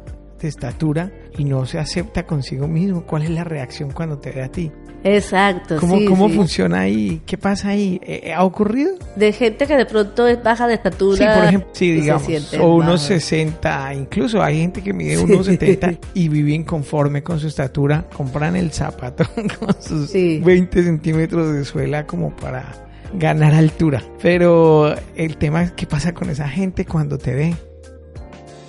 de 0.42 0.50
estatura 0.50 1.12
y 1.38 1.46
no 1.46 1.66
se 1.66 1.80
acepta 1.80 2.26
consigo 2.26 2.68
mismo, 2.68 3.06
¿cuál 3.06 3.24
es 3.24 3.30
la 3.30 3.44
reacción 3.44 3.92
cuando 3.92 4.18
te 4.18 4.32
ve 4.32 4.44
a 4.44 4.52
ti? 4.52 4.72
Exacto. 5.04 5.78
¿Cómo, 5.80 6.04
cómo 6.06 6.30
funciona 6.30 6.82
ahí? 6.82 7.22
¿Qué 7.26 7.38
pasa 7.38 7.70
ahí? 7.70 8.00
¿Eh, 8.04 8.34
¿Ha 8.34 8.44
ocurrido? 8.44 8.96
De 9.16 9.32
gente 9.32 9.66
que 9.66 9.76
de 9.76 9.86
pronto 9.86 10.28
es 10.28 10.42
baja 10.44 10.68
de 10.68 10.74
estatura. 10.74 11.18
Sí, 11.18 11.40
por 11.40 11.46
ejemplo, 11.46 11.70
sí, 11.74 11.92
digamos, 11.92 12.54
o 12.60 12.76
unos 12.76 13.02
60, 13.04 13.94
incluso 13.94 14.42
hay 14.42 14.60
gente 14.60 14.82
que 14.82 14.94
mide 14.94 15.18
unos 15.18 15.46
70 15.46 15.92
y 16.14 16.28
vive 16.28 16.52
inconforme 16.52 17.24
con 17.24 17.40
su 17.40 17.48
estatura, 17.48 18.06
compran 18.14 18.56
el 18.56 18.72
zapato 18.72 19.24
con 19.60 19.82
sus 19.82 20.12
20 20.12 20.84
centímetros 20.84 21.54
de 21.54 21.64
suela 21.64 22.06
como 22.06 22.36
para 22.36 22.90
ganar 23.14 23.54
altura. 23.54 24.04
Pero 24.22 24.94
el 25.16 25.38
tema 25.38 25.64
es 25.64 25.72
qué 25.72 25.88
pasa 25.88 26.14
con 26.14 26.30
esa 26.30 26.50
gente 26.50 26.86
cuando 26.86 27.18
te 27.18 27.34
ve 27.34 27.56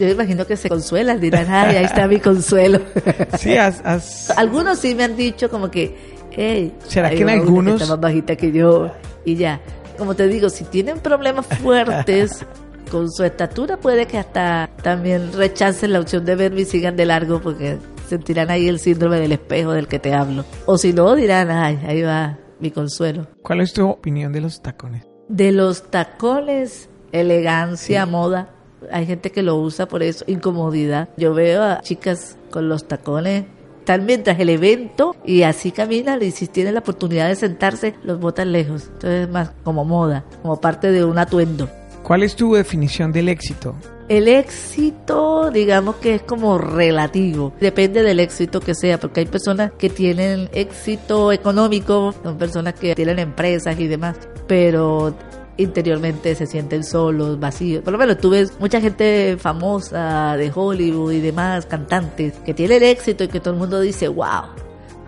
yo 0.07 0.13
imagino 0.13 0.47
que 0.47 0.57
se 0.57 0.69
consuelan, 0.69 1.21
dirán, 1.21 1.47
ay, 1.51 1.77
ahí 1.77 1.85
está 1.85 2.07
mi 2.09 2.19
consuelo. 2.21 2.81
Sí, 3.39 3.57
has, 3.57 4.31
Algunos 4.37 4.79
sí 4.79 4.95
me 4.95 5.05
han 5.05 5.17
dicho 5.17 5.51
como 5.51 5.71
que, 5.71 5.97
hey, 6.31 6.75
¿será 6.87 7.11
que 7.11 7.23
en 7.23 7.31
algunos? 7.31 7.81
está 7.81 7.95
más 7.95 8.01
bajita 8.01 8.37
que 8.37 8.53
yo, 8.53 8.91
y 9.25 9.37
ya. 9.37 9.61
Como 9.99 10.15
te 10.15 10.27
digo, 10.29 10.49
si 10.49 10.65
tienen 10.65 10.99
problemas 11.01 11.47
fuertes 11.47 12.45
con 12.91 13.11
su 13.11 13.25
estatura, 13.25 13.77
puede 13.77 14.07
que 14.07 14.19
hasta 14.19 14.71
también 14.83 15.33
rechacen 15.33 15.93
la 15.93 16.01
opción 16.01 16.25
de 16.25 16.35
verme 16.35 16.63
y 16.63 16.65
sigan 16.65 16.97
de 16.97 17.05
largo 17.05 17.41
porque 17.41 17.79
sentirán 18.09 18.51
ahí 18.51 18.69
el 18.69 18.79
síndrome 18.79 19.21
del 19.21 19.33
espejo 19.33 19.73
del 19.73 19.87
que 19.87 19.99
te 19.99 20.15
hablo. 20.15 20.45
O 20.67 20.79
si 20.79 20.93
no, 20.93 21.15
dirán, 21.15 21.51
ay, 21.51 21.79
ahí 21.87 22.03
va 22.03 22.39
mi 22.59 22.71
consuelo. 22.71 23.27
¿Cuál 23.43 23.61
es 23.61 23.73
tu 23.73 23.89
opinión 23.89 24.33
de 24.33 24.41
los 24.41 24.63
tacones? 24.63 25.05
De 25.29 25.53
los 25.53 25.91
tacones, 25.91 26.89
elegancia, 27.13 28.07
moda 28.07 28.55
hay 28.91 29.07
gente 29.07 29.31
que 29.31 29.43
lo 29.43 29.57
usa 29.57 29.87
por 29.87 30.03
eso, 30.03 30.25
incomodidad. 30.27 31.09
Yo 31.17 31.35
veo 31.35 31.63
a 31.63 31.81
chicas 31.83 32.37
con 32.51 32.69
los 32.69 32.87
tacones 32.87 33.45
están 33.91 34.07
mientras 34.07 34.39
el 34.39 34.51
evento 34.51 35.17
y 35.25 35.43
así 35.43 35.73
caminan 35.73 36.23
y 36.23 36.31
si 36.31 36.47
tienen 36.47 36.75
la 36.75 36.81
oportunidad 36.81 37.29
de 37.29 37.35
sentarse, 37.35 37.95
los 38.05 38.21
botan 38.21 38.53
lejos. 38.53 38.85
Entonces 38.85 39.27
es 39.27 39.29
más 39.29 39.51
como 39.65 39.85
moda, 39.85 40.25
como 40.43 40.61
parte 40.61 40.93
de 40.93 41.05
un 41.05 41.19
atuendo. 41.19 41.69
¿Cuál 42.05 42.23
es 42.23 42.37
tu 42.37 42.55
definición 42.55 43.11
del 43.11 43.29
éxito? 43.29 43.75
El 44.09 44.29
éxito, 44.29 45.51
digamos 45.51 45.97
que 45.97 46.17
es 46.17 46.23
como 46.23 46.59
relativo, 46.59 47.53
depende 47.61 48.03
del 48.03 48.21
éxito 48.21 48.61
que 48.61 48.75
sea, 48.75 48.99
porque 48.99 49.21
hay 49.21 49.27
personas 49.27 49.73
que 49.79 49.89
tienen 49.89 50.49
éxito 50.53 51.33
económico, 51.33 52.15
son 52.23 52.37
personas 52.37 52.75
que 52.75 52.95
tienen 52.95 53.19
empresas 53.19 53.79
y 53.79 53.87
demás, 53.87 54.17
pero 54.47 55.15
interiormente 55.61 56.35
se 56.35 56.47
sienten 56.47 56.85
solos, 56.85 57.39
vacíos. 57.39 57.83
Por 57.83 57.93
lo 57.93 57.99
menos 57.99 58.19
tú 58.19 58.31
ves 58.31 58.53
mucha 58.59 58.81
gente 58.81 59.37
famosa 59.39 60.37
de 60.37 60.51
Hollywood 60.55 61.13
y 61.13 61.21
demás, 61.21 61.67
cantantes, 61.67 62.35
que 62.45 62.55
tienen 62.55 62.83
éxito 62.83 63.25
y 63.25 63.29
que 63.29 63.41
todo 63.41 63.55
el 63.55 63.61
mundo 63.61 63.81
dice, 63.81 64.09
wow, 64.09 64.45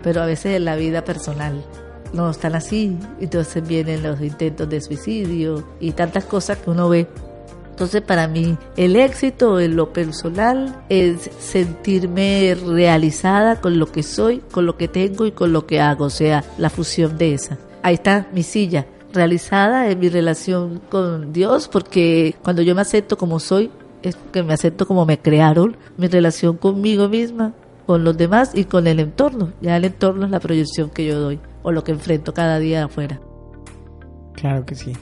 pero 0.01 0.21
a 0.21 0.25
veces 0.25 0.55
en 0.55 0.65
la 0.65 0.75
vida 0.75 1.03
personal 1.03 1.63
no 2.13 2.29
están 2.29 2.55
así, 2.55 2.97
entonces 3.19 3.67
vienen 3.67 4.03
los 4.03 4.21
intentos 4.21 4.69
de 4.69 4.81
suicidio 4.81 5.67
y 5.79 5.91
tantas 5.91 6.25
cosas 6.25 6.59
que 6.59 6.69
uno 6.69 6.89
ve. 6.89 7.07
Entonces 7.71 8.03
para 8.03 8.27
mí 8.27 8.55
el 8.77 8.95
éxito 8.95 9.59
en 9.59 9.75
lo 9.75 9.91
personal 9.93 10.83
es 10.89 11.31
sentirme 11.39 12.55
realizada 12.55 13.59
con 13.59 13.79
lo 13.79 13.87
que 13.91 14.03
soy, 14.03 14.43
con 14.51 14.67
lo 14.67 14.77
que 14.77 14.87
tengo 14.87 15.25
y 15.25 15.31
con 15.31 15.53
lo 15.53 15.65
que 15.65 15.81
hago, 15.81 16.05
o 16.05 16.11
sea, 16.11 16.43
la 16.59 16.69
fusión 16.69 17.17
de 17.17 17.33
esa. 17.33 17.57
Ahí 17.81 17.95
está 17.95 18.27
mi 18.31 18.43
silla, 18.43 18.85
realizada 19.13 19.89
en 19.89 19.99
mi 19.99 20.09
relación 20.09 20.81
con 20.89 21.31
Dios, 21.33 21.67
porque 21.67 22.35
cuando 22.43 22.61
yo 22.61 22.75
me 22.75 22.81
acepto 22.81 23.17
como 23.17 23.39
soy, 23.39 23.71
es 24.01 24.17
que 24.31 24.43
me 24.43 24.53
acepto 24.53 24.85
como 24.85 25.05
me 25.05 25.19
crearon, 25.19 25.77
mi 25.97 26.07
relación 26.07 26.57
conmigo 26.57 27.07
misma, 27.07 27.53
con 27.85 28.03
los 28.03 28.17
demás 28.17 28.51
y 28.53 28.65
con 28.65 28.87
el 28.87 28.99
entorno. 28.99 29.53
Ya 29.61 29.77
el 29.77 29.85
entorno 29.85 30.25
es 30.25 30.31
la 30.31 30.39
proyección 30.39 30.89
que 30.89 31.05
yo 31.05 31.19
doy 31.19 31.39
o 31.63 31.71
lo 31.71 31.83
que 31.83 31.91
enfrento 31.91 32.33
cada 32.33 32.59
día 32.59 32.85
afuera. 32.85 33.19
Claro 34.33 34.65
que 34.65 34.75
sí. 34.75 34.93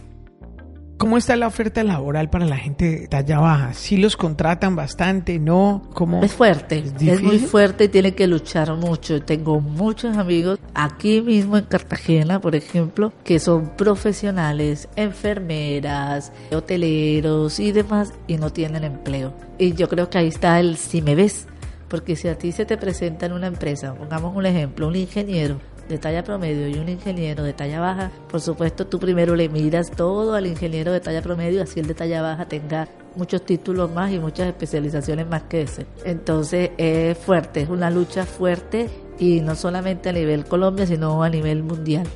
¿Cómo 1.01 1.17
está 1.17 1.35
la 1.35 1.47
oferta 1.47 1.83
laboral 1.83 2.29
para 2.29 2.45
la 2.45 2.57
gente 2.57 2.85
de 2.85 3.07
talla 3.07 3.39
baja? 3.39 3.73
¿Sí 3.73 3.97
los 3.97 4.15
contratan 4.15 4.75
bastante? 4.75 5.39
¿No? 5.39 5.81
¿Cómo? 5.95 6.23
Es 6.23 6.31
fuerte, 6.31 6.77
¿Es 6.77 7.01
es, 7.01 7.23
muy 7.23 7.39
fuerte 7.39 7.85
y 7.85 7.87
tiene 7.87 8.13
que 8.13 8.27
luchar 8.27 8.71
mucho. 8.75 9.19
Tengo 9.19 9.59
muchos 9.61 10.15
amigos 10.15 10.59
aquí 10.75 11.23
mismo 11.23 11.57
en 11.57 11.65
Cartagena, 11.65 12.39
por 12.39 12.55
ejemplo, 12.55 13.11
que 13.23 13.39
son 13.39 13.75
profesionales, 13.75 14.89
enfermeras, 14.95 16.31
hoteleros 16.51 17.59
y 17.59 17.71
demás 17.71 18.13
y 18.27 18.37
no 18.37 18.51
tienen 18.51 18.83
empleo. 18.83 19.33
Y 19.57 19.73
yo 19.73 19.89
creo 19.89 20.07
que 20.07 20.19
ahí 20.19 20.27
está 20.27 20.59
el 20.59 20.77
si 20.77 21.01
me 21.01 21.15
ves. 21.15 21.47
Porque 21.87 22.15
si 22.15 22.27
a 22.27 22.37
ti 22.37 22.51
se 22.51 22.65
te 22.65 22.77
presenta 22.77 23.25
en 23.25 23.33
una 23.33 23.47
empresa, 23.47 23.95
pongamos 23.95 24.35
un 24.35 24.45
ejemplo, 24.45 24.87
un 24.87 24.95
ingeniero 24.95 25.59
de 25.91 25.97
talla 25.97 26.23
promedio 26.23 26.67
y 26.67 26.75
un 26.75 26.89
ingeniero 26.89 27.43
de 27.43 27.53
talla 27.53 27.79
baja, 27.79 28.11
por 28.29 28.41
supuesto 28.41 28.87
tú 28.87 28.99
primero 28.99 29.35
le 29.35 29.49
miras 29.49 29.91
todo 29.91 30.33
al 30.33 30.47
ingeniero 30.47 30.91
de 30.91 30.99
talla 30.99 31.21
promedio, 31.21 31.61
así 31.61 31.79
el 31.79 31.87
de 31.87 31.93
talla 31.93 32.21
baja 32.21 32.45
tenga 32.45 32.87
muchos 33.15 33.43
títulos 33.45 33.91
más 33.91 34.11
y 34.11 34.19
muchas 34.19 34.47
especializaciones 34.47 35.27
más 35.27 35.43
que 35.43 35.61
ese. 35.61 35.85
Entonces 36.05 36.71
es 36.77 37.17
fuerte, 37.17 37.61
es 37.61 37.69
una 37.69 37.89
lucha 37.89 38.25
fuerte 38.25 38.89
y 39.19 39.41
no 39.41 39.55
solamente 39.55 40.09
a 40.09 40.13
nivel 40.13 40.45
Colombia, 40.45 40.87
sino 40.87 41.21
a 41.23 41.29
nivel 41.29 41.63
mundial. 41.63 42.07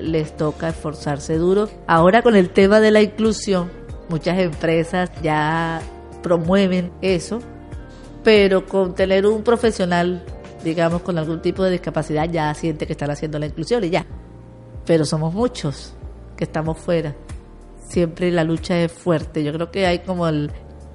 Les 0.00 0.36
toca 0.36 0.68
esforzarse 0.70 1.36
duro. 1.36 1.68
Ahora 1.86 2.22
con 2.22 2.34
el 2.36 2.50
tema 2.50 2.80
de 2.80 2.90
la 2.90 3.02
inclusión, 3.02 3.70
muchas 4.08 4.38
empresas 4.38 5.10
ya 5.22 5.80
promueven 6.22 6.90
eso, 7.02 7.40
pero 8.24 8.66
con 8.66 8.94
tener 8.94 9.26
un 9.26 9.42
profesional 9.42 10.24
digamos, 10.68 11.02
con 11.02 11.18
algún 11.18 11.40
tipo 11.42 11.64
de 11.64 11.72
discapacidad, 11.72 12.28
ya 12.30 12.52
siente 12.54 12.86
que 12.86 12.92
están 12.92 13.10
haciendo 13.10 13.38
la 13.38 13.46
inclusión 13.46 13.82
y 13.84 13.90
ya. 13.90 14.06
Pero 14.86 15.04
somos 15.04 15.34
muchos 15.34 15.94
que 16.36 16.44
estamos 16.44 16.78
fuera. 16.78 17.14
Siempre 17.88 18.30
la 18.30 18.44
lucha 18.44 18.78
es 18.78 18.92
fuerte. 18.92 19.42
Yo 19.42 19.52
creo 19.52 19.70
que 19.70 19.86
hay 19.86 20.00
como 20.00 20.28
el 20.28 20.50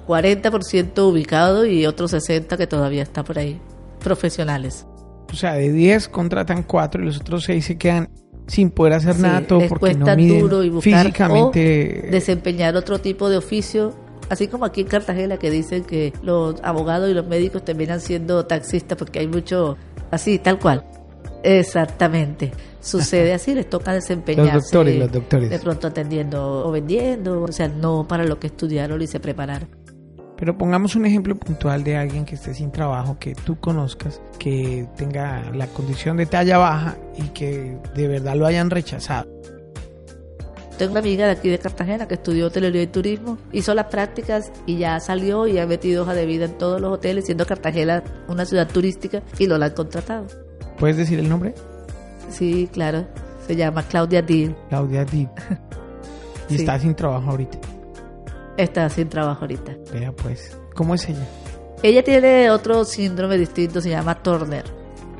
40% 0.06 0.98
ubicado 1.08 1.66
y 1.66 1.86
otro 1.86 2.06
60% 2.08 2.56
que 2.56 2.66
todavía 2.66 3.02
está 3.02 3.24
por 3.24 3.38
ahí. 3.38 3.60
Profesionales. 4.00 4.86
O 5.32 5.36
sea, 5.36 5.54
de 5.54 5.72
10 5.72 6.08
contratan 6.08 6.62
4 6.62 7.02
y 7.02 7.06
los 7.06 7.20
otros 7.20 7.44
6 7.44 7.64
se 7.64 7.78
quedan 7.78 8.10
sin 8.46 8.70
poder 8.70 8.92
hacer 8.94 9.14
Sí, 9.14 9.22
nada 9.22 9.40
todo 9.46 9.60
les 9.60 9.68
porque 9.68 9.94
no 9.94 10.04
cuesta 10.04 10.16
miden 10.16 10.40
duro 10.40 10.62
y 10.62 10.70
buscar 10.70 11.06
físicamente. 11.06 12.04
o 12.06 12.10
desempeñar 12.10 12.76
otro 12.76 13.00
tipo 13.00 13.28
de 13.28 13.38
oficio. 13.38 13.94
Así 14.28 14.48
como 14.48 14.64
aquí 14.64 14.82
en 14.82 14.86
Cartagena 14.86 15.36
que 15.36 15.50
dicen 15.50 15.84
que 15.84 16.12
los 16.22 16.56
abogados 16.62 17.10
y 17.10 17.14
los 17.14 17.26
médicos 17.26 17.64
terminan 17.64 18.00
siendo 18.00 18.46
taxistas 18.46 18.96
porque 18.96 19.18
hay 19.18 19.28
mucho 19.28 19.76
así, 20.10 20.38
tal 20.38 20.58
cual. 20.58 20.84
Exactamente. 21.42 22.52
Sucede 22.80 23.32
así, 23.34 23.54
les 23.54 23.68
toca 23.68 23.92
desempeñarse. 23.92 24.54
Los 24.54 24.62
doctores, 24.64 24.98
los 24.98 25.12
doctores. 25.12 25.50
De 25.50 25.58
pronto 25.58 25.86
atendiendo 25.86 26.66
o 26.66 26.70
vendiendo, 26.70 27.42
o 27.42 27.52
sea, 27.52 27.68
no 27.68 28.08
para 28.08 28.24
lo 28.24 28.40
que 28.40 28.48
estudiaron 28.48 29.00
y 29.02 29.06
se 29.06 29.20
prepararon. 29.20 29.68
Pero 30.36 30.58
pongamos 30.58 30.96
un 30.96 31.06
ejemplo 31.06 31.36
puntual 31.36 31.84
de 31.84 31.96
alguien 31.96 32.24
que 32.24 32.34
esté 32.34 32.54
sin 32.54 32.72
trabajo, 32.72 33.18
que 33.20 33.34
tú 33.34 33.60
conozcas, 33.60 34.20
que 34.38 34.88
tenga 34.96 35.50
la 35.52 35.68
condición 35.68 36.16
de 36.16 36.26
talla 36.26 36.58
baja 36.58 36.96
y 37.16 37.28
que 37.28 37.78
de 37.94 38.08
verdad 38.08 38.34
lo 38.34 38.46
hayan 38.46 38.70
rechazado. 38.70 39.28
Tengo 40.78 40.90
una 40.92 41.00
amiga 41.00 41.26
de 41.26 41.32
aquí 41.32 41.48
de 41.48 41.58
Cartagena 41.58 42.08
que 42.08 42.14
estudió 42.14 42.46
hotelería 42.48 42.82
y 42.82 42.86
turismo, 42.88 43.38
hizo 43.52 43.74
las 43.74 43.86
prácticas 43.86 44.50
y 44.66 44.76
ya 44.78 44.98
salió 44.98 45.46
y 45.46 45.58
ha 45.58 45.66
metido 45.66 46.02
hoja 46.02 46.14
de 46.14 46.26
vida 46.26 46.46
en 46.46 46.58
todos 46.58 46.80
los 46.80 46.92
hoteles, 46.92 47.26
siendo 47.26 47.46
Cartagena 47.46 48.02
una 48.28 48.44
ciudad 48.44 48.66
turística 48.68 49.22
y 49.38 49.46
no 49.46 49.56
la 49.56 49.66
han 49.66 49.72
contratado. 49.74 50.26
¿Puedes 50.78 50.96
decir 50.96 51.18
el 51.20 51.28
nombre? 51.28 51.54
Sí, 52.28 52.68
claro, 52.72 53.06
se 53.46 53.54
llama 53.54 53.82
Claudia 53.84 54.20
Deal, 54.22 54.56
Claudia 54.68 55.04
Deep. 55.04 55.28
Y 56.50 56.56
Sí. 56.56 56.60
está 56.60 56.78
sin 56.78 56.94
trabajo 56.94 57.30
ahorita. 57.30 57.56
está 58.58 58.88
sin 58.90 59.08
trabajo 59.08 59.40
ahorita. 59.42 59.76
Vea 59.92 60.12
pues. 60.12 60.54
¿Cómo 60.74 60.94
es 60.94 61.08
ella? 61.08 61.26
Ella 61.82 62.02
tiene 62.04 62.50
otro 62.50 62.84
síndrome 62.84 63.38
distinto, 63.38 63.80
se 63.80 63.88
llama 63.90 64.22
Turner. 64.22 64.64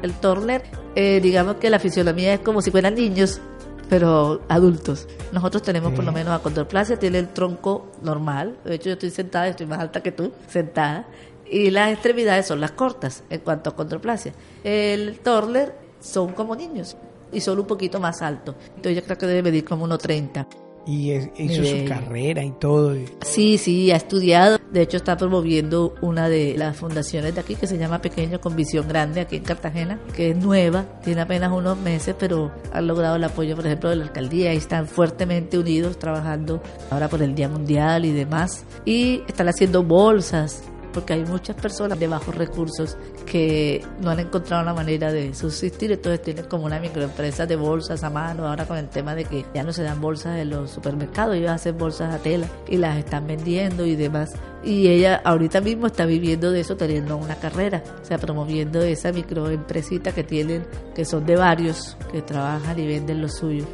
El 0.03 0.13
Turner, 0.15 0.63
eh, 0.95 1.21
digamos 1.23 1.57
que 1.57 1.71
la 1.71 1.79
fisionomía 1.79 2.35
es 2.35 2.41
como 2.41 2.61
si 2.61 2.71
fueran 2.71 2.95
niños, 2.97 3.41
pero 3.89 4.43
adultos. 4.49 5.07
Nosotros 5.33 5.63
tenemos 5.63 5.93
por 5.93 6.05
lo 6.05 6.13
menos 6.13 6.35
acondroplasia, 6.35 6.99
tiene 6.99 7.19
el 7.19 7.29
tronco 7.29 7.91
normal. 8.03 8.57
De 8.65 8.75
hecho, 8.75 8.87
yo 8.87 8.93
estoy 8.93 9.11
sentada, 9.11 9.49
estoy 9.49 9.67
más 9.67 9.81
alta 9.81 10.03
que 10.03 10.13
tú, 10.13 10.33
sentada. 10.49 11.07
Y 11.51 11.71
las 11.71 11.93
extremidades 11.93 12.47
son 12.47 12.61
las 12.61 12.73
cortas 12.73 13.23
en 13.31 13.41
cuanto 13.41 13.71
a 13.71 13.73
acondroplasia. 13.75 14.33
El 14.63 15.21
Turner 15.21 15.75
son 16.01 16.33
como 16.33 16.57
niños 16.57 16.97
y 17.33 17.41
son 17.41 17.59
un 17.59 17.67
poquito 17.67 18.01
más 18.01 18.23
altos. 18.23 18.55
Entonces 18.77 18.97
yo 18.97 19.05
creo 19.05 19.19
que 19.19 19.27
debe 19.27 19.43
medir 19.43 19.65
como 19.65 19.87
1,30. 19.87 20.64
Y 20.87 21.13
hizo 21.13 21.65
su 21.65 21.85
carrera 21.87 22.43
y 22.43 22.51
todo. 22.53 22.95
Sí, 23.23 23.59
sí, 23.59 23.91
ha 23.91 23.97
estudiado. 23.97 24.59
De 24.71 24.83
hecho, 24.83 24.97
está 24.97 25.17
promoviendo 25.17 25.95
una 26.03 26.29
de 26.29 26.57
las 26.59 26.77
fundaciones 26.77 27.35
de 27.35 27.41
aquí 27.41 27.55
que 27.55 27.67
se 27.67 27.79
llama 27.79 28.03
Pequeño 28.03 28.41
con 28.41 28.57
Visión 28.57 28.89
Grande 28.89 29.21
aquí 29.21 29.37
en 29.37 29.45
Cartagena, 29.45 29.99
que 30.15 30.31
es 30.31 30.37
nueva, 30.37 30.85
tiene 31.03 31.23
apenas 31.23 31.53
unos 31.53 31.79
meses, 31.79 32.15
pero 32.19 32.53
han 32.73 32.87
logrado 32.87 33.17
el 33.17 33.25
apoyo, 33.25 33.57
por 33.57 33.67
ejemplo, 33.67 33.91
de 33.91 33.97
la 33.97 34.05
alcaldía 34.05 34.53
y 34.53 34.57
están 34.57 34.87
fuertemente 34.87 35.59
unidos 35.59 35.99
trabajando 35.99 36.63
ahora 36.91 37.09
por 37.09 37.23
el 37.23 37.35
Día 37.35 37.49
Mundial 37.49 38.05
y 38.05 38.13
demás. 38.13 38.65
Y 38.85 39.23
están 39.27 39.49
haciendo 39.49 39.83
bolsas 39.83 40.65
porque 40.95 41.13
hay 41.13 41.25
muchas 41.25 41.57
personas 41.57 41.99
de 41.99 42.07
bajos 42.07 42.35
recursos 42.35 42.97
que 43.27 43.85
no 44.01 44.11
han 44.11 44.21
encontrado 44.21 44.63
una 44.63 44.73
manera 44.73 45.13
de 45.13 45.35
subsistir, 45.35 45.93
entonces 45.93 46.23
tienen 46.23 46.45
como 46.47 46.65
una 46.65 46.79
microempresa 46.79 47.45
de 47.45 47.57
bolsas 47.57 48.05
a 48.05 48.11
mano, 48.11 48.47
ahora 48.47 48.65
con 48.65 48.79
el 48.79 48.89
tema 48.89 49.15
de 49.15 49.25
que 49.25 49.45
ya 49.53 49.65
no 49.65 49.73
se 49.73 49.83
dan 49.83 50.01
bolsas 50.01 50.39
en 50.39 50.51
los 50.51 50.71
supermercados, 50.71 51.35
ellos 51.35 51.51
hacen 51.51 51.77
bolsas 51.77 52.15
a 52.15 52.19
tela 52.19 52.49
y 52.69 52.77
las 52.77 52.97
están 52.97 53.27
vendiendo 53.27 53.85
y 53.85 53.97
demás. 53.97 54.33
Y 54.63 54.89
ella 54.89 55.21
ahorita 55.25 55.61
mismo 55.61 55.89
está 55.89 56.07
viviendo 56.07 56.51
de 56.51 56.61
eso, 56.61 56.77
teniendo 56.77 57.17
una 57.17 57.35
carrera, 57.35 57.83
o 58.01 58.05
sea, 58.05 58.17
promoviendo 58.17 58.81
esa 58.81 59.13
microempresita 59.13 60.13
que 60.13 60.25
tienen, 60.25 60.65
que 60.95 61.05
son 61.05 61.27
de 61.27 61.37
varios, 61.37 61.97
que 62.13 62.23
trabajan 62.23 62.79
y 62.79 62.87
venden 62.87 63.21
lo 63.21 63.29
suyo. 63.29 63.65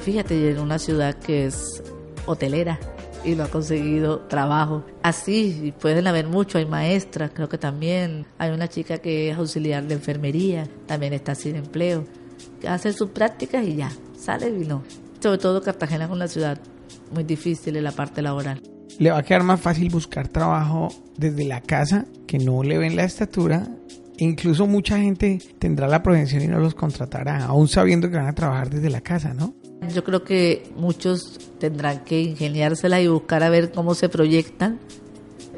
Fíjate, 0.00 0.50
en 0.50 0.58
una 0.58 0.78
ciudad 0.78 1.14
que 1.14 1.46
es 1.46 1.82
hotelera 2.26 2.78
y 3.24 3.34
no 3.34 3.44
ha 3.44 3.48
conseguido 3.48 4.20
trabajo. 4.20 4.84
Así 5.02 5.72
pueden 5.80 6.06
haber 6.06 6.26
mucho, 6.26 6.58
hay 6.58 6.66
maestras, 6.66 7.30
creo 7.34 7.48
que 7.48 7.58
también 7.58 8.26
hay 8.38 8.50
una 8.50 8.68
chica 8.68 8.98
que 8.98 9.30
es 9.30 9.36
auxiliar 9.36 9.86
de 9.86 9.94
enfermería, 9.94 10.68
también 10.86 11.12
está 11.12 11.34
sin 11.34 11.56
empleo. 11.56 12.04
Hace 12.68 12.92
sus 12.92 13.10
prácticas 13.10 13.66
y 13.66 13.76
ya, 13.76 13.90
sale 14.16 14.48
y 14.48 14.66
no. 14.66 14.82
Sobre 15.20 15.38
todo 15.38 15.62
Cartagena 15.62 16.04
es 16.04 16.10
una 16.10 16.28
ciudad 16.28 16.58
muy 17.12 17.24
difícil 17.24 17.76
en 17.76 17.84
la 17.84 17.92
parte 17.92 18.22
laboral. 18.22 18.62
Le 18.98 19.10
va 19.10 19.18
a 19.18 19.22
quedar 19.22 19.42
más 19.42 19.60
fácil 19.60 19.90
buscar 19.90 20.28
trabajo 20.28 20.88
desde 21.16 21.44
la 21.44 21.60
casa, 21.60 22.06
que 22.26 22.38
no 22.38 22.62
le 22.62 22.78
ven 22.78 22.96
la 22.96 23.04
estatura. 23.04 23.66
Incluso 24.18 24.66
mucha 24.66 24.98
gente 24.98 25.38
tendrá 25.58 25.88
la 25.88 26.02
prevención 26.02 26.42
y 26.42 26.46
no 26.46 26.60
los 26.60 26.74
contratará, 26.74 27.44
aún 27.46 27.66
sabiendo 27.66 28.08
que 28.08 28.16
van 28.16 28.28
a 28.28 28.34
trabajar 28.34 28.70
desde 28.70 28.90
la 28.90 29.00
casa, 29.00 29.34
¿no? 29.34 29.54
Yo 29.92 30.04
creo 30.04 30.24
que 30.24 30.70
muchos 30.76 31.38
tendrán 31.58 32.04
que 32.04 32.20
ingeniárselas 32.20 33.00
y 33.00 33.08
buscar 33.08 33.42
a 33.42 33.50
ver 33.50 33.72
cómo 33.72 33.94
se 33.94 34.08
proyectan, 34.08 34.78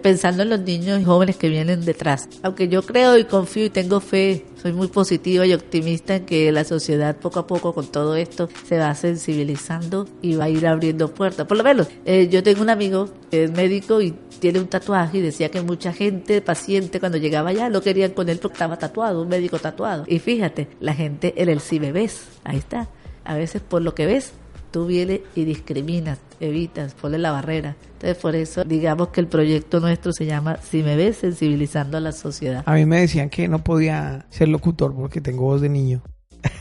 pensando 0.03 0.43
en 0.43 0.51
los 0.51 0.61
niños 0.61 1.01
y 1.01 1.05
jóvenes 1.05 1.37
que 1.37 1.49
vienen 1.49 1.85
detrás. 1.85 2.29
Aunque 2.43 2.69
yo 2.69 2.83
creo 2.83 3.19
y 3.19 3.25
confío 3.25 3.65
y 3.65 3.71
tengo 3.71 4.01
fe, 4.01 4.45
soy 4.63 4.73
muy 4.73 4.89
positiva 4.89 5.47
y 5.47 5.53
optimista 5.53 6.17
en 6.17 6.27
que 6.27 6.53
la 6.53 6.65
sociedad 6.65 7.17
poco 7.17 7.41
a 7.41 7.47
poco 7.47 7.75
con 7.75 7.87
todo 7.87 8.15
esto 8.17 8.49
se 8.69 8.79
va 8.79 8.95
sensibilizando 8.95 10.07
y 10.23 10.37
va 10.37 10.45
a 10.45 10.49
ir 10.49 10.67
abriendo 10.67 11.13
puertas. 11.13 11.47
Por 11.47 11.57
lo 11.57 11.65
menos, 11.65 11.89
eh, 12.05 12.29
yo 12.31 12.43
tengo 12.43 12.63
un 12.63 12.71
amigo 12.71 13.09
que 13.31 13.45
es 13.45 13.51
médico 13.51 14.01
y 14.01 14.15
tiene 14.39 14.61
un 14.61 14.69
tatuaje 14.69 15.19
y 15.19 15.23
decía 15.23 15.51
que 15.51 15.61
mucha 15.63 15.93
gente, 15.93 16.41
paciente, 16.41 17.01
cuando 17.01 17.19
llegaba 17.19 17.51
allá, 17.51 17.69
lo 17.69 17.83
querían 17.83 18.13
con 18.13 18.29
él 18.29 18.39
porque 18.39 18.55
estaba 18.55 18.79
tatuado, 18.79 19.23
un 19.23 19.29
médico 19.29 19.59
tatuado. 19.59 20.05
Y 20.07 20.19
fíjate, 20.19 20.69
la 20.81 20.95
gente 20.95 21.35
en 21.37 21.49
el 21.49 21.61
ves, 21.93 22.27
ahí 22.45 22.59
está. 22.59 22.89
A 23.27 23.37
veces 23.37 23.63
por 23.63 23.83
lo 23.83 23.95
que 23.95 24.07
ves, 24.07 24.33
tú 24.71 24.87
vienes 24.87 25.21
y 25.35 25.45
discriminas, 25.45 26.19
evitas, 26.41 26.95
pones 26.95 27.21
la 27.21 27.33
barrera. 27.33 27.77
Entonces, 27.95 28.17
por 28.19 28.37
eso, 28.37 28.65
digamos 28.65 29.09
que 29.09 29.21
el 29.21 29.27
proyecto 29.27 29.81
nuestro 29.81 30.13
se 30.13 30.27
llama 30.27 30.59
Si 30.63 30.83
me 30.83 30.97
ves, 30.97 31.17
sensibilizando 31.17 31.97
a 31.97 32.01
la 32.01 32.13
sociedad. 32.13 32.63
A 32.67 32.75
mí 32.75 32.85
me 32.85 33.01
decían 33.01 33.31
que 33.31 33.49
no 33.49 33.65
podía 33.65 34.27
ser 34.31 34.49
locutor 34.49 34.95
porque 34.95 35.21
tengo 35.21 35.43
voz 35.43 35.61
de 35.61 35.71
niño. 35.71 36.03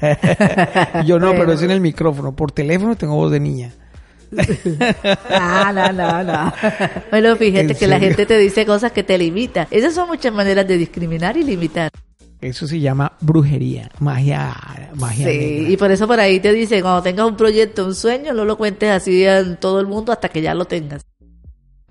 yo 1.05 1.19
no, 1.19 1.31
pero 1.31 1.53
es 1.53 1.61
en 1.61 1.71
el 1.71 1.81
micrófono. 1.81 2.35
Por 2.35 2.51
teléfono 2.51 2.95
tengo 2.95 3.15
voz 3.15 3.31
de 3.31 3.39
niña. 3.39 3.73
no, 4.31 5.73
no, 5.73 5.91
no, 5.91 6.23
no. 6.23 6.53
Bueno, 7.11 7.35
fíjate 7.35 7.75
que 7.75 7.87
la 7.87 7.99
gente 7.99 8.25
te 8.25 8.37
dice 8.37 8.65
cosas 8.65 8.91
que 8.91 9.03
te 9.03 9.17
limitan. 9.17 9.67
Esas 9.71 9.93
son 9.93 10.07
muchas 10.07 10.33
maneras 10.33 10.67
de 10.67 10.77
discriminar 10.77 11.37
y 11.37 11.43
limitar. 11.43 11.91
Eso 12.45 12.67
se 12.67 12.79
llama 12.79 13.11
brujería, 13.21 13.89
magia, 13.99 14.55
magia. 14.93 15.27
Sí, 15.27 15.65
y 15.67 15.77
por 15.77 15.89
eso 15.89 16.05
por 16.07 16.19
ahí 16.19 16.39
te 16.39 16.53
dice, 16.53 16.79
cuando 16.81 17.01
tengas 17.01 17.25
un 17.25 17.35
proyecto, 17.35 17.83
un 17.83 17.95
sueño, 17.95 18.33
no 18.33 18.45
lo 18.45 18.55
cuentes 18.55 18.91
así 18.91 19.25
a 19.25 19.55
todo 19.55 19.79
el 19.79 19.87
mundo 19.87 20.11
hasta 20.11 20.29
que 20.29 20.43
ya 20.43 20.53
lo 20.53 20.65
tengas. 20.65 21.01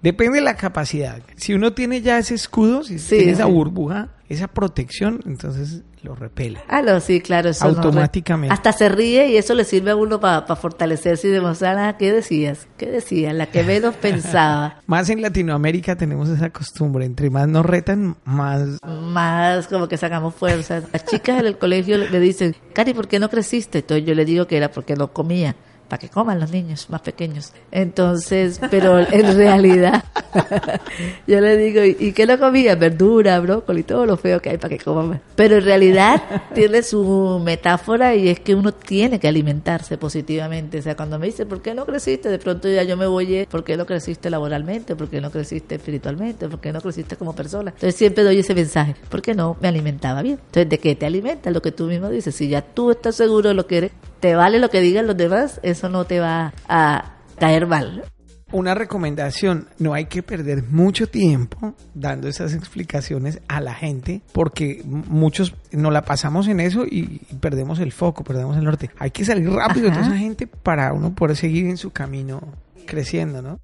Depende 0.05 0.36
de 0.36 0.44
la 0.44 0.55
capacidad. 0.55 1.22
Si 1.34 1.55
uno 1.55 1.72
tiene 1.72 2.02
ya 2.02 2.18
ese 2.18 2.34
escudo, 2.34 2.84
si 2.84 2.96
tiene 2.96 3.32
esa 3.32 3.46
burbuja, 3.46 4.11
esa 4.28 4.48
protección, 4.48 5.20
entonces 5.24 5.80
lo 6.02 6.14
repele. 6.14 6.61
Ah, 6.68 6.82
no, 6.82 7.00
sí, 7.00 7.22
claro. 7.22 7.48
Eso 7.48 7.64
Automáticamente. 7.64 8.52
hasta 8.52 8.74
se 8.74 8.90
ríe 8.90 9.28
y 9.28 9.38
eso 9.38 9.55
le 9.55 9.64
sirve 9.64 9.92
a 9.92 9.96
uno 9.96 10.20
para 10.20 10.44
fortalecerse 10.57 11.28
y 11.28 11.30
demostrar, 11.30 11.78
ah, 11.78 11.96
¿qué 11.96 12.12
decías? 12.12 12.68
¿Qué 12.76 12.84
decías? 12.84 13.32
La 13.32 13.46
que 13.46 13.62
menos 13.62 13.94
pensaba. 13.94 14.82
Más 14.86 15.09
en 15.09 15.22
Latinoamérica 15.22 15.96
tenemos 15.96 16.28
esa 16.28 16.50
costumbre. 16.50 17.07
Entre 17.07 17.30
más 17.30 17.48
nos 17.48 17.64
retan, 17.64 18.16
más... 18.26 18.78
Más 18.84 19.68
como 19.68 19.88
que 19.88 19.96
sacamos 19.96 20.34
fuerzas. 20.34 20.84
Las 20.92 21.07
chicas 21.07 21.40
en 21.40 21.46
el 21.46 21.57
colegio 21.57 21.96
me 22.12 22.20
dicen, 22.20 22.55
Cari, 22.74 22.92
¿por 22.92 23.09
qué 23.09 23.18
no 23.18 23.30
creciste? 23.30 23.78
Entonces 23.78 24.07
yo 24.07 24.14
le 24.14 24.26
digo 24.26 24.46
que 24.46 24.59
era 24.59 24.70
porque 24.70 24.96
no 24.96 25.14
comía 25.14 25.57
para 25.89 26.01
que 26.01 26.09
coman 26.09 26.41
los 26.41 26.51
niños 26.51 26.89
más 26.91 27.01
pequeños. 27.01 27.53
Entonces, 27.70 28.61
pero 28.70 28.99
en 28.99 29.37
realidad, 29.37 30.05
yo 31.26 31.41
le 31.41 31.57
digo, 31.57 31.82
¿y 31.85 32.12
qué 32.12 32.26
no 32.26 32.39
comía? 32.39 32.74
Verdura, 32.74 33.39
brócoli, 33.41 33.82
todo 33.82 34.07
lo 34.07 34.16
feo 34.16 34.41
que 34.41 34.51
hay 34.51 34.59
para 34.59 34.76
que 34.76 34.82
coman. 34.82 35.20
Pero 35.37 35.57
en 35.57 35.64
realidad 35.64 36.22
tiene 36.55 36.82
su 36.82 37.41
metáfora 37.45 38.14
y 38.14 38.28
es 38.28 38.41
que 38.41 38.55
uno 38.55 38.72
tiene 38.72 39.18
que 39.20 39.28
alimentarse 39.28 39.99
positivamente. 39.99 40.78
O 40.78 40.82
sea, 40.82 40.97
cuando 40.97 41.18
me 41.18 41.26
dice, 41.26 41.47
¿por 41.47 41.62
qué 41.62 41.74
no 41.74 41.85
creciste? 41.85 42.28
De 42.28 42.39
pronto 42.39 42.68
ya 42.68 42.82
yo 42.82 42.97
me 42.97 43.07
voy, 43.07 43.47
¿por 43.51 43.64
qué 43.64 43.76
no 43.76 43.87
creciste 43.87 44.30
laboralmente? 44.30 44.97
¿Por 44.97 45.09
qué 45.09 45.20
no 45.20 45.30
creciste 45.30 45.76
espiritualmente? 45.76 46.49
¿Por 46.49 46.61
qué 46.61 46.72
no 46.72 46.80
creciste 46.80 47.16
como 47.16 47.35
persona? 47.35 47.70
Entonces 47.70 47.97
siempre 47.97 48.24
doy 48.24 48.39
ese 48.39 48.55
mensaje, 48.55 48.95
¿por 49.09 49.22
qué 49.22 49.35
no 49.35 49.57
me 49.61 49.68
alimentaba 49.68 50.22
bien? 50.22 50.39
Entonces, 50.47 50.68
¿de 50.68 50.78
qué 50.78 50.95
te 50.95 51.07
alimentas? 51.07 51.53
Lo 51.53 51.62
que 51.62 51.72
tú 51.72 51.85
mismo 51.85 52.09
dices. 52.11 52.35
Si 52.35 52.49
ya 52.49 52.62
tú 52.62 52.91
estás 52.91 53.16
seguro 53.16 53.49
de 53.49 53.55
lo 53.55 53.66
que 53.66 53.78
eres, 53.78 53.91
te 54.20 54.35
vale 54.35 54.59
lo 54.59 54.70
que 54.70 54.80
digan 54.80 55.07
los 55.07 55.16
demás, 55.16 55.61
eso 55.74 55.88
no 55.88 56.04
te 56.04 56.20
va 56.20 56.52
a 56.68 57.16
caer 57.38 57.66
mal. 57.66 58.04
Una 58.52 58.74
recomendación, 58.74 59.66
no 59.78 59.94
hay 59.94 60.04
que 60.04 60.22
perder 60.22 60.62
mucho 60.62 61.08
tiempo 61.08 61.74
dando 61.92 62.28
esas 62.28 62.54
explicaciones 62.54 63.40
a 63.48 63.60
la 63.60 63.74
gente 63.74 64.22
porque 64.32 64.82
muchos 64.84 65.54
nos 65.72 65.92
la 65.92 66.02
pasamos 66.02 66.46
en 66.46 66.60
eso 66.60 66.84
y 66.86 67.18
perdemos 67.40 67.80
el 67.80 67.90
foco, 67.90 68.22
perdemos 68.22 68.56
el 68.56 68.62
norte. 68.62 68.90
Hay 68.98 69.10
que 69.10 69.24
salir 69.24 69.50
rápido 69.50 69.90
de 69.90 70.00
esa 70.00 70.16
gente 70.16 70.46
para 70.46 70.92
uno 70.92 71.14
poder 71.14 71.36
seguir 71.36 71.66
en 71.66 71.76
su 71.76 71.90
camino 71.90 72.40
creciendo, 72.86 73.42
¿no? 73.42 73.58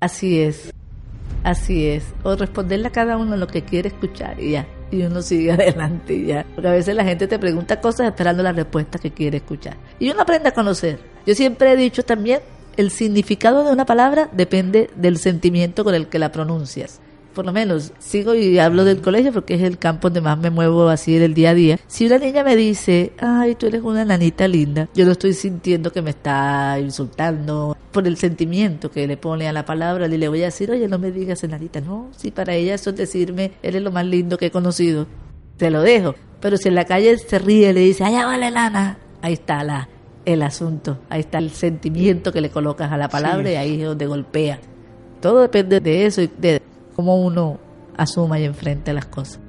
Así 0.00 0.40
es, 0.40 0.70
así 1.42 1.86
es. 1.86 2.04
O 2.22 2.36
responderle 2.36 2.88
a 2.88 2.92
cada 2.92 3.16
uno 3.16 3.38
lo 3.38 3.46
que 3.46 3.62
quiere 3.62 3.88
escuchar 3.88 4.38
y 4.38 4.50
ya 4.50 4.66
y 4.90 5.02
uno 5.02 5.22
sigue 5.22 5.52
adelante 5.52 6.24
ya. 6.24 6.44
Porque 6.54 6.68
a 6.68 6.72
veces 6.72 6.94
la 6.94 7.04
gente 7.04 7.26
te 7.26 7.38
pregunta 7.38 7.80
cosas 7.80 8.08
esperando 8.08 8.42
la 8.42 8.52
respuesta 8.52 8.98
que 8.98 9.12
quiere 9.12 9.38
escuchar. 9.38 9.76
Y 9.98 10.10
uno 10.10 10.22
aprende 10.22 10.48
a 10.48 10.52
conocer. 10.52 11.15
Yo 11.26 11.34
siempre 11.34 11.72
he 11.72 11.76
dicho 11.76 12.04
también, 12.04 12.40
el 12.76 12.90
significado 12.90 13.64
de 13.64 13.72
una 13.72 13.86
palabra 13.86 14.28
depende 14.32 14.90
del 14.96 15.18
sentimiento 15.18 15.84
con 15.84 15.94
el 15.94 16.08
que 16.08 16.18
la 16.18 16.32
pronuncias 16.32 17.00
por 17.36 17.44
lo 17.44 17.52
menos 17.52 17.92
sigo 17.98 18.34
y 18.34 18.58
hablo 18.58 18.86
del 18.86 19.02
colegio 19.02 19.30
porque 19.30 19.56
es 19.56 19.62
el 19.62 19.76
campo 19.76 20.08
donde 20.08 20.22
más 20.22 20.38
me 20.38 20.48
muevo 20.48 20.88
así 20.88 21.16
en 21.16 21.22
el 21.22 21.34
día 21.34 21.50
a 21.50 21.54
día. 21.54 21.78
Si 21.86 22.06
una 22.06 22.16
niña 22.16 22.42
me 22.42 22.56
dice, 22.56 23.12
ay, 23.18 23.56
tú 23.56 23.66
eres 23.66 23.82
una 23.82 24.06
nanita 24.06 24.48
linda, 24.48 24.88
yo 24.94 25.04
no 25.04 25.12
estoy 25.12 25.34
sintiendo 25.34 25.92
que 25.92 26.00
me 26.00 26.10
está 26.10 26.78
insultando 26.80 27.76
por 27.92 28.06
el 28.06 28.16
sentimiento 28.16 28.90
que 28.90 29.06
le 29.06 29.18
pone 29.18 29.46
a 29.48 29.52
la 29.52 29.66
palabra, 29.66 30.06
y 30.06 30.16
le 30.16 30.28
voy 30.28 30.40
a 30.42 30.46
decir, 30.46 30.70
oye, 30.70 30.88
no 30.88 30.98
me 30.98 31.12
digas 31.12 31.44
nanita. 31.46 31.82
No, 31.82 32.08
si 32.16 32.30
para 32.30 32.54
ella 32.54 32.72
eso 32.72 32.88
es 32.88 32.96
decirme, 32.96 33.52
eres 33.62 33.82
lo 33.82 33.92
más 33.92 34.06
lindo 34.06 34.38
que 34.38 34.46
he 34.46 34.50
conocido, 34.50 35.06
te 35.58 35.70
lo 35.70 35.82
dejo. 35.82 36.14
Pero 36.40 36.56
si 36.56 36.68
en 36.68 36.74
la 36.74 36.86
calle 36.86 37.18
se 37.18 37.38
ríe 37.38 37.68
y 37.68 37.72
le 37.74 37.80
dice, 37.80 38.02
allá 38.02 38.24
vale 38.24 38.50
lana, 38.50 38.98
ahí 39.20 39.34
está 39.34 39.62
la, 39.62 39.90
el 40.26 40.42
asunto, 40.42 40.98
ahí 41.08 41.20
está 41.20 41.38
el 41.38 41.50
sentimiento 41.50 42.32
que 42.32 42.40
le 42.40 42.50
colocas 42.50 42.92
a 42.92 42.98
la 42.98 43.08
palabra 43.08 43.50
y 43.50 43.54
ahí 43.54 43.80
es 43.80 43.86
donde 43.86 44.06
golpea. 44.06 44.58
Todo 45.20 45.40
depende 45.40 45.80
de 45.80 46.04
eso 46.04 46.20
y 46.20 46.30
de 46.38 46.60
cómo 46.94 47.16
uno 47.24 47.58
asuma 47.96 48.38
y 48.38 48.44
enfrente 48.44 48.92
las 48.92 49.06
cosas. 49.06 49.40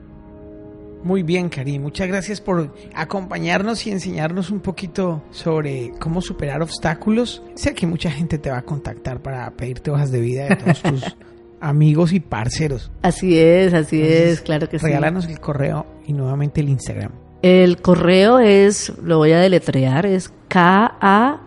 Muy 1.03 1.23
bien, 1.23 1.49
Cari. 1.49 1.80
Muchas 1.80 2.07
gracias 2.07 2.41
por 2.41 2.73
acompañarnos 2.93 3.86
y 3.88 3.91
enseñarnos 3.91 4.51
un 4.51 4.59
poquito 4.59 5.23
sobre 5.32 5.91
cómo 5.99 6.21
superar 6.21 6.61
obstáculos. 6.61 7.43
Sé 7.55 7.73
que 7.73 7.88
mucha 7.88 8.11
gente 8.11 8.38
te 8.38 8.49
va 8.49 8.57
a 8.57 8.63
contactar 8.63 9.21
para 9.21 9.49
pedirte 9.51 9.91
hojas 9.91 10.11
de 10.11 10.19
vida 10.19 10.45
de 10.45 10.55
todos 10.55 10.82
tus 10.82 11.17
amigos 11.59 12.13
y 12.13 12.19
parceros. 12.19 12.91
Así 13.01 13.38
es, 13.38 13.73
así 13.73 14.01
es, 14.01 14.41
claro 14.41 14.69
que 14.69 14.80
sí. 14.80 14.86
Regálanos 14.86 15.28
el 15.28 15.39
correo 15.39 15.86
y 16.05 16.13
nuevamente 16.13 16.61
el 16.61 16.69
Instagram. 16.69 17.11
El 17.41 17.82
correo 17.82 18.39
es, 18.39 18.91
lo 19.01 19.17
voy 19.17 19.32
a 19.32 19.39
deletrear, 19.39 20.05
es 20.05 20.34
K-A-M-A-R-O-S-U, 20.47 21.39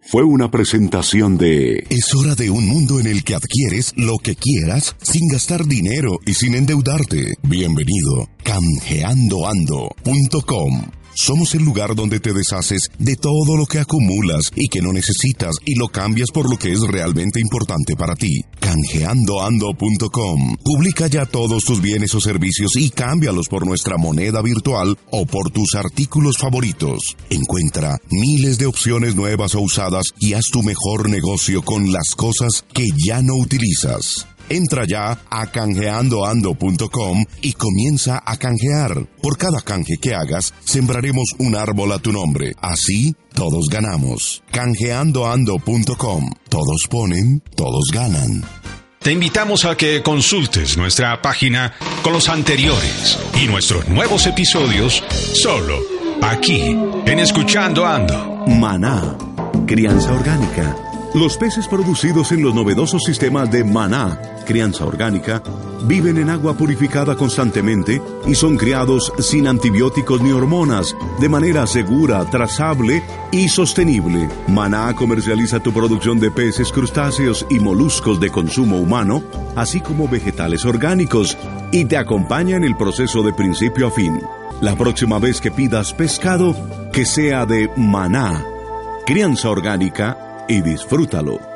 fue 0.02 0.24
una 0.24 0.50
presentación 0.50 1.38
de... 1.38 1.86
Es 1.90 2.16
hora 2.16 2.36
de 2.36 2.50
un 2.50 2.68
mundo 2.68 3.00
en 3.00 3.08
el 3.08 3.24
que 3.24 3.36
adquieres 3.36 3.94
lo 3.96 4.18
que 4.18 4.36
quieras 4.36 4.96
sin 5.02 5.28
gastar 5.28 5.66
dinero 5.66 6.20
y 6.26 6.34
sin 6.34 6.56
endeudarte. 6.56 7.36
Bienvenido, 7.44 8.28
canjeandoando.com. 8.44 11.03
Somos 11.16 11.54
el 11.56 11.64
lugar 11.64 11.96
donde 11.96 12.20
te 12.20 12.34
deshaces 12.34 12.90
de 12.98 13.16
todo 13.16 13.56
lo 13.58 13.66
que 13.66 13.80
acumulas 13.80 14.52
y 14.56 14.68
que 14.68 14.82
no 14.82 14.92
necesitas 14.92 15.56
y 15.66 15.76
lo 15.76 15.88
cambias 15.88 16.30
por 16.32 16.50
lo 16.50 16.58
que 16.58 16.72
es 16.72 16.82
realmente 16.82 17.40
importante 17.40 17.96
para 17.96 18.16
ti. 18.16 18.42
Canjeandoando.com. 18.60 20.58
Publica 20.64 21.08
ya 21.08 21.26
todos 21.26 21.64
tus 21.64 21.82
bienes 21.82 22.14
o 22.16 22.22
servicios 22.22 22.72
y 22.76 22.90
cámbialos 22.90 23.48
por 23.48 23.66
nuestra 23.66 23.98
moneda 23.98 24.42
virtual 24.42 24.98
o 25.12 25.26
por 25.26 25.52
tus 25.52 25.76
artículos 25.76 26.38
favoritos. 26.40 27.16
Encuentra 27.30 27.98
miles 28.10 28.58
de 28.58 28.66
opciones 28.66 29.16
nuevas 29.16 29.56
o 29.56 29.62
usadas 29.62 30.06
y 30.20 30.34
haz 30.34 30.46
tu 30.52 30.64
mejor 30.64 31.10
negocio 31.10 31.62
con 31.62 31.92
las 31.92 32.16
cosas 32.16 32.66
que 32.74 32.88
ya 33.06 33.22
no 33.22 33.36
utilizas. 33.36 34.28
Entra 34.50 34.86
ya 34.88 35.20
a 35.30 35.48
canjeandoando.com 35.48 37.26
y 37.42 37.54
comienza 37.54 38.22
a 38.26 38.38
canjear. 38.38 39.08
Por 39.22 39.38
cada 39.38 39.62
canje 39.62 39.98
que 40.02 40.14
hagas, 40.14 40.54
sembraremos 40.64 41.36
un 41.40 41.56
árbol 41.56 41.92
a 41.92 42.00
tu 42.00 42.12
nombre. 42.12 42.54
Así, 42.62 43.16
todos 43.34 43.66
ganamos. 43.70 44.44
Canjeandoando.com. 44.52 46.30
Todos 46.50 46.88
ponen, 46.90 47.42
todos 47.56 47.90
ganan. 47.94 48.44
Te 49.04 49.12
invitamos 49.12 49.66
a 49.66 49.76
que 49.76 50.02
consultes 50.02 50.78
nuestra 50.78 51.22
página 51.22 51.74
con 52.04 52.14
los 52.14 52.30
anteriores 52.30 53.20
y 53.42 53.48
nuestros 53.48 53.90
nuevos 53.90 54.26
episodios 54.28 55.04
solo 55.34 55.78
aquí 56.22 56.78
en 57.06 57.20
Escuchando 57.20 57.86
Ando. 57.86 58.46
Maná, 58.48 59.18
crianza 59.68 60.14
orgánica. 60.14 60.93
Los 61.14 61.38
peces 61.38 61.68
producidos 61.68 62.32
en 62.32 62.42
los 62.42 62.56
novedosos 62.56 63.04
sistemas 63.04 63.52
de 63.52 63.64
Maná, 63.64 64.20
crianza 64.48 64.84
orgánica, 64.84 65.44
viven 65.84 66.18
en 66.18 66.32
agua 66.32 66.58
purificada 66.58 67.16
constantemente 67.16 68.02
y 68.26 68.34
son 68.34 68.58
criados 68.58 69.14
sin 69.20 69.48
antibióticos 69.48 70.22
ni 70.22 70.32
hormonas, 70.32 70.96
de 71.20 71.30
manera 71.30 71.68
segura, 71.68 72.26
trazable 72.32 73.04
y 73.32 73.48
sostenible. 73.48 74.28
Maná 74.48 74.96
comercializa 74.96 75.60
tu 75.60 75.72
producción 75.72 76.20
de 76.20 76.32
peces, 76.32 76.72
crustáceos 76.72 77.46
y 77.48 77.60
moluscos 77.60 78.20
de 78.20 78.32
consumo 78.32 78.80
humano, 78.80 79.24
así 79.56 79.82
como 79.82 80.08
vegetales 80.08 80.66
orgánicos, 80.66 81.38
y 81.72 81.86
te 81.86 81.98
acompaña 81.98 82.58
en 82.58 82.64
el 82.64 82.76
proceso 82.76 83.22
de 83.22 83.34
principio 83.34 83.90
a 83.90 83.92
fin. 83.92 84.20
La 84.62 84.76
próxima 84.76 85.20
vez 85.20 85.42
que 85.42 85.52
pidas 85.52 85.94
pescado, 85.94 86.56
que 86.92 87.06
sea 87.06 87.46
de 87.46 87.70
Maná, 87.78 88.44
crianza 89.06 89.52
orgánica, 89.52 90.33
y 90.48 90.62
disfrútalo. 90.62 91.53